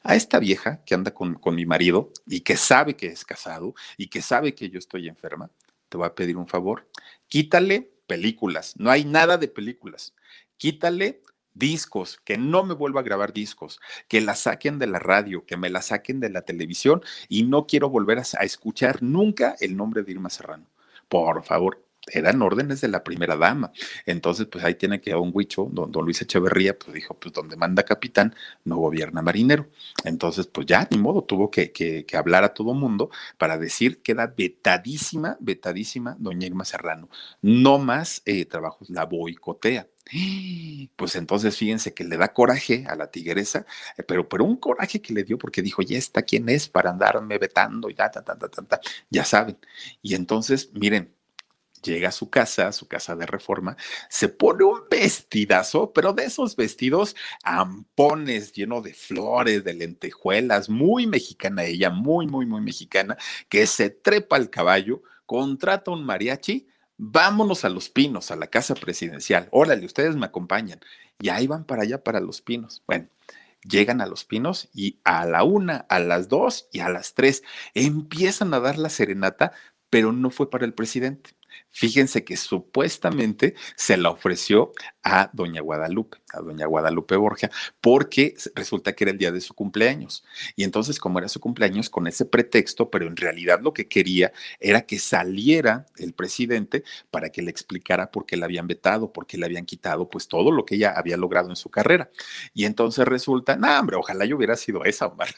a 0.09 0.15
esta 0.15 0.39
vieja 0.39 0.83
que 0.87 0.95
anda 0.95 1.13
con, 1.13 1.39
mi 1.55 1.67
marido 1.67 2.11
y 2.27 2.41
que 2.41 2.57
sabe 2.57 2.97
que 2.97 3.09
es 3.09 3.27
casado 3.27 3.75
y 3.99 4.07
que 4.07 4.23
sabe 4.23 4.55
que 4.55 4.71
yo 4.71 4.79
estoy 4.79 5.07
enferma, 5.07 5.51
te 5.91 5.99
voy 5.99 6.07
a 6.07 6.15
pedir 6.15 6.39
un 6.39 6.49
favor. 6.49 6.89
Quítale 7.29 7.93
películas, 8.07 8.75
no 8.79 8.91
hay 8.91 9.05
nada 9.05 9.37
de 9.37 9.49
películas. 9.49 10.15
Quítale 10.57 11.21
discos, 11.53 12.19
que 12.25 12.39
no 12.39 12.65
me 12.65 12.73
vuelva 12.73 13.01
a 13.01 13.05
grabar 13.05 13.35
discos, 13.35 13.81
que 14.09 14.23
la 14.23 14.35
saquen 14.35 14.79
de 14.79 14.87
la 14.87 14.99
radio, 14.99 15.45
que 15.45 15.59
me 15.59 15.69
la 15.69 15.83
saquen 15.83 16.21
de 16.21 16.31
la 16.31 16.41
televisión 16.41 17.03
y 17.29 17.43
no 17.43 17.67
quiero 17.67 17.91
volver 17.91 18.19
a 18.19 18.45
escuchar 18.45 19.03
nunca 19.03 19.57
el 19.61 19.77
nombre 19.77 20.05
de 20.05 20.13
Irma 20.13 20.31
Serrano. 20.31 20.65
Por 21.11 21.45
favor, 21.45 21.85
eran 22.13 22.43
órdenes 22.43 22.81
de 22.81 22.89
la 22.89 23.05
primera 23.05 23.37
dama. 23.37 23.73
Entonces, 24.07 24.47
pues 24.47 24.65
ahí 24.65 24.75
tiene 24.75 25.01
que 25.01 25.15
un 25.15 25.31
huicho, 25.35 25.69
don, 25.71 25.91
don, 25.93 26.05
Luis 26.05 26.21
Echeverría, 26.23 26.79
pues 26.79 26.93
dijo, 26.95 27.15
pues 27.15 27.33
donde 27.33 27.57
manda 27.57 27.83
capitán, 27.83 28.35
no 28.65 28.77
gobierna 28.77 29.23
marinero. 29.23 29.67
Entonces, 30.05 30.47
pues 30.47 30.67
ya, 30.67 30.87
ni 30.91 30.99
modo, 30.99 31.23
tuvo 31.25 31.51
que, 31.51 31.73
que, 31.73 32.05
hablar 32.17 32.45
a 32.45 32.55
todo 32.55 32.75
mundo 32.75 33.11
para 33.37 33.59
decir 33.59 34.03
que 34.03 34.13
era 34.13 34.27
vetadísima, 34.27 35.37
vetadísima 35.41 36.17
doña 36.19 36.47
Irma 36.47 36.65
Serrano. 36.65 37.09
No 37.43 37.79
más 37.79 38.23
eh, 38.25 38.45
trabajos, 38.45 38.91
la 38.91 39.05
boicotea. 39.05 39.89
Pues 40.97 41.17
entonces 41.17 41.57
fíjense 41.57 41.93
que 41.93 42.05
le 42.05 42.17
da 42.17 42.33
coraje 42.33 42.87
a 42.89 42.97
la 42.97 43.11
tigresa, 43.11 43.67
eh, 43.97 44.03
pero, 44.03 44.29
pero 44.29 44.45
un 44.45 44.57
coraje 44.57 45.03
que 45.03 45.13
le 45.13 45.23
dio 45.25 45.37
porque 45.39 45.63
dijo, 45.63 45.83
¿y 45.83 45.97
esta 45.97 46.23
quién 46.23 46.49
es 46.49 46.69
para 46.69 46.91
andarme 46.91 47.39
vetando? 47.39 47.91
Y 47.91 47.95
ta, 47.95 48.11
ta, 48.11 48.23
ta, 48.23 48.37
ta, 48.37 48.49
ta, 48.49 48.81
ya 49.11 49.25
saben. 49.25 49.59
Y 50.03 50.15
entonces, 50.15 50.71
miren, 50.73 51.15
llega 51.83 52.09
a 52.09 52.12
su 52.12 52.31
casa, 52.31 52.68
a 52.68 52.72
su 52.72 52.89
casa 52.89 53.16
de 53.16 53.26
reforma, 53.26 53.76
se 54.09 54.29
pone 54.29 54.64
un 54.64 54.81
vestidazo, 54.91 55.93
pero 55.93 56.12
de 56.12 56.24
esos 56.24 56.57
vestidos 56.57 57.16
ampones 57.43 58.53
lleno 58.53 58.81
de 58.81 58.95
flores, 58.95 59.64
de 59.64 59.74
lentejuelas, 59.74 60.68
muy 60.68 61.07
mexicana 61.07 61.64
ella, 61.64 61.91
muy, 61.91 62.26
muy, 62.26 62.47
muy 62.47 62.61
mexicana, 62.61 63.16
que 63.49 63.66
se 63.66 63.91
trepa 63.91 64.37
al 64.37 64.51
caballo, 64.51 65.03
contrata 65.26 65.91
un 65.91 66.05
mariachi, 66.05 66.68
vámonos 66.97 67.64
a 67.64 67.68
Los 67.68 67.89
Pinos, 67.89 68.31
a 68.31 68.37
la 68.37 68.49
casa 68.49 68.74
presidencial. 68.74 69.49
Órale, 69.53 69.87
ustedes 69.87 70.16
me 70.16 70.26
acompañan. 70.26 70.81
Y 71.20 71.31
ahí 71.31 71.47
van 71.47 71.64
para 71.64 71.83
allá, 71.83 72.03
para 72.03 72.20
Los 72.20 72.43
Pinos. 72.43 72.83
Bueno, 72.87 73.09
llegan 73.62 74.01
a 74.01 74.07
Los 74.07 74.24
Pinos 74.24 74.68
y 74.74 75.01
a 75.05 75.24
la 75.24 75.45
una, 75.45 75.87
a 75.89 75.99
las 76.01 76.29
dos 76.29 76.68
y 76.72 76.81
a 76.81 76.89
las 76.89 77.14
tres 77.14 77.43
empiezan 77.74 78.53
a 78.55 78.61
dar 78.61 78.79
la 78.79 78.91
serenata, 78.91 79.53
pero 79.91 80.12
no 80.12 80.31
fue 80.31 80.51
para 80.51 80.64
el 80.64 80.74
presidente 80.74 81.38
Fíjense 81.71 82.25
que 82.25 82.37
supuestamente 82.37 83.55
se 83.77 83.97
la 83.97 84.11
ofreció 84.11 84.73
a 85.03 85.31
doña 85.33 85.61
Guadalupe, 85.61 86.19
a 86.33 86.41
doña 86.41 86.67
Guadalupe 86.67 87.17
Borgia, 87.17 87.51
porque 87.81 88.35
resulta 88.55 88.95
que 88.95 89.05
era 89.05 89.13
el 89.13 89.19
día 89.19 89.31
de 89.31 89.41
su 89.41 89.55
cumpleaños. 89.55 90.25
Y 90.57 90.65
entonces, 90.65 90.99
como 90.99 91.19
era 91.19 91.29
su 91.29 91.41
cumpleaños, 91.41 91.89
con 91.89 92.07
ese 92.07 92.25
pretexto, 92.25 92.91
pero 92.91 93.07
en 93.07 93.17
realidad 93.17 93.61
lo 93.63 93.73
que 93.73 93.87
quería 93.87 94.33
era 94.59 94.83
que 94.83 94.99
saliera 94.99 95.87
el 95.97 96.15
presidente 96.15 96.83
para 97.11 97.31
que 97.31 97.43
le 97.43 97.51
explicara 97.51 98.11
por 98.11 98.27
qué 98.27 98.37
la 98.37 98.47
habían 98.47 98.67
vetado, 98.67 99.13
por 99.13 99.27
qué 99.27 99.39
le 99.39 99.47
habían 99.47 99.65
quitado, 99.65 100.09
pues 100.09 100.27
todo 100.27 100.51
lo 100.51 100.65
que 100.65 100.75
ella 100.75 100.95
había 100.97 101.17
logrado 101.17 101.49
en 101.51 101.57
su 101.57 101.71
carrera. 101.71 102.11
Y 102.55 102.65
entonces 102.65 103.07
resulta, 103.07 103.57
no, 103.57 103.79
hombre, 103.79 103.97
ojalá 103.97 104.25
yo 104.25 104.37
hubiera 104.37 104.57
sido 104.57 104.85
esa, 104.85 105.07
Omar. 105.07 105.29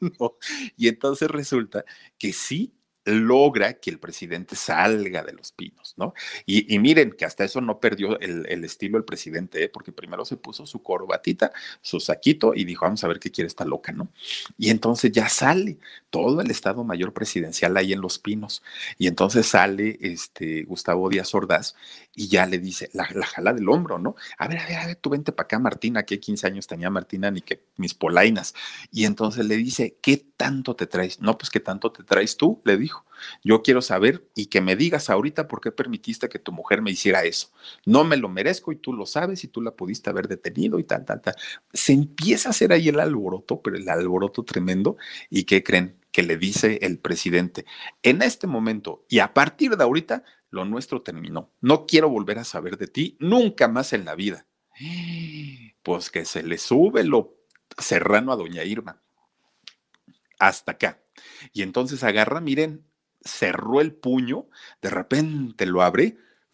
Y 0.76 0.88
entonces 0.88 1.30
resulta 1.30 1.84
que 2.18 2.32
sí 2.32 2.74
logra 3.06 3.74
que 3.74 3.90
el 3.90 3.98
presidente 3.98 4.56
salga 4.56 5.22
de 5.22 5.32
los 5.32 5.52
pinos, 5.52 5.94
¿no? 5.96 6.12
Y, 6.44 6.78
miren 6.78 7.12
que 7.12 7.24
hasta 7.24 7.44
eso 7.44 7.60
no 7.60 7.78
perdió 7.78 8.18
el, 8.20 8.64
estilo 8.64 8.98
el 8.98 9.04
presidente, 9.04 9.64
¿eh? 9.64 9.68
porque 9.68 9.92
primero 9.92 10.24
se 10.24 10.36
puso 10.36 10.66
su 10.66 10.82
corbatita, 10.82 11.52
su 11.80 12.00
saquito 12.00 12.52
y 12.54 12.64
dijo, 12.64 12.84
vamos 12.84 13.04
a 13.04 13.08
ver 13.08 13.20
qué 13.20 13.30
quiere 13.30 13.46
esta 13.46 13.64
loca, 13.64 13.92
¿no? 13.92 14.08
Y 14.58 14.70
entonces 14.70 15.12
ya 15.12 15.28
sale 15.28 15.78
todo 16.10 16.40
el 16.40 16.50
Estado 16.50 16.82
Mayor 16.82 17.12
Presidencial 17.12 17.76
ahí 17.76 17.92
en 17.92 18.00
los 18.00 18.18
pinos. 18.18 18.62
Y 18.98 19.06
entonces 19.06 19.46
sale 19.46 19.98
este 20.00 20.64
Gustavo 20.64 21.08
Díaz 21.08 21.34
Ordaz 21.34 21.76
y 22.14 22.28
ya 22.28 22.46
le 22.46 22.58
dice, 22.58 22.90
la, 22.92 23.04
jala 23.04 23.52
del 23.52 23.68
hombro, 23.68 23.98
¿no? 23.98 24.16
A 24.38 24.48
ver, 24.48 24.58
a 24.58 24.66
ver, 24.66 24.76
a 24.78 24.86
ver, 24.86 24.96
tú 24.96 25.10
vente 25.10 25.32
para 25.32 25.44
acá, 25.44 25.58
Martina, 25.58 26.04
que 26.04 26.18
15 26.18 26.46
años 26.46 26.66
tenía 26.66 26.90
Martina, 26.90 27.30
ni 27.30 27.40
que 27.40 27.62
mis 27.76 27.94
polainas. 27.94 28.54
Y 28.90 29.04
entonces 29.04 29.46
le 29.46 29.56
dice, 29.56 29.96
¿qué 30.00 30.24
tanto 30.36 30.74
te 30.74 30.86
traes? 30.86 31.20
No, 31.20 31.38
pues, 31.38 31.50
¿qué 31.50 31.60
tanto 31.60 31.92
te 31.92 32.02
traes 32.02 32.36
tú? 32.36 32.60
Le 32.64 32.76
dijo. 32.76 32.95
Yo 33.42 33.62
quiero 33.62 33.82
saber 33.82 34.28
y 34.34 34.46
que 34.46 34.60
me 34.60 34.76
digas 34.76 35.10
ahorita 35.10 35.48
por 35.48 35.60
qué 35.60 35.72
permitiste 35.72 36.28
que 36.28 36.38
tu 36.38 36.52
mujer 36.52 36.82
me 36.82 36.90
hiciera 36.90 37.24
eso. 37.24 37.48
No 37.84 38.04
me 38.04 38.16
lo 38.16 38.28
merezco 38.28 38.72
y 38.72 38.76
tú 38.76 38.92
lo 38.92 39.06
sabes 39.06 39.44
y 39.44 39.48
tú 39.48 39.62
la 39.62 39.72
pudiste 39.72 40.10
haber 40.10 40.28
detenido 40.28 40.78
y 40.78 40.84
tal, 40.84 41.04
tal, 41.04 41.20
tal. 41.20 41.34
Se 41.72 41.92
empieza 41.92 42.48
a 42.48 42.50
hacer 42.50 42.72
ahí 42.72 42.88
el 42.88 43.00
alboroto, 43.00 43.60
pero 43.62 43.76
el 43.76 43.88
alboroto 43.88 44.44
tremendo. 44.44 44.96
¿Y 45.30 45.44
qué 45.44 45.62
creen? 45.62 45.98
Que 46.12 46.22
le 46.22 46.36
dice 46.36 46.78
el 46.82 46.98
presidente, 46.98 47.66
en 48.02 48.22
este 48.22 48.46
momento 48.46 49.04
y 49.08 49.18
a 49.18 49.34
partir 49.34 49.76
de 49.76 49.84
ahorita, 49.84 50.24
lo 50.50 50.64
nuestro 50.64 51.02
terminó. 51.02 51.52
No 51.60 51.86
quiero 51.86 52.08
volver 52.08 52.38
a 52.38 52.44
saber 52.44 52.78
de 52.78 52.86
ti 52.86 53.16
nunca 53.20 53.68
más 53.68 53.92
en 53.92 54.04
la 54.04 54.14
vida. 54.14 54.46
Pues 55.82 56.10
que 56.10 56.24
se 56.24 56.42
le 56.42 56.58
sube 56.58 57.04
lo 57.04 57.36
serrano 57.78 58.32
a 58.32 58.36
doña 58.36 58.64
Irma. 58.64 59.02
Hasta 60.38 60.72
acá. 60.72 61.00
Y 61.52 61.62
entonces 61.62 62.02
agarra, 62.02 62.40
miren, 62.40 62.84
cerró 63.22 63.80
el 63.80 63.92
puño, 63.92 64.48
de 64.82 64.90
repente 64.90 65.66
lo 65.66 65.82
abre 65.82 66.16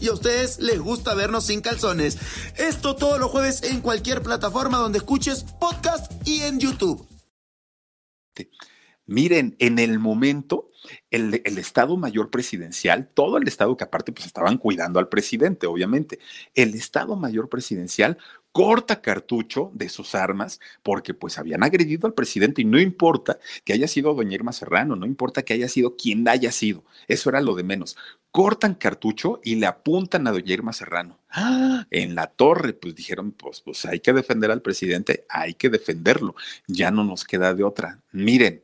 y 0.00 0.08
a 0.08 0.12
ustedes 0.12 0.58
les 0.58 0.80
gusta 0.80 1.14
vernos 1.14 1.46
sin 1.46 1.60
calzones. 1.60 2.18
Esto 2.56 2.96
todos 2.96 3.18
los 3.18 3.30
jueves 3.30 3.62
en 3.62 3.80
cualquier 3.80 4.22
plataforma 4.22 4.78
donde 4.78 4.98
escuches 4.98 5.44
podcast 5.60 6.10
y 6.26 6.42
en 6.42 6.58
YouTube. 6.58 7.06
Miren, 9.06 9.56
en 9.58 9.78
el 9.78 9.98
momento, 9.98 10.70
el, 11.10 11.42
el, 11.44 11.58
Estado 11.58 11.96
Mayor 11.96 12.30
Presidencial, 12.30 13.08
todo 13.12 13.36
el 13.36 13.46
Estado 13.48 13.76
que 13.76 13.84
aparte 13.84 14.12
pues 14.12 14.26
estaban 14.26 14.58
cuidando 14.58 15.00
al 15.00 15.08
presidente, 15.08 15.66
obviamente, 15.66 16.18
el 16.54 16.74
Estado 16.74 17.16
Mayor 17.16 17.48
Presidencial 17.48 18.16
corta 18.52 19.00
cartucho 19.00 19.70
de 19.74 19.88
sus 19.88 20.14
armas 20.14 20.60
porque 20.82 21.14
pues 21.14 21.38
habían 21.38 21.62
agredido 21.62 22.06
al 22.06 22.14
presidente 22.14 22.62
y 22.62 22.64
no 22.64 22.78
importa 22.78 23.38
que 23.64 23.72
haya 23.72 23.88
sido 23.88 24.14
doña 24.14 24.34
Irma 24.34 24.52
Serrano, 24.52 24.94
no 24.94 25.06
importa 25.06 25.42
que 25.42 25.54
haya 25.54 25.68
sido 25.68 25.96
quien 25.96 26.28
haya 26.28 26.52
sido, 26.52 26.84
eso 27.08 27.30
era 27.30 27.40
lo 27.40 27.54
de 27.54 27.64
menos. 27.64 27.96
Cortan 28.32 28.74
cartucho 28.74 29.40
y 29.44 29.56
le 29.56 29.66
apuntan 29.66 30.26
a 30.26 30.32
doña 30.32 30.52
Irma 30.52 30.72
Serrano. 30.72 31.20
¡Ah! 31.30 31.86
En 31.90 32.14
la 32.16 32.26
torre, 32.26 32.72
pues 32.72 32.94
dijeron, 32.94 33.32
pues, 33.32 33.60
pues 33.60 33.84
hay 33.84 34.00
que 34.00 34.12
defender 34.12 34.50
al 34.50 34.62
presidente, 34.62 35.24
hay 35.28 35.54
que 35.54 35.68
defenderlo, 35.68 36.34
ya 36.66 36.90
no 36.90 37.04
nos 37.04 37.24
queda 37.24 37.54
de 37.54 37.62
otra. 37.62 38.00
Miren, 38.10 38.62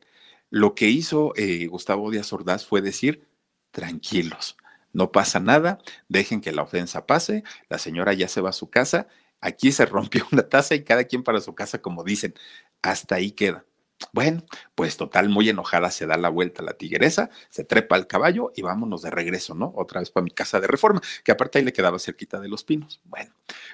lo 0.49 0.75
que 0.75 0.89
hizo 0.89 1.33
eh, 1.37 1.67
Gustavo 1.67 2.11
Díaz 2.11 2.33
Ordaz 2.33 2.65
fue 2.65 2.81
decir, 2.81 3.27
tranquilos, 3.71 4.57
no 4.91 5.11
pasa 5.11 5.39
nada, 5.39 5.79
dejen 6.09 6.41
que 6.41 6.51
la 6.51 6.63
ofensa 6.63 7.05
pase, 7.05 7.43
la 7.69 7.77
señora 7.77 8.13
ya 8.13 8.27
se 8.27 8.41
va 8.41 8.49
a 8.49 8.53
su 8.53 8.69
casa 8.69 9.07
Aquí 9.41 9.71
se 9.71 9.85
rompió 9.85 10.25
una 10.31 10.43
taza 10.43 10.75
y 10.75 10.83
cada 10.83 11.03
quien 11.05 11.23
para 11.23 11.41
su 11.41 11.55
casa, 11.55 11.81
como 11.81 12.03
dicen. 12.03 12.33
Hasta 12.81 13.15
ahí 13.15 13.31
queda. 13.31 13.65
Bueno, 14.13 14.43
pues 14.75 14.97
total, 14.97 15.29
muy 15.29 15.49
enojada 15.49 15.91
se 15.91 16.05
da 16.07 16.17
la 16.17 16.29
vuelta 16.29 16.63
la 16.63 16.73
tigresa, 16.73 17.29
se 17.49 17.63
trepa 17.65 17.95
al 17.95 18.07
caballo 18.07 18.51
y 18.55 18.61
vámonos 18.61 19.01
de 19.01 19.09
regreso, 19.11 19.55
¿no? 19.55 19.73
Otra 19.75 19.99
vez 19.99 20.09
para 20.09 20.23
mi 20.23 20.31
casa 20.31 20.59
de 20.59 20.67
reforma, 20.67 21.01
que 21.23 21.31
aparte 21.31 21.59
ahí 21.59 21.65
le 21.65 21.73
quedaba 21.73 21.99
cerquita 21.99 22.39
de 22.39 22.47
los 22.47 22.63
pinos. 22.63 23.01
Bueno, 23.03 23.33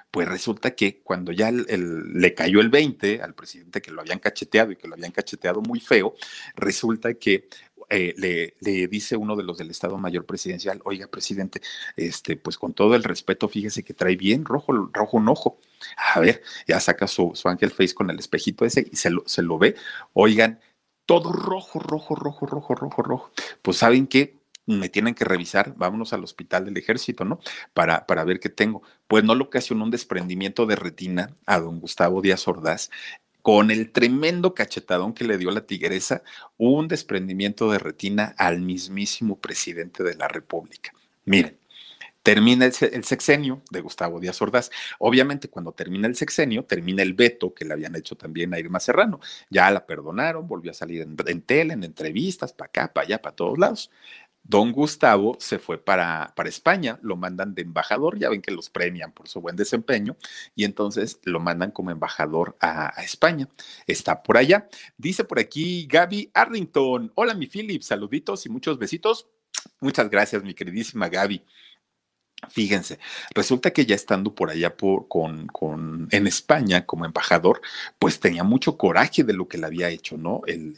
pues 0.10 0.28
resulta 0.28 0.72
que 0.76 1.02
cuando 1.04 1.32
ya 1.32 1.52
le 1.52 2.34
cayó 2.34 2.60
el 2.60 2.70
20 2.70 3.22
al 3.22 3.36
presidente 3.36 3.82
que 3.82 3.92
lo 3.92 4.02
habían 4.02 4.20
cacheteado 4.20 4.72
y 4.72 4.78
que 4.78 4.88
lo 4.88 4.96
habían 4.96 5.12
cacheteado 5.12 5.62
muy 5.62 5.80
feo, 5.80 6.16
resulta 6.56 7.14
que 7.14 7.48
eh, 7.90 8.14
le, 8.18 8.88
dice 8.88 9.16
uno 9.16 9.36
de 9.36 9.44
los 9.44 9.58
del 9.58 9.72
Estado 9.72 9.98
Mayor 9.98 10.26
Presidencial, 10.26 10.82
oiga, 10.86 11.08
presidente, 11.08 11.62
este, 11.96 12.36
pues 12.38 12.58
con 12.58 12.74
todo 12.74 12.96
el 12.96 13.04
respeto, 13.04 13.48
fíjese 13.48 13.84
que 13.84 13.94
trae 13.94 14.16
bien 14.16 14.46
rojo, 14.46 14.74
rojo 14.92 15.18
un 15.18 15.30
ojo. 15.30 15.60
A 16.14 16.20
ver, 16.20 16.42
ya 16.68 16.80
saca 16.80 17.08
su, 17.08 17.32
su 17.36 17.48
ángel 17.48 17.72
face 17.72 17.94
con 17.94 18.10
el 18.10 18.20
espejito 18.20 18.66
ese 18.66 18.88
y 18.92 18.96
se 18.96 19.10
lo, 19.10 19.24
se 19.26 19.42
lo 19.42 19.58
ve. 19.58 19.76
Oigan, 20.14 20.60
todo 21.06 21.32
rojo, 21.32 21.80
rojo, 21.80 22.16
rojo, 22.16 22.46
rojo, 22.46 22.76
rojo, 22.76 23.02
rojo. 23.04 23.32
Pues 23.62 23.78
saben 23.78 24.08
que 24.08 24.40
me 24.66 24.90
tienen 24.90 25.14
que 25.14 25.26
revisar, 25.26 25.76
vámonos 25.76 26.14
al 26.14 26.24
hospital 26.24 26.66
del 26.66 26.78
ejército, 26.78 27.24
¿no? 27.26 27.40
Para, 27.74 28.08
para 28.08 28.24
ver 28.24 28.40
qué 28.40 28.50
tengo. 28.50 28.82
Pues 29.08 29.24
no 29.24 29.36
le 29.36 29.44
ocasionó 29.44 29.84
un 29.84 29.92
desprendimiento 29.92 30.66
de 30.66 30.76
retina 30.76 31.36
a 31.46 31.60
don 31.60 31.80
Gustavo 31.80 32.22
Díaz 32.22 32.48
Ordaz 32.48 32.90
con 33.46 33.70
el 33.70 33.92
tremendo 33.92 34.56
cachetadón 34.56 35.14
que 35.14 35.24
le 35.24 35.38
dio 35.38 35.52
la 35.52 35.68
tigresa, 35.68 36.24
un 36.58 36.88
desprendimiento 36.88 37.70
de 37.70 37.78
retina 37.78 38.34
al 38.40 38.60
mismísimo 38.60 39.40
presidente 39.40 40.04
de 40.04 40.16
la 40.16 40.28
República. 40.28 40.92
Miren, 41.26 41.56
Termina 42.24 42.66
el, 42.66 43.04
sexenio 43.04 43.62
de 43.70 43.82
Gustavo 43.82 44.20
Díaz 44.20 44.42
Ordaz. 44.42 44.72
Obviamente, 44.98 45.48
cuando 45.48 45.74
termina 45.74 46.08
el 46.08 46.16
sexenio, 46.16 46.64
termina 46.64 47.04
el 47.04 47.14
veto 47.14 47.54
que 47.54 47.66
le 47.66 47.74
habían 47.74 47.96
hecho 47.96 48.16
también 48.16 48.52
a 48.52 48.58
Irma 48.58 48.80
Serrano. 48.80 49.20
Ya 49.52 49.70
la 49.70 49.86
perdonaron, 49.86 50.48
volvió 50.48 50.72
a 50.72 50.74
salir 50.74 51.04
en, 51.04 51.16
en 51.28 51.42
tele, 51.44 51.76
en 51.76 51.84
entrevistas, 51.84 52.52
para 52.52 52.70
acá, 52.70 52.92
para 52.92 53.06
allá, 53.06 53.22
para 53.22 53.36
todos 53.36 53.60
lados. 53.60 53.92
Don 54.48 54.72
Gustavo 54.72 55.38
se 55.40 55.58
fue 55.58 55.80
para, 55.80 56.32
para 56.36 56.50
España, 56.50 57.00
lo 57.02 57.16
mandan 57.16 57.56
de 57.56 57.64
embajador, 57.64 58.20
ya 58.20 58.30
ven 58.30 58.44
que 58.44 58.52
los 58.52 58.70
premian 58.70 59.12
por 59.12 59.28
su 59.28 59.42
buen 59.42 59.56
desempeño, 59.56 60.18
y 60.54 60.66
entonces 60.66 61.20
lo 61.24 61.40
mandan 61.40 61.72
como 61.72 61.90
embajador 61.90 62.56
a, 62.62 62.94
España. 63.04 63.50
Está 63.88 64.22
por 64.22 64.38
allá. 64.38 64.70
Dice 64.98 65.24
por 65.24 65.40
aquí 65.40 65.88
Gaby 65.88 66.30
Arrington, 66.34 67.12
hola 67.16 67.34
mi 67.34 67.48
Philip, 67.48 67.82
saluditos 67.82 68.46
y 68.46 68.50
muchos 68.50 68.78
besitos. 68.78 69.28
Muchas 69.80 70.12
gracias, 70.12 70.44
mi 70.44 70.54
queridísima 70.54 71.10
Gaby. 71.10 71.44
Fíjense, 72.50 73.00
resulta 73.34 73.72
que 73.72 73.86
ya 73.86 73.96
estando 73.96 74.36
por 74.36 74.50
allá 74.50 74.76
por, 74.76 75.08
con, 75.08 76.08
en 76.12 76.28
España 76.28 76.86
como 76.86 77.06
embajador, 77.06 77.62
pues 77.98 78.20
tenía 78.20 78.44
mucho 78.44 78.78
coraje 78.78 79.24
de 79.24 79.34
lo 79.34 79.48
que 79.48 79.58
le 79.58 79.66
había 79.66 79.90
hecho, 79.90 80.18
¿no? 80.18 80.42
El 80.46 80.76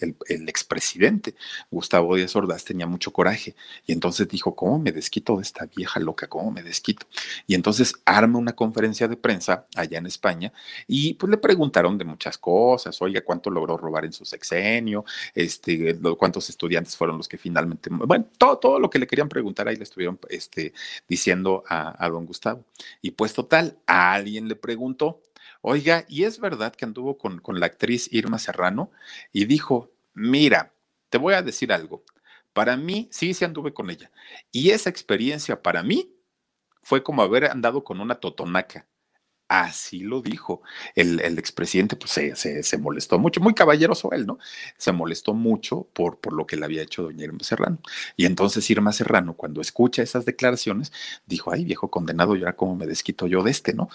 expresidente 0.48 1.36
Gustavo 1.72 2.16
Díaz 2.16 2.36
Ordaz 2.36 2.64
tenía 2.64 2.86
mucho 2.88 3.12
coraje 3.12 3.56
y 3.86 3.92
entonces 3.92 4.28
dijo, 4.28 4.56
¿cómo 4.56 4.80
me 4.80 4.92
desquito 4.92 5.36
de 5.38 5.44
esta 5.44 5.66
vieja 5.66 6.00
loca? 6.00 6.28
¿Cómo 6.28 6.52
me 6.52 6.64
desquito? 6.64 7.06
Y 7.48 7.56
entonces 7.56 7.96
arma 8.06 8.40
una 8.40 8.54
conferencia 8.54 9.08
de 9.08 9.18
prensa 9.18 9.66
allá 9.76 9.98
en 9.98 10.06
España 10.06 10.54
y 10.88 11.16
pues 11.16 11.30
le 11.30 11.38
preguntaron 11.38 11.98
de 11.98 12.06
muchas 12.06 12.38
cosas, 12.38 13.02
oiga, 13.02 13.22
¿cuánto 13.22 13.50
logró 13.50 13.78
robar 13.78 14.06
en 14.06 14.14
su 14.14 14.26
sexenio? 14.26 15.06
Este, 15.34 15.98
¿Cuántos 16.18 16.50
estudiantes 16.50 16.96
fueron 16.96 17.18
los 17.18 17.28
que 17.28 17.38
finalmente, 17.38 17.90
bueno, 17.92 18.28
todo, 18.38 18.58
todo 18.58 18.80
lo 18.80 18.90
que 18.90 19.00
le 19.00 19.08
querían 19.08 19.28
preguntar 19.30 19.68
ahí 19.68 19.76
le 19.76 19.84
estuvieron 19.84 20.20
este, 20.30 20.74
diciendo 21.08 21.47
a, 21.68 22.10
don 22.10 22.26
Gustavo. 22.26 22.66
Y 23.02 23.12
pues 23.12 23.34
total, 23.34 23.78
a 23.86 24.14
alguien 24.14 24.48
le 24.48 24.56
preguntó, 24.56 25.22
oiga, 25.62 26.06
¿y 26.08 26.24
es 26.24 26.40
verdad 26.40 26.76
que 26.76 26.86
anduvo 26.86 27.18
con, 27.18 27.40
con 27.40 27.60
la 27.60 27.68
actriz 27.68 28.12
Irma 28.12 28.40
Serrano? 28.40 28.92
Y 29.32 29.46
dijo, 29.46 29.92
mira, 30.14 30.74
te 31.10 31.18
voy 31.18 31.34
a 31.34 31.42
decir 31.42 31.72
algo. 31.72 32.04
Para 32.54 32.76
mí, 32.76 33.08
sí, 33.12 33.34
sí 33.34 33.46
anduve 33.46 33.74
con 33.74 33.90
ella. 33.90 34.12
Y 34.52 34.72
esa 34.72 34.90
experiencia 34.90 35.62
para 35.62 35.84
mí 35.84 36.14
fue 36.82 37.04
como 37.04 37.22
haber 37.22 37.46
andado 37.46 37.84
con 37.84 38.00
una 38.00 38.16
totonaca. 38.16 38.88
Así 39.48 40.00
lo 40.02 40.22
dijo. 40.22 40.62
El, 40.96 41.20
expresidente 41.40 41.96
pues, 41.96 42.12
se, 42.12 42.78
molestó 42.78 43.18
mucho, 43.18 43.40
muy 43.40 43.54
caballeroso 43.54 44.12
él, 44.12 44.26
¿no? 44.26 44.40
Se 44.78 44.92
molestó 44.92 45.34
mucho 45.34 45.88
por 45.94 46.34
lo 46.34 46.46
que 46.46 46.58
le 46.58 46.66
había 46.66 46.82
hecho 46.82 47.04
doña 47.04 47.24
Irma 47.24 47.40
Serrano. 47.42 47.80
Y 48.18 48.26
entonces 48.26 48.70
Irma 48.70 48.92
Serrano, 48.92 49.36
cuando 49.36 49.62
escucha 49.62 50.04
esas 50.04 50.26
declaraciones, 50.26 50.92
dijo, 51.26 51.52
ay, 51.52 51.64
viejo 51.64 51.90
condenado, 51.90 52.36
y 52.36 52.40
ahora 52.40 52.56
cómo 52.56 52.76
me 52.76 52.88
desquito 52.88 53.28
yo 53.28 53.44
de 53.44 53.52
este, 53.52 53.74
¿no? 53.74 53.90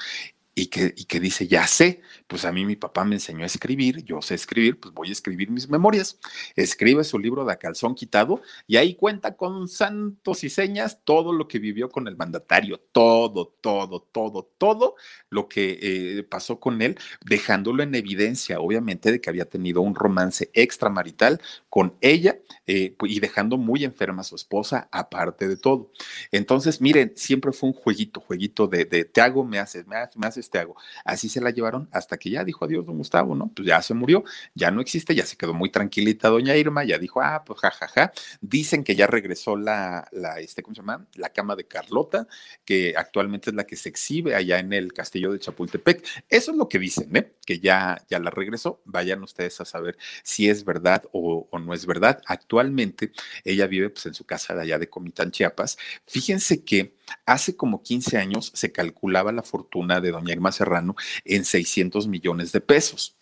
Y 0.54 0.66
que, 0.66 0.92
y 0.96 1.04
que 1.06 1.18
dice, 1.18 1.46
ya 1.46 1.66
sé, 1.66 2.02
pues 2.26 2.44
a 2.44 2.52
mí 2.52 2.66
mi 2.66 2.76
papá 2.76 3.04
me 3.04 3.14
enseñó 3.14 3.42
a 3.42 3.46
escribir, 3.46 4.04
yo 4.04 4.20
sé 4.20 4.34
escribir, 4.34 4.78
pues 4.78 4.92
voy 4.92 5.08
a 5.08 5.12
escribir 5.12 5.50
mis 5.50 5.68
memorias. 5.68 6.18
Escribe 6.56 7.04
su 7.04 7.18
libro 7.18 7.44
de 7.44 7.56
Calzón 7.56 7.94
Quitado 7.94 8.42
y 8.66 8.76
ahí 8.76 8.94
cuenta 8.94 9.36
con 9.36 9.66
santos 9.66 10.44
y 10.44 10.50
señas 10.50 11.00
todo 11.04 11.32
lo 11.32 11.48
que 11.48 11.58
vivió 11.58 11.88
con 11.88 12.06
el 12.06 12.16
mandatario, 12.16 12.78
todo, 12.92 13.54
todo, 13.60 14.02
todo, 14.12 14.50
todo 14.58 14.96
lo 15.30 15.48
que 15.48 15.78
eh, 15.80 16.22
pasó 16.24 16.60
con 16.60 16.82
él, 16.82 16.98
dejándolo 17.24 17.82
en 17.82 17.94
evidencia, 17.94 18.60
obviamente, 18.60 19.10
de 19.10 19.20
que 19.20 19.30
había 19.30 19.46
tenido 19.46 19.80
un 19.80 19.94
romance 19.94 20.50
extramarital 20.52 21.40
con 21.72 21.96
ella 22.02 22.36
eh, 22.66 22.94
y 23.00 23.18
dejando 23.18 23.56
muy 23.56 23.82
enferma 23.82 24.20
a 24.20 24.24
su 24.24 24.36
esposa, 24.36 24.90
aparte 24.92 25.48
de 25.48 25.56
todo. 25.56 25.90
Entonces, 26.30 26.82
miren, 26.82 27.14
siempre 27.16 27.50
fue 27.50 27.70
un 27.70 27.74
jueguito, 27.74 28.20
jueguito 28.20 28.66
de, 28.66 28.84
te 28.84 29.20
hago, 29.22 29.42
me 29.42 29.58
haces, 29.58 29.86
me 29.86 29.96
haces, 29.96 30.18
me 30.18 30.26
haces 30.26 30.44
este 30.44 30.58
hago. 30.58 30.76
Así 31.02 31.30
se 31.30 31.40
la 31.40 31.48
llevaron 31.48 31.88
hasta 31.90 32.18
que 32.18 32.28
ya 32.28 32.44
dijo 32.44 32.66
adiós 32.66 32.84
don 32.84 32.98
Gustavo, 32.98 33.34
¿no? 33.34 33.50
Pues 33.56 33.66
ya 33.66 33.80
se 33.80 33.94
murió, 33.94 34.22
ya 34.54 34.70
no 34.70 34.82
existe, 34.82 35.14
ya 35.14 35.24
se 35.24 35.38
quedó 35.38 35.54
muy 35.54 35.70
tranquilita 35.70 36.28
doña 36.28 36.54
Irma, 36.56 36.84
ya 36.84 36.98
dijo, 36.98 37.22
ah, 37.22 37.42
pues 37.42 37.58
jajaja. 37.60 38.12
Dicen 38.42 38.84
que 38.84 38.94
ya 38.94 39.06
regresó 39.06 39.56
la, 39.56 40.06
la, 40.12 40.40
este, 40.40 40.62
¿cómo 40.62 40.74
se 40.74 40.82
llama? 40.82 41.06
La 41.14 41.30
cama 41.30 41.56
de 41.56 41.66
Carlota, 41.66 42.28
que 42.66 42.92
actualmente 42.98 43.48
es 43.48 43.56
la 43.56 43.64
que 43.64 43.76
se 43.76 43.88
exhibe 43.88 44.34
allá 44.34 44.58
en 44.58 44.74
el 44.74 44.92
castillo 44.92 45.32
de 45.32 45.38
Chapultepec. 45.38 46.06
Eso 46.28 46.50
es 46.50 46.56
lo 46.58 46.68
que 46.68 46.78
dicen, 46.78 47.16
¿eh? 47.16 47.32
Que 47.46 47.60
ya, 47.60 48.04
ya 48.10 48.18
la 48.18 48.28
regresó. 48.28 48.82
Vayan 48.84 49.22
ustedes 49.22 49.58
a 49.62 49.64
saber 49.64 49.96
si 50.22 50.50
es 50.50 50.66
verdad 50.66 51.04
o, 51.12 51.48
o 51.50 51.61
no 51.61 51.61
es 51.72 51.86
verdad. 51.86 52.20
Actualmente 52.26 53.12
ella 53.44 53.66
vive 53.66 53.90
pues 53.90 54.06
en 54.06 54.14
su 54.14 54.24
casa 54.24 54.54
de 54.54 54.62
allá 54.62 54.78
de 54.78 54.88
Comitán, 54.88 55.30
Chiapas. 55.30 55.78
Fíjense 56.06 56.64
que 56.64 56.94
Hace 57.26 57.56
como 57.56 57.82
15 57.82 58.18
años 58.18 58.52
se 58.54 58.72
calculaba 58.72 59.32
la 59.32 59.42
fortuna 59.42 60.00
de 60.00 60.10
doña 60.10 60.32
Irma 60.32 60.52
Serrano 60.52 60.96
en 61.24 61.44
600 61.44 62.08
millones 62.08 62.52
de 62.52 62.60
pesos. 62.60 63.16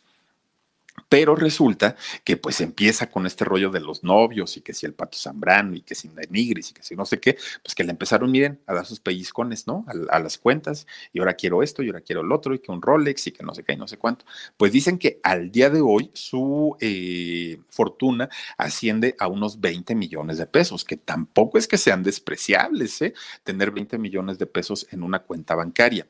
Pero 1.11 1.35
resulta 1.35 1.97
que 2.23 2.37
pues 2.37 2.61
empieza 2.61 3.11
con 3.11 3.27
este 3.27 3.45
rollo 3.45 3.71
de 3.71 3.81
los 3.81 4.05
novios 4.05 4.57
y 4.57 4.61
que 4.61 4.73
si 4.73 4.87
el 4.87 4.95
Pato 4.95 5.19
Zambrano 5.19 5.75
y 5.75 5.83
que 5.83 5.97
si 5.97 6.07
Denigris 6.07 6.71
y 6.71 6.75
que 6.75 6.85
si 6.85 6.95
no 6.95 7.05
sé 7.05 7.19
qué, 7.19 7.37
pues 7.65 7.75
que 7.75 7.83
le 7.83 7.91
empezaron, 7.91 8.31
miren, 8.31 8.61
a 8.69 8.75
dar 8.75 8.87
sus 8.87 9.01
pellizcones, 9.01 9.67
¿no? 9.67 9.85
A, 9.89 10.21
las 10.21 10.39
cuentas 10.39 10.87
y 11.13 11.19
ahora 11.19 11.35
quiero 11.35 11.65
esto 11.65 11.83
y 11.83 11.89
ahora 11.89 12.01
quiero 12.01 12.21
el 12.21 12.31
otro 12.31 12.55
y 12.55 12.61
que 12.61 12.71
un 12.71 12.81
Rolex 12.81 13.27
y 13.27 13.33
que 13.33 13.43
no 13.43 13.53
sé 13.57 13.65
qué 13.65 13.73
y 13.73 13.77
no 13.77 13.89
sé 13.89 13.99
cuánto. 13.99 14.25
Pues 14.57 14.71
dicen 14.71 14.99
que 14.99 15.19
al 15.25 15.51
día 15.51 15.69
de 15.69 15.81
hoy 15.81 16.13
su 16.15 16.77
eh, 16.79 17.59
fortuna 17.71 18.29
asciende 18.57 19.17
a 19.19 19.27
unos 19.27 19.61
20 19.61 19.97
millones 19.97 20.39
de 20.39 20.47
pesos, 20.47 20.85
que 20.85 20.97
tampoco 20.97 21.59
es 21.59 21.67
que 21.67 21.77
sean 21.77 22.05
despreciables, 22.05 23.03
¿eh? 23.03 23.15
Tener 23.43 23.73
20 23.73 23.99
millones 23.99 24.39
de 24.39 24.47
pesos 24.47 24.87
en 24.93 25.03
una 25.03 25.19
cuenta 25.19 25.57
bancaria 25.57 26.07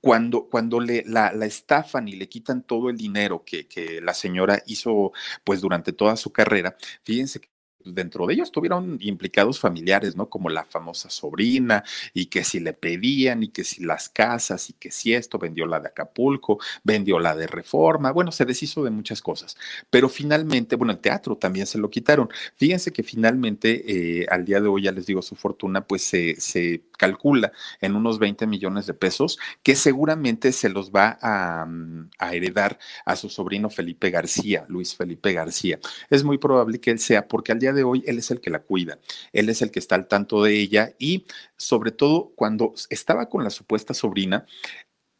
cuando, 0.00 0.48
cuando 0.48 0.80
le, 0.80 1.04
la, 1.06 1.32
la, 1.32 1.46
estafan 1.46 2.08
y 2.08 2.12
le 2.12 2.28
quitan 2.28 2.62
todo 2.62 2.90
el 2.90 2.96
dinero 2.96 3.44
que, 3.44 3.66
que 3.66 4.00
la 4.00 4.14
señora 4.14 4.62
hizo 4.66 5.12
pues 5.44 5.60
durante 5.60 5.92
toda 5.92 6.16
su 6.16 6.32
carrera, 6.32 6.76
fíjense 7.02 7.40
dentro 7.84 8.26
de 8.26 8.34
ellos 8.34 8.52
tuvieron 8.52 8.98
implicados 9.00 9.60
familiares, 9.60 10.16
¿no? 10.16 10.28
Como 10.28 10.48
la 10.50 10.64
famosa 10.64 11.10
sobrina, 11.10 11.84
y 12.12 12.26
que 12.26 12.44
si 12.44 12.60
le 12.60 12.72
pedían, 12.72 13.42
y 13.42 13.48
que 13.48 13.64
si 13.64 13.84
las 13.84 14.08
casas, 14.08 14.70
y 14.70 14.72
que 14.74 14.90
si 14.90 15.14
esto, 15.14 15.38
vendió 15.38 15.66
la 15.66 15.80
de 15.80 15.88
Acapulco, 15.88 16.58
vendió 16.84 17.18
la 17.18 17.34
de 17.34 17.46
Reforma, 17.46 18.12
bueno, 18.12 18.32
se 18.32 18.44
deshizo 18.44 18.84
de 18.84 18.90
muchas 18.90 19.22
cosas. 19.22 19.56
Pero 19.90 20.08
finalmente, 20.08 20.76
bueno, 20.76 20.92
el 20.92 20.98
teatro 20.98 21.36
también 21.36 21.66
se 21.66 21.78
lo 21.78 21.90
quitaron. 21.90 22.28
Fíjense 22.56 22.92
que 22.92 23.02
finalmente, 23.02 24.22
eh, 24.22 24.26
al 24.30 24.44
día 24.44 24.60
de 24.60 24.68
hoy, 24.68 24.82
ya 24.82 24.92
les 24.92 25.06
digo, 25.06 25.22
su 25.22 25.36
fortuna, 25.36 25.86
pues 25.86 26.02
se, 26.02 26.82
calcula 26.98 27.52
en 27.80 27.94
unos 27.94 28.18
20 28.18 28.46
millones 28.48 28.86
de 28.86 28.94
pesos, 28.94 29.38
que 29.62 29.76
seguramente 29.76 30.50
se 30.50 30.68
los 30.68 30.90
va 30.90 31.16
mm, 31.66 32.10
a 32.18 32.34
heredar 32.34 32.78
a 33.04 33.14
su 33.14 33.28
sobrino 33.28 33.70
Felipe 33.70 34.10
García, 34.10 34.64
Luis 34.68 34.96
Felipe 34.96 35.32
García. 35.32 35.78
Es 36.10 36.24
muy 36.24 36.38
probable 36.38 36.80
que 36.80 36.90
él 36.90 36.98
sea, 36.98 37.28
porque 37.28 37.52
al 37.52 37.60
día 37.60 37.67
de 37.72 37.84
hoy 37.84 38.02
él 38.06 38.18
es 38.18 38.30
el 38.30 38.40
que 38.40 38.50
la 38.50 38.60
cuida, 38.60 38.98
él 39.32 39.48
es 39.48 39.62
el 39.62 39.70
que 39.70 39.78
está 39.78 39.94
al 39.94 40.08
tanto 40.08 40.42
de 40.42 40.58
ella 40.58 40.94
y 40.98 41.26
sobre 41.56 41.90
todo 41.90 42.32
cuando 42.34 42.74
estaba 42.90 43.28
con 43.28 43.44
la 43.44 43.50
supuesta 43.50 43.94
sobrina, 43.94 44.46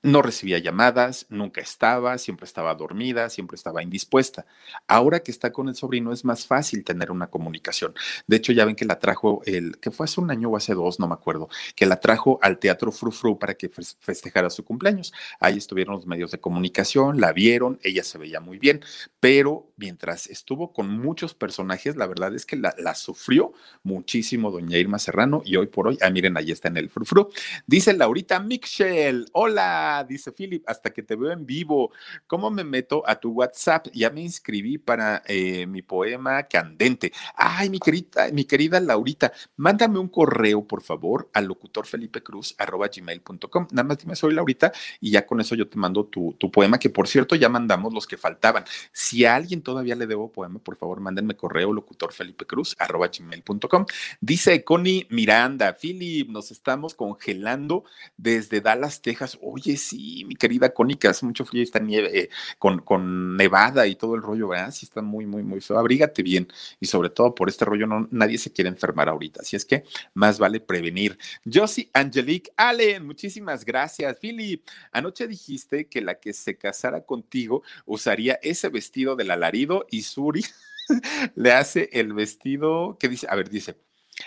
no 0.02 0.22
recibía 0.22 0.58
llamadas, 0.58 1.26
nunca 1.28 1.60
estaba, 1.60 2.18
siempre 2.18 2.44
estaba 2.44 2.74
dormida, 2.74 3.28
siempre 3.30 3.56
estaba 3.56 3.82
indispuesta. 3.82 4.46
Ahora 4.86 5.20
que 5.20 5.32
está 5.32 5.52
con 5.52 5.68
el 5.68 5.74
sobrino 5.74 6.12
es 6.12 6.24
más 6.24 6.46
fácil 6.46 6.84
tener 6.84 7.10
una 7.10 7.28
comunicación. 7.28 7.94
De 8.26 8.36
hecho, 8.36 8.52
ya 8.52 8.64
ven 8.64 8.76
que 8.76 8.84
la 8.84 9.00
trajo, 9.00 9.42
el, 9.44 9.78
que 9.78 9.90
fue 9.90 10.04
hace 10.04 10.20
un 10.20 10.30
año 10.30 10.50
o 10.50 10.56
hace 10.56 10.74
dos, 10.74 11.00
no 11.00 11.08
me 11.08 11.14
acuerdo, 11.14 11.48
que 11.74 11.84
la 11.84 11.98
trajo 11.98 12.38
al 12.42 12.58
Teatro 12.58 12.92
Frufru 12.92 13.38
para 13.38 13.54
que 13.54 13.68
festejara 13.68 14.50
su 14.50 14.64
cumpleaños. 14.64 15.12
Ahí 15.40 15.58
estuvieron 15.58 15.96
los 15.96 16.06
medios 16.06 16.30
de 16.30 16.38
comunicación, 16.38 17.20
la 17.20 17.32
vieron, 17.32 17.80
ella 17.82 18.04
se 18.04 18.18
veía 18.18 18.40
muy 18.40 18.58
bien, 18.58 18.80
pero 19.18 19.72
mientras 19.76 20.28
estuvo 20.28 20.72
con 20.72 20.90
muchos 20.90 21.34
personajes, 21.34 21.96
la 21.96 22.06
verdad 22.06 22.34
es 22.34 22.46
que 22.46 22.56
la, 22.56 22.74
la 22.78 22.94
sufrió 22.94 23.52
muchísimo 23.82 24.52
doña 24.52 24.78
Irma 24.78 25.00
Serrano 25.00 25.42
y 25.44 25.56
hoy 25.56 25.66
por 25.66 25.88
hoy, 25.88 25.98
ah, 26.02 26.10
miren, 26.10 26.36
ahí 26.36 26.52
está 26.52 26.68
en 26.68 26.76
el 26.76 26.88
Frufru. 26.88 27.30
Dice 27.66 27.92
Laurita 27.94 28.38
Michel, 28.38 29.28
hola 29.32 29.87
dice 30.08 30.32
Philip, 30.32 30.64
hasta 30.68 30.90
que 30.90 31.02
te 31.02 31.16
veo 31.16 31.32
en 31.32 31.46
vivo. 31.46 31.92
¿Cómo 32.26 32.50
me 32.50 32.64
meto 32.64 33.02
a 33.06 33.18
tu 33.18 33.30
WhatsApp? 33.30 33.88
Ya 33.92 34.10
me 34.10 34.22
inscribí 34.22 34.78
para 34.78 35.22
eh, 35.26 35.66
mi 35.66 35.82
poema 35.82 36.42
candente. 36.44 37.12
Ay, 37.34 37.70
mi 37.70 37.78
querida, 37.78 38.28
mi 38.32 38.44
querida 38.44 38.80
Laurita, 38.80 39.32
mándame 39.56 39.98
un 39.98 40.08
correo, 40.08 40.66
por 40.66 40.82
favor, 40.82 41.28
al 41.32 41.46
locutor 41.46 41.86
Felipe 41.86 42.22
Cruz, 42.22 42.54
arroba 42.58 42.88
gmail.com. 42.88 43.68
Nada 43.70 43.88
más 43.88 43.98
dime, 43.98 44.14
soy 44.14 44.34
Laurita, 44.34 44.72
y 45.00 45.10
ya 45.10 45.26
con 45.26 45.40
eso 45.40 45.54
yo 45.54 45.68
te 45.68 45.78
mando 45.78 46.04
tu, 46.04 46.34
tu 46.38 46.50
poema, 46.50 46.78
que 46.78 46.90
por 46.90 47.08
cierto 47.08 47.34
ya 47.34 47.48
mandamos 47.48 47.92
los 47.94 48.06
que 48.06 48.16
faltaban. 48.16 48.64
Si 48.92 49.24
a 49.24 49.34
alguien 49.34 49.62
todavía 49.62 49.94
le 49.94 50.06
debo 50.06 50.30
poema, 50.30 50.58
por 50.58 50.76
favor, 50.76 51.00
mándenme 51.00 51.36
correo, 51.36 51.72
locutor 51.72 52.12
Felipe 52.12 52.46
Cruz, 52.46 52.76
arroba 52.78 53.08
gmail.com. 53.08 53.86
Dice 54.20 54.64
Connie 54.64 55.06
Miranda, 55.10 55.76
Philip, 55.80 56.28
nos 56.28 56.50
estamos 56.50 56.94
congelando 56.94 57.84
desde 58.16 58.60
Dallas, 58.60 59.00
Texas. 59.00 59.38
Oye, 59.40 59.76
sí, 59.78 60.24
mi 60.26 60.34
querida 60.36 60.70
Cónica, 60.74 61.10
hace 61.10 61.24
mucho 61.24 61.44
frío 61.44 61.62
está 61.62 61.78
nieve, 61.78 62.18
eh, 62.18 62.30
con, 62.58 62.80
con 62.80 63.36
nevada 63.36 63.86
y 63.86 63.96
todo 63.96 64.14
el 64.14 64.22
rollo, 64.22 64.48
¿verdad? 64.48 64.70
Sí 64.70 64.86
está 64.86 65.00
muy, 65.02 65.26
muy, 65.26 65.42
muy 65.42 65.60
feo. 65.60 65.78
Abrígate 65.78 66.22
bien 66.22 66.48
y 66.80 66.86
sobre 66.86 67.10
todo 67.10 67.34
por 67.34 67.48
este 67.48 67.64
rollo 67.64 67.86
nadie 68.10 68.38
se 68.38 68.52
quiere 68.52 68.68
enfermar 68.68 69.08
ahorita, 69.08 69.40
así 69.42 69.56
es 69.56 69.64
que 69.64 69.84
más 70.14 70.38
vale 70.38 70.60
prevenir. 70.60 71.18
Josie 71.50 71.90
Angelique 71.92 72.50
Allen, 72.56 73.06
muchísimas 73.06 73.64
gracias. 73.64 74.18
Philip, 74.18 74.66
anoche 74.92 75.26
dijiste 75.26 75.86
que 75.86 76.00
la 76.00 76.16
que 76.16 76.32
se 76.32 76.56
casara 76.56 77.02
contigo 77.02 77.62
usaría 77.86 78.38
ese 78.42 78.68
vestido 78.68 79.16
del 79.16 79.30
alarido 79.30 79.86
y 79.90 80.02
Suri 80.02 80.44
le 81.34 81.52
hace 81.52 81.88
el 81.92 82.12
vestido, 82.12 82.96
¿qué 82.98 83.08
dice? 83.08 83.26
A 83.30 83.36
ver, 83.36 83.48
dice, 83.48 83.76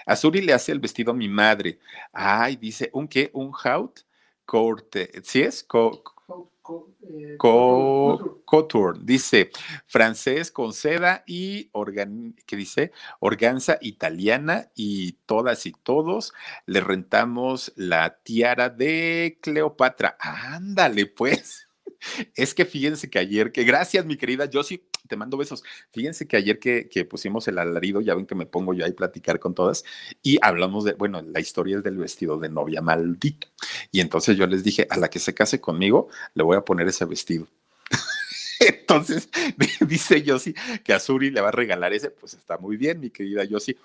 a 0.06 0.16
Suri 0.16 0.42
le 0.42 0.54
hace 0.54 0.72
el 0.72 0.80
vestido 0.80 1.12
a 1.12 1.16
mi 1.16 1.28
madre. 1.30 1.80
Ay, 2.14 2.56
dice, 2.56 2.90
¿un 2.94 3.08
qué? 3.08 3.30
¿Un 3.34 3.52
haut? 3.64 4.02
Corte. 4.52 5.10
¿Sí 5.24 5.42
es? 5.42 5.64
Co 5.64 6.04
eh, 7.04 7.38
Couture. 7.38 9.00
Dice 9.02 9.50
francés 9.88 10.52
con 10.52 10.74
seda 10.74 11.24
y 11.26 11.70
organ, 11.72 12.36
¿qué 12.46 12.58
dice? 12.58 12.92
Organza 13.22 13.78
italiana 13.80 14.70
y 14.76 15.14
todas 15.26 15.66
y 15.66 15.72
todos 15.72 16.34
le 16.66 16.82
rentamos 16.82 17.72
la 17.78 18.18
tiara 18.24 18.68
de 18.68 19.40
Cleopatra. 19.42 20.18
Ándale, 20.20 21.06
pues. 21.06 21.71
Es 22.36 22.54
que 22.54 22.66
fíjense 22.66 23.10
que 23.10 23.20
ayer, 23.20 23.52
que 23.52 23.64
gracias, 23.64 24.06
mi 24.06 24.18
querida 24.18 24.50
Josie, 24.52 24.84
te 25.08 25.16
mando 25.16 25.38
besos. 25.38 25.64
Fíjense 25.92 26.28
que 26.28 26.38
ayer 26.38 26.60
que, 26.60 26.90
que, 26.90 27.06
pusimos 27.06 27.48
el 27.48 27.58
alarido, 27.60 28.02
ya 28.02 28.16
ven 28.16 28.26
que 28.26 28.36
me 28.36 28.46
pongo 28.46 28.74
yo 28.74 28.86
ahí 28.86 28.92
a 28.92 28.96
platicar 28.96 29.40
con 29.40 29.54
todas, 29.54 29.84
y 30.22 30.38
hablamos 30.42 30.84
de, 30.84 30.94
bueno, 30.94 31.22
la 31.22 31.40
historia 31.40 31.78
es 31.78 31.84
del 31.84 31.98
vestido 31.98 32.38
de 32.38 32.50
novia 32.50 32.82
maldito. 32.82 33.48
Y 33.92 34.00
entonces 34.00 34.38
yo 34.38 34.48
les 34.48 34.64
dije, 34.64 34.88
a 34.90 34.98
la 34.98 35.10
que 35.10 35.20
se 35.20 35.34
case 35.34 35.60
conmigo, 35.60 36.10
le 36.34 36.44
voy 36.44 36.58
a 36.58 36.66
poner 36.66 36.88
ese 36.88 37.06
vestido. 37.06 37.48
Entonces, 38.60 39.28
dice 39.88 40.22
Yossi 40.22 40.54
que 40.84 40.94
a 40.94 41.00
Suri 41.00 41.32
le 41.32 41.42
va 41.42 41.50
a 41.50 41.52
regalar 41.52 41.94
ese, 41.94 42.12
pues 42.12 42.36
está 42.36 42.58
muy 42.60 42.78
bien, 42.78 43.00
mi 43.00 43.10
querida 43.10 43.44
Yossi. 43.44 43.76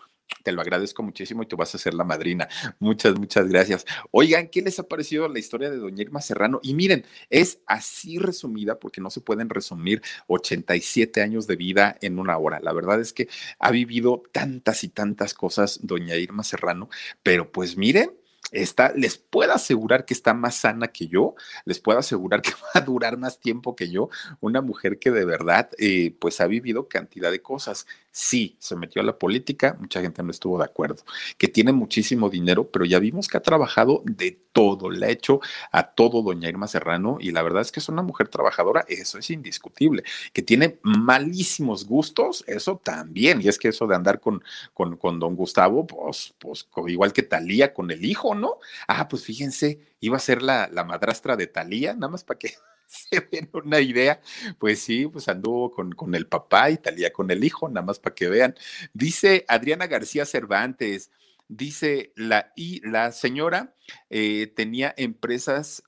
Te 0.43 0.53
lo 0.53 0.61
agradezco 0.61 1.03
muchísimo 1.03 1.43
y 1.43 1.47
tú 1.47 1.57
vas 1.57 1.75
a 1.75 1.79
ser 1.79 1.95
la 1.95 2.05
madrina. 2.05 2.49
Muchas, 2.79 3.19
muchas 3.19 3.49
gracias. 3.49 3.85
Oigan, 4.11 4.49
¿qué 4.49 4.63
les 4.63 4.79
ha 4.79 4.89
parecido 4.89 5.29
la 5.29 5.39
historia 5.39 5.71
de 5.71 5.77
Doña 5.77 6.03
Irma 6.03 6.21
Serrano? 6.21 6.61
Y 6.63 6.75
miren, 6.75 7.05
es 7.31 7.61
así 7.67 8.19
resumida 8.19 8.79
porque 8.79 9.01
no 9.01 9.11
se 9.11 9.21
pueden 9.21 9.49
resumir 9.49 10.03
87 10.29 11.23
años 11.23 11.47
de 11.47 11.57
vida 11.57 11.97
en 12.01 12.19
una 12.19 12.39
hora. 12.39 12.61
La 12.61 12.73
verdad 12.73 13.01
es 13.01 13.13
que 13.13 13.29
ha 13.59 13.71
vivido 13.71 14.23
tantas 14.33 14.85
y 14.85 14.89
tantas 14.89 15.35
cosas 15.35 15.81
Doña 15.83 16.17
Irma 16.17 16.43
Serrano, 16.43 16.89
pero 17.23 17.51
pues 17.53 17.77
miren, 17.77 18.13
está, 18.53 18.93
les 18.95 19.19
puedo 19.19 19.53
asegurar 19.53 20.05
que 20.05 20.15
está 20.15 20.35
más 20.35 20.57
sana 20.57 20.89
que 20.89 21.09
yo, 21.09 21.35
les 21.65 21.81
puedo 21.81 21.99
asegurar 21.99 22.43
que 22.43 22.53
va 22.53 22.81
a 22.81 22.81
durar 22.81 23.19
más 23.19 23.41
tiempo 23.41 23.77
que 23.77 23.91
yo, 23.91 24.09
una 24.41 24.61
mujer 24.61 24.99
que 24.99 25.11
de 25.11 25.25
verdad 25.25 25.71
eh, 25.79 26.15
pues 26.21 26.41
ha 26.41 26.47
vivido 26.47 26.89
cantidad 26.89 27.31
de 27.31 27.43
cosas. 27.43 27.87
Sí, 28.19 28.57
se 28.61 28.77
metió 28.77 29.03
a 29.03 29.05
la 29.05 29.19
política, 29.19 29.77
mucha 29.79 30.01
gente 30.01 30.23
no 30.23 30.31
estuvo 30.31 30.57
de 30.57 30.65
acuerdo, 30.65 31.05
que 31.37 31.49
tiene 31.49 31.73
muchísimo 31.73 32.31
dinero, 32.31 32.71
pero 32.71 32.87
ya 32.87 32.99
vimos 32.99 33.29
que 33.29 33.37
ha 33.37 33.43
trabajado 33.43 34.01
de 34.07 34.41
todo, 34.53 34.89
le 34.89 35.05
ha 35.05 35.11
hecho 35.11 35.41
a 35.71 35.93
todo 35.93 36.23
doña 36.23 36.49
Irma 36.49 36.67
Serrano 36.67 37.19
y 37.21 37.31
la 37.31 37.43
verdad 37.43 37.61
es 37.61 37.71
que 37.71 37.79
es 37.81 37.91
una 37.91 38.01
mujer 38.01 38.29
trabajadora, 38.29 38.87
eso 38.89 39.19
es 39.19 39.29
indiscutible, 39.29 40.03
que 40.33 40.41
tiene 40.41 40.79
malísimos 40.83 41.85
gustos, 41.87 42.43
eso 42.47 42.81
también, 42.83 43.43
y 43.43 43.49
es 43.49 43.59
que 43.59 43.69
eso 43.69 43.87
de 43.87 43.97
andar 43.97 44.19
con, 44.19 44.43
con, 44.73 44.97
con 44.97 45.21
don 45.21 45.37
Gustavo, 45.37 45.87
pues, 45.87 46.35
pues 46.39 46.67
igual 46.87 47.13
que 47.13 47.23
Talía 47.23 47.75
con 47.75 47.91
el 47.91 48.03
hijo, 48.03 48.35
¿no? 48.35 48.61
Ah, 48.89 49.09
pues 49.09 49.25
fíjense, 49.25 49.81
iba 50.01 50.17
a 50.17 50.21
ser 50.21 50.41
la, 50.41 50.71
la 50.73 50.85
madrastra 50.85 51.37
de 51.37 51.49
Talía, 51.49 51.93
nada 51.93 52.09
más 52.09 52.25
para 52.25 52.39
que 52.39 52.55
se 53.11 53.21
den 53.31 53.51
una 53.53 53.81
idea, 53.81 54.21
pues 54.59 54.81
sí, 54.81 55.07
pues 55.07 55.29
anduvo 55.29 55.71
con, 55.71 55.93
con 55.93 56.15
el 56.15 56.27
papá 56.27 56.71
y 56.71 56.77
Talía 56.79 57.13
con 57.13 57.31
el 57.31 57.45
hijo, 57.45 57.69
nada 57.69 57.85
más 57.87 57.99
para 57.99 58.15
que 58.15 58.29
vean. 58.29 58.55
Dice 58.93 59.45
Adriana 59.49 59.87
García 59.87 60.27
Cervantes, 60.27 61.11
dice 61.49 62.13
la, 62.17 62.53
y 62.57 62.87
la 62.89 63.13
señora 63.13 63.75
eh, 64.11 64.53
tenía 64.55 64.95
empresas 64.97 65.83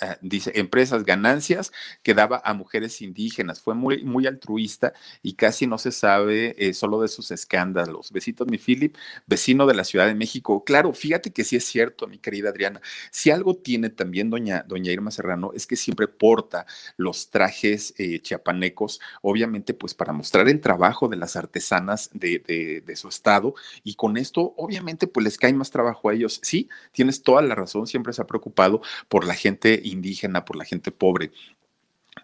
Ah, 0.00 0.18
dice, 0.22 0.52
empresas, 0.54 1.04
ganancias 1.04 1.72
que 2.02 2.14
daba 2.14 2.40
a 2.44 2.54
mujeres 2.54 3.00
indígenas. 3.02 3.60
Fue 3.60 3.74
muy, 3.74 4.04
muy 4.04 4.26
altruista 4.26 4.92
y 5.22 5.34
casi 5.34 5.66
no 5.66 5.78
se 5.78 5.92
sabe 5.92 6.54
eh, 6.58 6.74
solo 6.74 7.00
de 7.02 7.08
sus 7.08 7.30
escándalos. 7.30 8.12
Besitos, 8.12 8.46
mi 8.48 8.58
Philip, 8.58 8.96
vecino 9.26 9.66
de 9.66 9.74
la 9.74 9.84
Ciudad 9.84 10.06
de 10.06 10.14
México. 10.14 10.64
Claro, 10.64 10.92
fíjate 10.92 11.32
que 11.32 11.44
sí 11.44 11.56
es 11.56 11.64
cierto, 11.64 12.06
mi 12.06 12.18
querida 12.18 12.50
Adriana. 12.50 12.80
Si 13.10 13.30
algo 13.30 13.56
tiene 13.56 13.90
también 13.90 14.30
doña, 14.30 14.64
doña 14.66 14.92
Irma 14.92 15.10
Serrano 15.10 15.52
es 15.54 15.66
que 15.66 15.76
siempre 15.76 16.08
porta 16.08 16.66
los 16.96 17.30
trajes 17.30 17.94
eh, 17.98 18.20
chiapanecos, 18.20 19.00
obviamente 19.22 19.74
pues 19.74 19.94
para 19.94 20.12
mostrar 20.12 20.48
el 20.48 20.60
trabajo 20.60 21.08
de 21.08 21.16
las 21.16 21.36
artesanas 21.36 22.10
de, 22.12 22.38
de, 22.46 22.82
de 22.84 22.96
su 22.96 23.08
estado 23.08 23.54
y 23.84 23.94
con 23.94 24.16
esto 24.16 24.54
obviamente 24.56 25.06
pues 25.06 25.24
les 25.24 25.38
cae 25.38 25.52
más 25.52 25.70
trabajo 25.70 26.08
a 26.08 26.14
ellos. 26.14 26.40
Sí, 26.42 26.68
tienes 26.92 27.22
toda 27.22 27.42
la 27.42 27.54
razón, 27.54 27.86
siempre 27.86 28.12
se 28.12 28.22
ha 28.22 28.26
preocupado 28.26 28.80
por 29.08 29.26
la 29.26 29.34
gente 29.34 29.49
indígena, 29.82 30.44
por 30.44 30.56
la 30.56 30.64
gente 30.64 30.90
pobre 30.90 31.32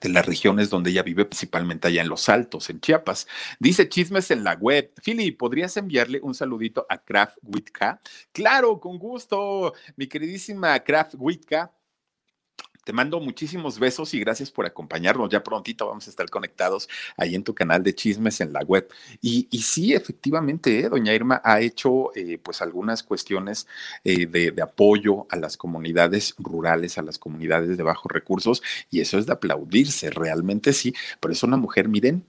de 0.00 0.08
las 0.08 0.26
regiones 0.26 0.68
donde 0.68 0.90
ella 0.90 1.02
vive, 1.02 1.24
principalmente 1.24 1.88
allá 1.88 2.02
en 2.02 2.08
Los 2.08 2.28
Altos, 2.28 2.68
en 2.70 2.80
Chiapas. 2.80 3.26
Dice 3.58 3.88
chismes 3.88 4.30
en 4.30 4.44
la 4.44 4.54
web. 4.54 4.92
Philly, 5.02 5.30
¿podrías 5.32 5.76
enviarle 5.76 6.20
un 6.22 6.34
saludito 6.34 6.86
a 6.88 6.98
Craft 6.98 7.38
Witka? 7.42 8.00
Claro, 8.32 8.78
con 8.80 8.98
gusto, 8.98 9.74
mi 9.96 10.06
queridísima 10.06 10.78
Craft 10.80 11.14
Witka. 11.18 11.72
Te 12.86 12.92
mando 12.92 13.18
muchísimos 13.18 13.80
besos 13.80 14.14
y 14.14 14.20
gracias 14.20 14.52
por 14.52 14.64
acompañarnos. 14.64 15.28
Ya 15.28 15.42
prontito 15.42 15.88
vamos 15.88 16.06
a 16.06 16.10
estar 16.10 16.30
conectados 16.30 16.88
ahí 17.16 17.34
en 17.34 17.42
tu 17.42 17.52
canal 17.52 17.82
de 17.82 17.92
chismes 17.92 18.40
en 18.40 18.52
la 18.52 18.60
web. 18.60 18.86
Y, 19.20 19.48
sí, 19.60 19.92
efectivamente, 19.92 20.78
¿eh? 20.78 20.88
doña 20.88 21.12
Irma 21.12 21.40
ha 21.42 21.60
hecho 21.60 22.14
eh, 22.14 22.38
pues 22.38 22.62
algunas 22.62 23.02
cuestiones 23.02 23.66
eh, 24.04 24.26
de, 24.26 24.52
de, 24.52 24.62
apoyo 24.62 25.26
a 25.30 25.36
las 25.36 25.56
comunidades 25.56 26.36
rurales, 26.38 26.96
a 26.96 27.02
las 27.02 27.18
comunidades 27.18 27.76
de 27.76 27.82
bajos 27.82 28.12
recursos, 28.12 28.62
y 28.88 29.00
eso 29.00 29.18
es 29.18 29.26
de 29.26 29.32
aplaudirse, 29.32 30.10
realmente 30.10 30.72
sí, 30.72 30.94
pero 31.18 31.32
es 31.32 31.42
una 31.42 31.56
mujer, 31.56 31.88
miren, 31.88 32.24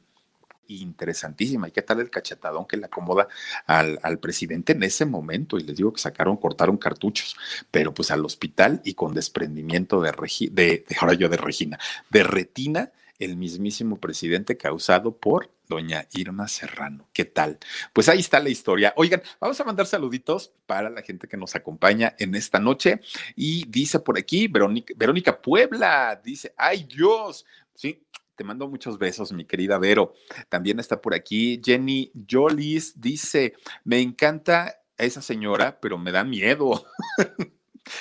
interesantísima. 0.68 1.68
¿Y 1.68 1.72
qué 1.72 1.82
tal 1.82 2.00
el 2.00 2.10
cachetadón 2.10 2.66
que 2.66 2.78
le 2.78 2.86
acomoda 2.86 3.28
al, 3.66 4.20
presidente 4.20 4.74
en 4.74 4.84
ese 4.84 5.06
momento? 5.06 5.58
Y 5.58 5.64
les 5.64 5.78
digo 5.78 5.94
que 5.94 6.02
sacaron, 6.02 6.38
cortaron 6.38 6.78
cartuchos, 6.78 7.36
pero 7.72 7.94
pues 7.94 8.12
al 8.12 8.26
hospital 8.26 8.82
y 8.84 8.94
con 8.94 9.14
desprendimiento 9.14 10.02
de, 10.02 10.12
de, 10.52 10.86
de 10.88 10.96
ahora 11.00 11.14
yo 11.14 11.30
de 11.30 11.38
Regina, 11.38 11.80
de 12.10 12.24
retina, 12.24 12.92
el 13.20 13.36
mismísimo 13.36 14.00
presidente 14.00 14.58
causado 14.58 15.18
por 15.18 15.50
doña 15.68 16.08
Irma 16.14 16.48
Serrano. 16.48 17.08
¿Qué 17.14 17.26
tal? 17.26 17.60
Pues 17.94 18.10
ahí 18.10 18.20
está 18.20 18.40
la 18.40 18.50
historia. 18.50 18.94
Oigan, 18.96 19.22
vamos 19.40 19.60
a 19.60 19.64
mandar 19.64 19.86
saluditos 19.86 20.52
para 20.66 20.90
la 20.90 21.02
gente 21.02 21.28
que 21.28 21.38
nos 21.38 21.56
acompaña 21.56 22.16
en 22.20 22.36
esta 22.36 22.60
noche. 22.60 23.02
Y 23.36 23.66
dice 23.68 24.00
por 24.00 24.18
aquí, 24.18 24.48
Verónica, 24.48 24.94
Verónica 24.96 25.42
Puebla, 25.42 26.20
dice, 26.24 26.54
ay 26.58 26.84
Dios, 26.84 27.46
sí, 27.76 28.04
te 28.38 28.44
mando 28.44 28.70
muchos 28.70 29.00
besos, 29.00 29.34
mi 29.34 29.46
querida 29.46 29.80
Vero. 29.80 30.14
También 30.48 30.80
está 30.80 31.02
por 31.02 31.16
aquí 31.16 31.60
Jenny 31.64 32.12
Jolis. 32.30 33.02
Dice, 33.02 33.56
me 33.84 34.00
encanta 34.00 34.80
esa 34.96 35.22
señora, 35.22 35.80
pero 35.82 35.98
me 35.98 36.12
da 36.12 36.24
miedo. 36.24 36.86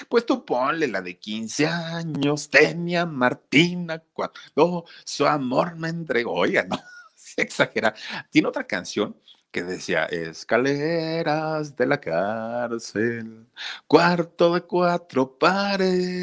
Pues 0.09 0.27
tú 0.27 0.45
ponle 0.45 0.89
la 0.89 1.01
de 1.01 1.17
15 1.17 1.65
años, 1.69 2.51
tenía 2.51 3.07
Martina 3.07 4.03
cuando 4.13 4.85
su 5.05 5.25
amor 5.25 5.77
me 5.77 5.89
entregó. 5.91 6.33
Oiga, 6.33 6.65
no, 6.65 6.77
se 7.15 7.43
exagera. 7.43 7.95
Tiene 8.29 8.49
otra 8.49 8.67
canción 8.67 9.17
que 9.57 9.63
decía 9.63 10.05
escaleras 10.05 11.75
de 11.77 11.87
la 11.87 11.99
cárcel, 11.99 13.47
cuarto 13.87 14.53
de 14.53 14.61
cuatro 14.61 15.39
paredes. 15.39 16.21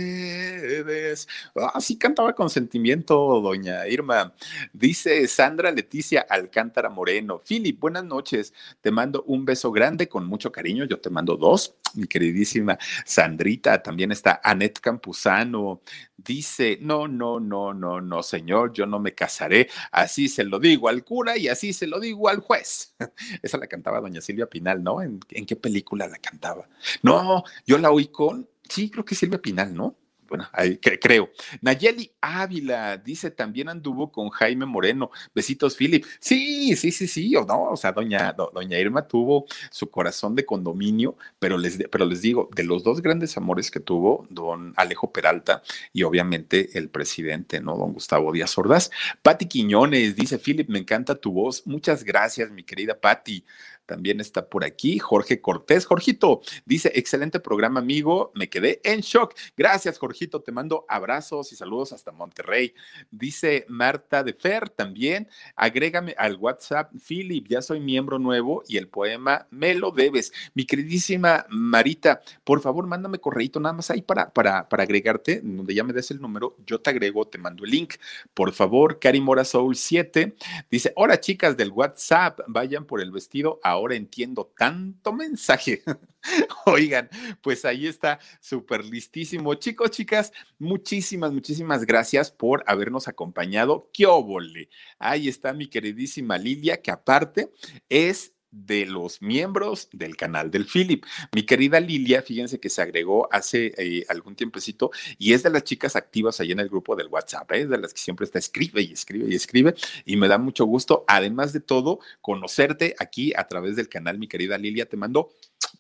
Así 1.74 1.98
cantaba 1.98 2.36
con 2.36 2.52
sentimiento 2.52 3.42
doña 3.42 3.88
Irma. 3.88 4.36
Dice 4.72 5.28
Sandra 5.28 5.72
Leticia 5.72 6.28
Alcántara 6.30 6.92
Moreno. 6.92 7.42
Philip, 7.44 7.80
buenas 7.80 8.04
noches. 8.04 8.54
Te 8.82 8.92
mando 8.92 9.24
un 9.24 9.46
beso 9.46 9.72
grande 9.72 10.08
con 10.08 10.28
mucho 10.28 10.52
cariño. 10.52 10.86
Yo 10.86 11.00
te 11.00 11.10
mando 11.10 11.36
dos. 11.36 11.74
Mi 11.96 12.06
queridísima 12.06 12.78
Sandrita. 13.04 13.82
También 13.82 14.12
está 14.12 14.42
Anet 14.44 14.80
Campuzano 14.80 15.82
dice, 16.24 16.78
no, 16.82 17.08
no, 17.08 17.40
no, 17.40 17.74
no, 17.74 18.02
no, 18.02 18.24
señor, 18.24 18.74
yo 18.74 18.86
no 18.86 19.00
me 19.00 19.14
casaré, 19.14 19.70
así 19.92 20.30
se 20.30 20.44
lo 20.44 20.60
digo 20.60 20.88
al 20.88 21.04
cura 21.04 21.38
y 21.38 21.48
así 21.48 21.74
se 21.74 21.88
lo 21.88 22.00
digo 22.00 22.30
al 22.30 22.40
juez. 22.40 22.96
Esa 23.42 23.58
la 23.58 23.68
cantaba 23.68 24.02
doña 24.02 24.22
Silvia 24.22 24.48
Pinal, 24.48 24.84
¿no? 24.84 25.02
¿En, 25.02 25.20
qué 25.20 25.56
película 25.56 26.08
la 26.08 26.18
cantaba? 26.18 26.68
No, 27.02 27.44
yo 27.66 27.78
la 27.78 27.92
oí 27.92 28.08
con, 28.08 28.48
sí, 28.70 28.90
creo 28.90 29.06
que 29.06 29.16
Silvia 29.16 29.42
Pinal, 29.42 29.74
¿no? 29.74 29.96
Bueno, 30.34 30.50
ahí, 30.52 30.78
creo. 30.78 31.30
Nayeli 31.62 32.12
Ávila 32.20 32.98
dice 32.98 33.30
también 33.30 33.70
anduvo 33.70 34.12
con 34.12 34.32
Jaime 34.32 34.66
Moreno. 34.66 35.12
Besitos, 35.36 35.78
Philip. 35.78 36.06
Sí, 36.20 36.76
sí, 36.76 36.92
sí, 36.92 37.08
sí, 37.08 37.36
o 37.36 37.46
no, 37.46 37.66
o 37.66 37.78
sea, 37.78 37.92
doña, 37.92 38.34
doña 38.34 38.80
Irma 38.80 39.08
tuvo 39.08 39.46
su 39.70 39.92
corazón 39.92 40.34
de 40.34 40.44
condominio, 40.44 41.18
pero 41.38 41.56
les, 41.56 41.78
pero 41.92 42.06
les 42.06 42.24
digo, 42.24 42.50
de 42.56 42.64
los 42.64 42.84
dos 42.84 43.04
grandes 43.04 43.38
amores 43.38 43.70
que 43.70 43.80
tuvo, 43.80 44.26
don 44.32 44.74
Alejo 44.76 45.14
Peralta 45.14 45.62
y 45.92 46.02
obviamente 46.02 46.80
el 46.80 46.90
presidente, 46.90 47.62
¿no? 47.62 47.78
Don 47.78 47.94
Gustavo 47.94 48.32
Díaz 48.32 48.58
Ordaz. 48.58 48.90
Pati 49.22 49.46
Quiñones 49.46 50.16
dice, 50.16 50.40
Philip, 50.40 50.68
me 50.68 50.80
encanta 50.80 51.14
tu 51.14 51.32
voz. 51.32 51.68
Muchas 51.68 52.04
gracias, 52.04 52.50
mi 52.50 52.64
querida 52.64 53.00
Pati. 53.00 53.46
También 53.86 54.20
está 54.20 54.48
por 54.48 54.64
aquí 54.64 55.00
Jorge 55.00 55.42
Cortés. 55.42 55.86
Jorgito 55.86 56.42
dice, 56.66 56.92
excelente 56.96 57.40
programa, 57.40 57.80
amigo. 57.80 58.32
Me 58.36 58.50
quedé 58.50 58.82
en 58.84 59.02
shock. 59.02 59.36
Gracias, 59.58 59.98
Jorgito. 59.98 60.42
Te 60.42 60.52
mando 60.52 60.86
abrazos 60.88 61.52
y 61.52 61.56
saludos 61.56 61.94
hasta 61.94 62.12
Monterrey. 62.12 62.74
Dice 63.12 63.66
Marta 63.68 64.24
de 64.24 64.34
Fer 64.34 64.70
también. 64.70 65.28
Agrégame 65.56 66.16
al 66.18 66.36
WhatsApp, 66.38 66.92
Philip, 67.08 67.48
ya 67.48 67.62
soy 67.62 67.80
miembro 67.80 68.20
nuevo 68.20 68.64
y 68.68 68.78
el 68.78 68.88
poema 68.88 69.48
me 69.52 69.74
lo 69.74 69.92
debes. 69.92 70.32
Mi 70.54 70.66
queridísima 70.66 71.46
Marita, 71.50 72.22
por 72.44 72.62
favor, 72.62 72.88
mándame 72.88 73.20
correíto 73.20 73.60
nada 73.60 73.74
más 73.74 73.90
ahí 73.92 74.02
para, 74.02 74.32
para, 74.32 74.68
para 74.70 74.84
agregarte, 74.84 75.42
donde 75.44 75.74
ya 75.74 75.84
me 75.84 75.94
des 75.94 76.12
el 76.12 76.22
número, 76.22 76.58
yo 76.66 76.80
te 76.80 76.90
agrego, 76.90 77.28
te 77.28 77.38
mando 77.38 77.64
el 77.64 77.72
link. 77.72 77.96
Por 78.34 78.52
favor, 78.54 79.00
Cari 79.00 79.22
Mora 79.22 79.46
Soul 79.46 79.76
7 79.76 80.36
dice, 80.70 80.94
hola 80.96 81.20
chicas 81.20 81.58
del 81.58 81.72
WhatsApp, 81.72 82.40
vayan 82.48 82.86
por 82.86 83.02
el 83.02 83.12
vestido 83.12 83.60
a 83.64 83.73
ahora 83.74 83.96
entiendo 83.96 84.52
tanto 84.58 85.12
mensaje. 85.14 85.84
Oigan, 86.66 87.10
pues 87.42 87.66
ahí 87.66 87.88
está, 87.88 88.20
súper 88.40 88.86
listísimo. 88.86 89.54
Chicos, 89.56 89.92
chicas, 89.92 90.32
muchísimas, 90.58 91.32
muchísimas 91.32 91.86
gracias 91.86 92.32
por 92.32 92.64
habernos 92.68 93.08
acompañado. 93.08 93.90
¡Qué 93.94 94.06
óvole! 94.06 94.70
Ahí 95.00 95.28
está 95.28 95.54
mi 95.54 95.68
queridísima 95.68 96.38
Lilia, 96.38 96.82
que 96.82 96.92
aparte 96.92 97.52
es 97.90 98.34
de 98.54 98.86
los 98.86 99.22
miembros 99.22 99.90
del 99.92 100.16
canal 100.16 100.52
del 100.52 100.66
Philip. 100.66 101.04
Mi 101.34 101.44
querida 101.44 101.80
Lilia, 101.80 102.22
fíjense 102.22 102.60
que 102.60 102.70
se 102.70 102.82
agregó 102.82 103.28
hace 103.32 103.74
eh, 103.78 104.06
algún 104.10 104.36
tiempecito 104.36 104.92
y 105.18 105.34
es 105.34 105.42
de 105.42 105.50
las 105.50 105.64
chicas 105.64 105.96
activas 105.96 106.40
ahí 106.40 106.52
en 106.52 106.60
el 106.60 106.70
grupo 106.70 106.96
del 106.96 107.08
WhatsApp, 107.08 107.52
¿eh? 107.52 107.62
es 107.62 107.70
de 107.70 107.80
las 107.80 107.94
que 107.94 108.00
siempre 108.00 108.26
está 108.26 108.38
escribe 108.38 108.82
y 108.82 108.94
escribe 108.94 109.28
y 109.30 109.36
escribe 109.36 109.74
y 110.06 110.18
me 110.18 110.28
da 110.28 110.38
mucho 110.38 110.66
gusto, 110.66 111.04
además 111.08 111.52
de 111.52 111.62
todo, 111.62 112.00
conocerte 112.22 112.96
aquí 113.00 113.34
a 113.36 113.48
través 113.48 113.76
del 113.76 113.90
canal, 113.90 114.20
mi 114.20 114.28
querida 114.28 114.58
Lilia, 114.58 114.88
te 114.88 114.98
mando 114.98 115.32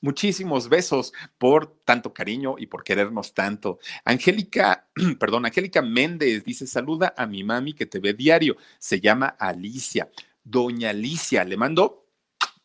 muchísimos 0.02 0.68
besos 0.68 1.14
por 1.38 1.78
tanto 1.86 2.14
cariño 2.14 2.56
y 2.58 2.68
por 2.68 2.84
querernos 2.84 3.34
tanto. 3.34 3.80
Angélica, 4.04 4.88
perdón, 5.20 5.46
Angélica 5.46 5.82
Méndez 5.82 6.44
dice, 6.44 6.66
saluda 6.66 7.14
a 7.16 7.28
mi 7.28 7.44
mami 7.44 7.74
que 7.74 7.86
te 7.86 8.00
ve 8.00 8.14
diario, 8.14 8.58
se 8.80 9.00
llama 9.00 9.28
Alicia. 9.28 10.10
Doña 10.44 10.90
Alicia, 10.90 11.46
le 11.46 11.56
mando 11.56 12.03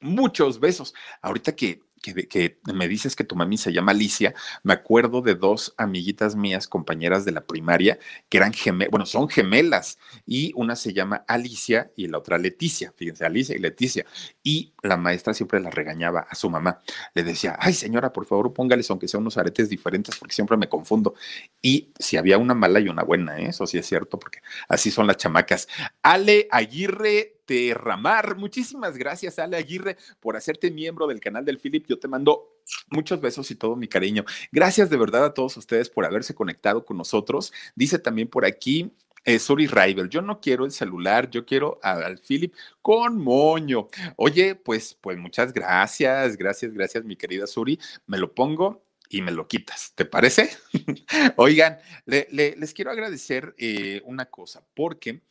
muchos 0.01 0.61
besos. 0.61 0.95
Ahorita 1.23 1.55
que, 1.55 1.83
que, 2.01 2.59
me 2.73 2.89
dices 2.89 3.17
que 3.17 3.25
tu 3.25 3.37
mami 3.37 3.57
se 3.57 3.73
llama 3.73 3.93
Alicia, 3.93 4.35
me 4.63 4.73
acuerdo 4.73 5.23
de 5.23 5.35
dos 5.35 5.75
amiguitas 5.77 6.37
mías, 6.37 6.69
compañeras 6.69 7.25
de 7.25 7.33
la 7.33 7.43
primaria, 7.47 7.99
que 8.29 8.39
eran 8.39 8.53
gemelas, 8.53 8.91
bueno, 8.91 9.07
son 9.07 9.29
gemelas, 9.29 9.99
y 10.27 10.53
una 10.55 10.77
se 10.77 10.93
llama 10.93 11.25
Alicia 11.27 11.91
y 11.97 12.07
la 12.07 12.19
otra 12.19 12.39
Leticia, 12.39 12.93
fíjense, 12.97 13.25
Alicia 13.25 13.57
y 13.57 13.59
Leticia. 13.59 14.07
Y 14.43 14.73
la 14.83 14.97
maestra 14.97 15.35
siempre 15.35 15.61
la 15.61 15.71
regañaba 15.71 16.21
a 16.21 16.35
su 16.35 16.49
mamá. 16.51 16.81
Le 17.15 17.23
decía, 17.23 17.57
ay 17.59 17.75
señora, 17.75 18.13
por 18.13 18.27
favor 18.27 18.53
póngales 18.53 18.89
aunque 18.91 19.09
sean 19.09 19.23
unos 19.23 19.37
aretes 19.37 19.69
diferentes, 19.69 20.17
porque 20.17 20.35
siempre 20.35 20.57
me 20.57 20.69
confundo. 20.69 21.15
Y 21.61 21.93
si 21.99 22.17
había 22.17 22.39
una 22.39 22.55
mala 22.55 22.81
y 22.81 22.89
una 22.89 23.03
buena, 23.03 23.39
¿eh? 23.39 23.47
eso 23.49 23.67
sí 23.67 23.79
es 23.79 23.87
cierto, 23.87 24.19
porque 24.19 24.41
así 24.69 24.91
son 24.91 25.07
las 25.07 25.17
chamacas. 25.17 25.69
Ale 26.03 26.49
Aguirre 26.51 27.38
Terramar. 27.49 28.37
Muchísimas 28.37 28.99
gracias, 28.99 29.39
Ale 29.39 29.57
Aguirre, 29.57 29.97
por 30.21 30.37
hacerte 30.37 30.71
miembro 30.71 31.07
del 31.07 31.19
canal 31.19 31.47
del 31.47 31.59
Philip. 31.59 31.87
Yo 31.89 31.99
te 31.99 32.07
mando 32.07 32.61
muchos 32.91 33.23
besos 33.23 33.51
y 33.51 33.55
todo 33.55 33.75
mi 33.75 33.89
cariño. 33.89 34.27
Gracias 34.53 34.91
de 34.91 34.99
verdad 34.99 35.25
a 35.25 35.33
todos 35.33 35.57
ustedes 35.57 35.89
por 35.89 36.05
haberse 36.05 36.35
conectado 36.35 36.85
con 36.85 36.99
nosotros. 36.99 37.55
Dice 37.75 37.99
también 37.99 38.29
por 38.29 38.45
aquí 38.45 38.93
eh, 39.25 39.39
Suri 39.39 39.67
Rival, 39.67 40.11
yo 40.11 40.21
no 40.21 40.43
quiero 40.43 40.67
el 40.67 40.73
celular, 40.73 41.31
yo 41.31 41.47
quiero 41.47 41.81
al 41.83 42.19
Philip 42.19 42.53
con 42.83 43.19
moño. 43.19 43.89
Oye, 44.17 44.55
pues, 44.55 44.99
pues 45.01 45.17
muchas 45.17 45.55
gracias, 45.55 46.37
gracias, 46.37 46.75
gracias, 46.75 47.03
mi 47.03 47.17
querida 47.17 47.47
Suri. 47.47 47.81
Me 48.07 48.19
lo 48.19 48.35
pongo 48.35 48.85
y 49.09 49.23
me 49.23 49.33
lo 49.33 49.49
quitas, 49.49 49.95
¿te 49.95 50.05
parece? 50.05 50.51
Oigan, 51.37 51.79
les 52.05 52.75
quiero 52.75 52.91
agradecer 52.91 53.55
eh, 53.57 54.03
una 54.05 54.27
cosa, 54.27 54.67
porque 54.75 55.23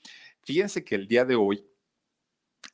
fíjense 0.42 0.84
que 0.84 0.96
el 0.96 1.08
día 1.08 1.24
de 1.24 1.36
hoy 1.36 1.64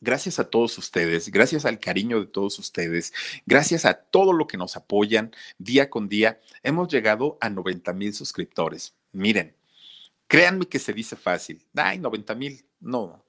Gracias 0.01 0.39
a 0.39 0.49
todos 0.49 0.77
ustedes, 0.77 1.29
gracias 1.29 1.65
al 1.65 1.79
cariño 1.79 2.19
de 2.19 2.27
todos 2.27 2.59
ustedes, 2.59 3.13
gracias 3.45 3.85
a 3.85 3.93
todo 3.93 4.33
lo 4.33 4.47
que 4.47 4.57
nos 4.57 4.75
apoyan 4.75 5.31
día 5.57 5.89
con 5.89 6.09
día, 6.09 6.39
hemos 6.61 6.87
llegado 6.89 7.37
a 7.41 7.49
90 7.49 7.93
mil 7.93 8.13
suscriptores. 8.13 8.95
Miren, 9.11 9.55
créanme 10.27 10.65
que 10.65 10.79
se 10.79 10.93
dice 10.93 11.15
fácil. 11.15 11.63
Ay, 11.75 11.99
90 11.99 12.35
mil, 12.35 12.65
no. 12.79 13.23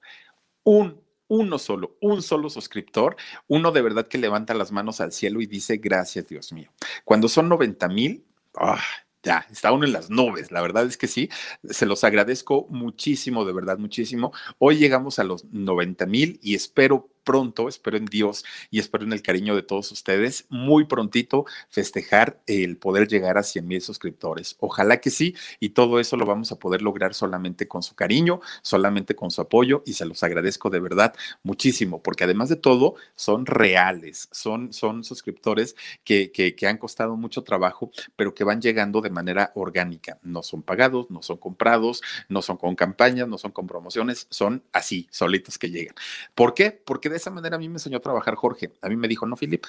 Un, 0.63 0.99
uno 1.27 1.59
solo, 1.59 1.97
un 2.01 2.21
solo 2.21 2.49
suscriptor, 2.49 3.15
uno 3.47 3.71
de 3.71 3.81
verdad 3.81 4.07
que 4.07 4.17
levanta 4.17 4.53
las 4.53 4.71
manos 4.71 5.01
al 5.01 5.11
cielo 5.11 5.41
y 5.41 5.45
dice, 5.45 5.77
gracias 5.77 6.27
Dios 6.27 6.51
mío. 6.51 6.71
Cuando 7.03 7.27
son 7.27 7.49
90 7.49 7.87
mil, 7.89 8.25
¡ah! 8.55 8.81
Ya, 9.25 9.45
está 9.51 9.71
uno 9.71 9.85
en 9.85 9.91
las 9.91 10.09
nubes, 10.09 10.51
la 10.51 10.61
verdad 10.61 10.85
es 10.85 10.97
que 10.97 11.07
sí, 11.07 11.29
se 11.67 11.87
los 11.87 12.03
agradezco 12.03 12.67
muchísimo, 12.69 13.43
de 13.43 13.53
verdad, 13.53 13.79
muchísimo. 13.79 14.31
Hoy 14.59 14.77
llegamos 14.77 15.17
a 15.17 15.23
los 15.23 15.45
90 15.45 16.05
mil 16.05 16.39
y 16.43 16.53
espero 16.53 17.09
pronto, 17.25 17.67
espero 17.67 17.97
en 17.97 18.05
Dios 18.05 18.45
y 18.71 18.79
espero 18.79 19.03
en 19.03 19.11
el 19.11 19.21
cariño 19.21 19.55
de 19.55 19.63
todos 19.63 19.91
ustedes, 19.91 20.45
muy 20.49 20.85
prontito 20.85 21.45
festejar 21.69 22.39
el 22.47 22.77
poder 22.77 23.09
llegar 23.09 23.37
a 23.37 23.43
100 23.43 23.67
mil 23.67 23.81
suscriptores. 23.81 24.55
Ojalá 24.59 25.01
que 25.01 25.09
sí, 25.09 25.35
y 25.59 25.69
todo 25.69 25.99
eso 25.99 26.15
lo 26.15 26.25
vamos 26.25 26.51
a 26.51 26.59
poder 26.59 26.81
lograr 26.81 27.13
solamente 27.13 27.67
con 27.67 27.83
su 27.83 27.95
cariño, 27.95 28.39
solamente 28.61 29.15
con 29.15 29.31
su 29.31 29.41
apoyo, 29.41 29.83
y 29.85 29.93
se 29.93 30.05
los 30.05 30.23
agradezco 30.23 30.69
de 30.69 30.79
verdad 30.79 31.13
muchísimo, 31.43 32.01
porque 32.01 32.23
además 32.23 32.47
de 32.49 32.55
todo, 32.55 32.95
son 33.15 33.45
reales, 33.45 34.29
son, 34.31 34.71
son 34.71 35.03
suscriptores 35.03 35.75
que, 36.03 36.31
que, 36.31 36.55
que 36.55 36.67
han 36.67 36.77
costado 36.77 37.15
mucho 37.17 37.43
trabajo, 37.43 37.91
pero 38.15 38.33
que 38.33 38.43
van 38.43 38.61
llegando 38.61 39.01
de 39.01 39.09
manera 39.09 39.51
orgánica. 39.55 40.19
No 40.21 40.43
son 40.43 40.61
pagados, 40.61 41.09
no 41.09 41.21
son 41.21 41.37
comprados, 41.37 42.01
no 42.29 42.41
son 42.41 42.57
con 42.57 42.75
campañas, 42.75 43.27
no 43.27 43.37
son 43.37 43.51
con 43.51 43.67
promociones, 43.67 44.27
son 44.29 44.63
así, 44.71 45.07
solitos 45.11 45.57
que 45.57 45.69
llegan. 45.69 45.95
¿Por 46.35 46.53
qué? 46.53 46.71
Porque 46.71 47.09
de 47.09 47.14
esa 47.17 47.31
manera 47.31 47.55
a 47.55 47.59
mí 47.59 47.69
me 47.69 47.75
enseñó 47.75 47.97
a 47.97 48.01
trabajar 48.01 48.35
Jorge. 48.35 48.73
A 48.81 48.89
mí 48.89 48.95
me 48.95 49.07
dijo, 49.07 49.25
no, 49.25 49.35
Filip, 49.35 49.65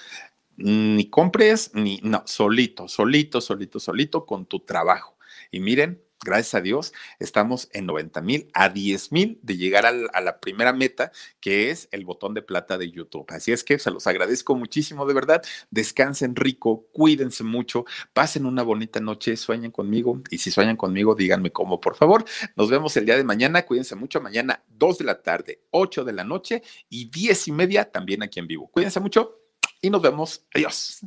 ni 0.56 1.08
compres, 1.10 1.70
ni, 1.74 1.98
no, 2.02 2.22
solito, 2.26 2.88
solito, 2.88 3.40
solito, 3.40 3.80
solito 3.80 4.26
con 4.26 4.46
tu 4.46 4.60
trabajo. 4.60 5.16
Y 5.50 5.60
miren, 5.60 6.02
gracias 6.24 6.54
a 6.54 6.60
Dios, 6.60 6.92
estamos 7.18 7.68
en 7.72 7.86
90 7.86 8.20
mil 8.22 8.48
a 8.54 8.68
10 8.68 9.12
mil 9.12 9.38
de 9.42 9.56
llegar 9.56 9.86
a 9.86 10.20
la 10.20 10.40
primera 10.40 10.72
meta, 10.72 11.12
que 11.40 11.70
es 11.70 11.88
el 11.92 12.04
botón 12.04 12.34
de 12.34 12.42
plata 12.42 12.78
de 12.78 12.90
YouTube. 12.90 13.26
Así 13.28 13.52
es 13.52 13.64
que 13.64 13.78
se 13.78 13.90
los 13.90 14.06
agradezco 14.06 14.54
muchísimo, 14.54 15.06
de 15.06 15.14
verdad. 15.14 15.42
Descansen 15.70 16.36
rico, 16.36 16.86
cuídense 16.92 17.44
mucho, 17.44 17.84
pasen 18.12 18.46
una 18.46 18.62
bonita 18.62 19.00
noche, 19.00 19.36
sueñen 19.36 19.70
conmigo 19.70 20.22
y 20.30 20.38
si 20.38 20.50
sueñan 20.50 20.76
conmigo, 20.76 21.14
díganme 21.14 21.52
cómo, 21.52 21.80
por 21.80 21.96
favor. 21.96 22.24
Nos 22.56 22.70
vemos 22.70 22.96
el 22.96 23.06
día 23.06 23.16
de 23.16 23.24
mañana, 23.24 23.64
cuídense 23.64 23.94
mucho. 23.94 24.20
Mañana, 24.20 24.62
2 24.68 24.98
de 24.98 25.04
la 25.04 25.22
tarde, 25.22 25.62
8 25.70 26.04
de 26.04 26.12
la 26.12 26.24
noche 26.24 26.62
y 26.88 27.10
10 27.10 27.48
y 27.48 27.52
media 27.52 27.90
también 27.90 28.22
aquí 28.22 28.40
en 28.40 28.46
vivo. 28.46 28.68
Cuídense 28.68 29.00
mucho 29.00 29.40
y 29.80 29.90
nos 29.90 30.02
vemos. 30.02 30.46
Adiós. 30.54 31.00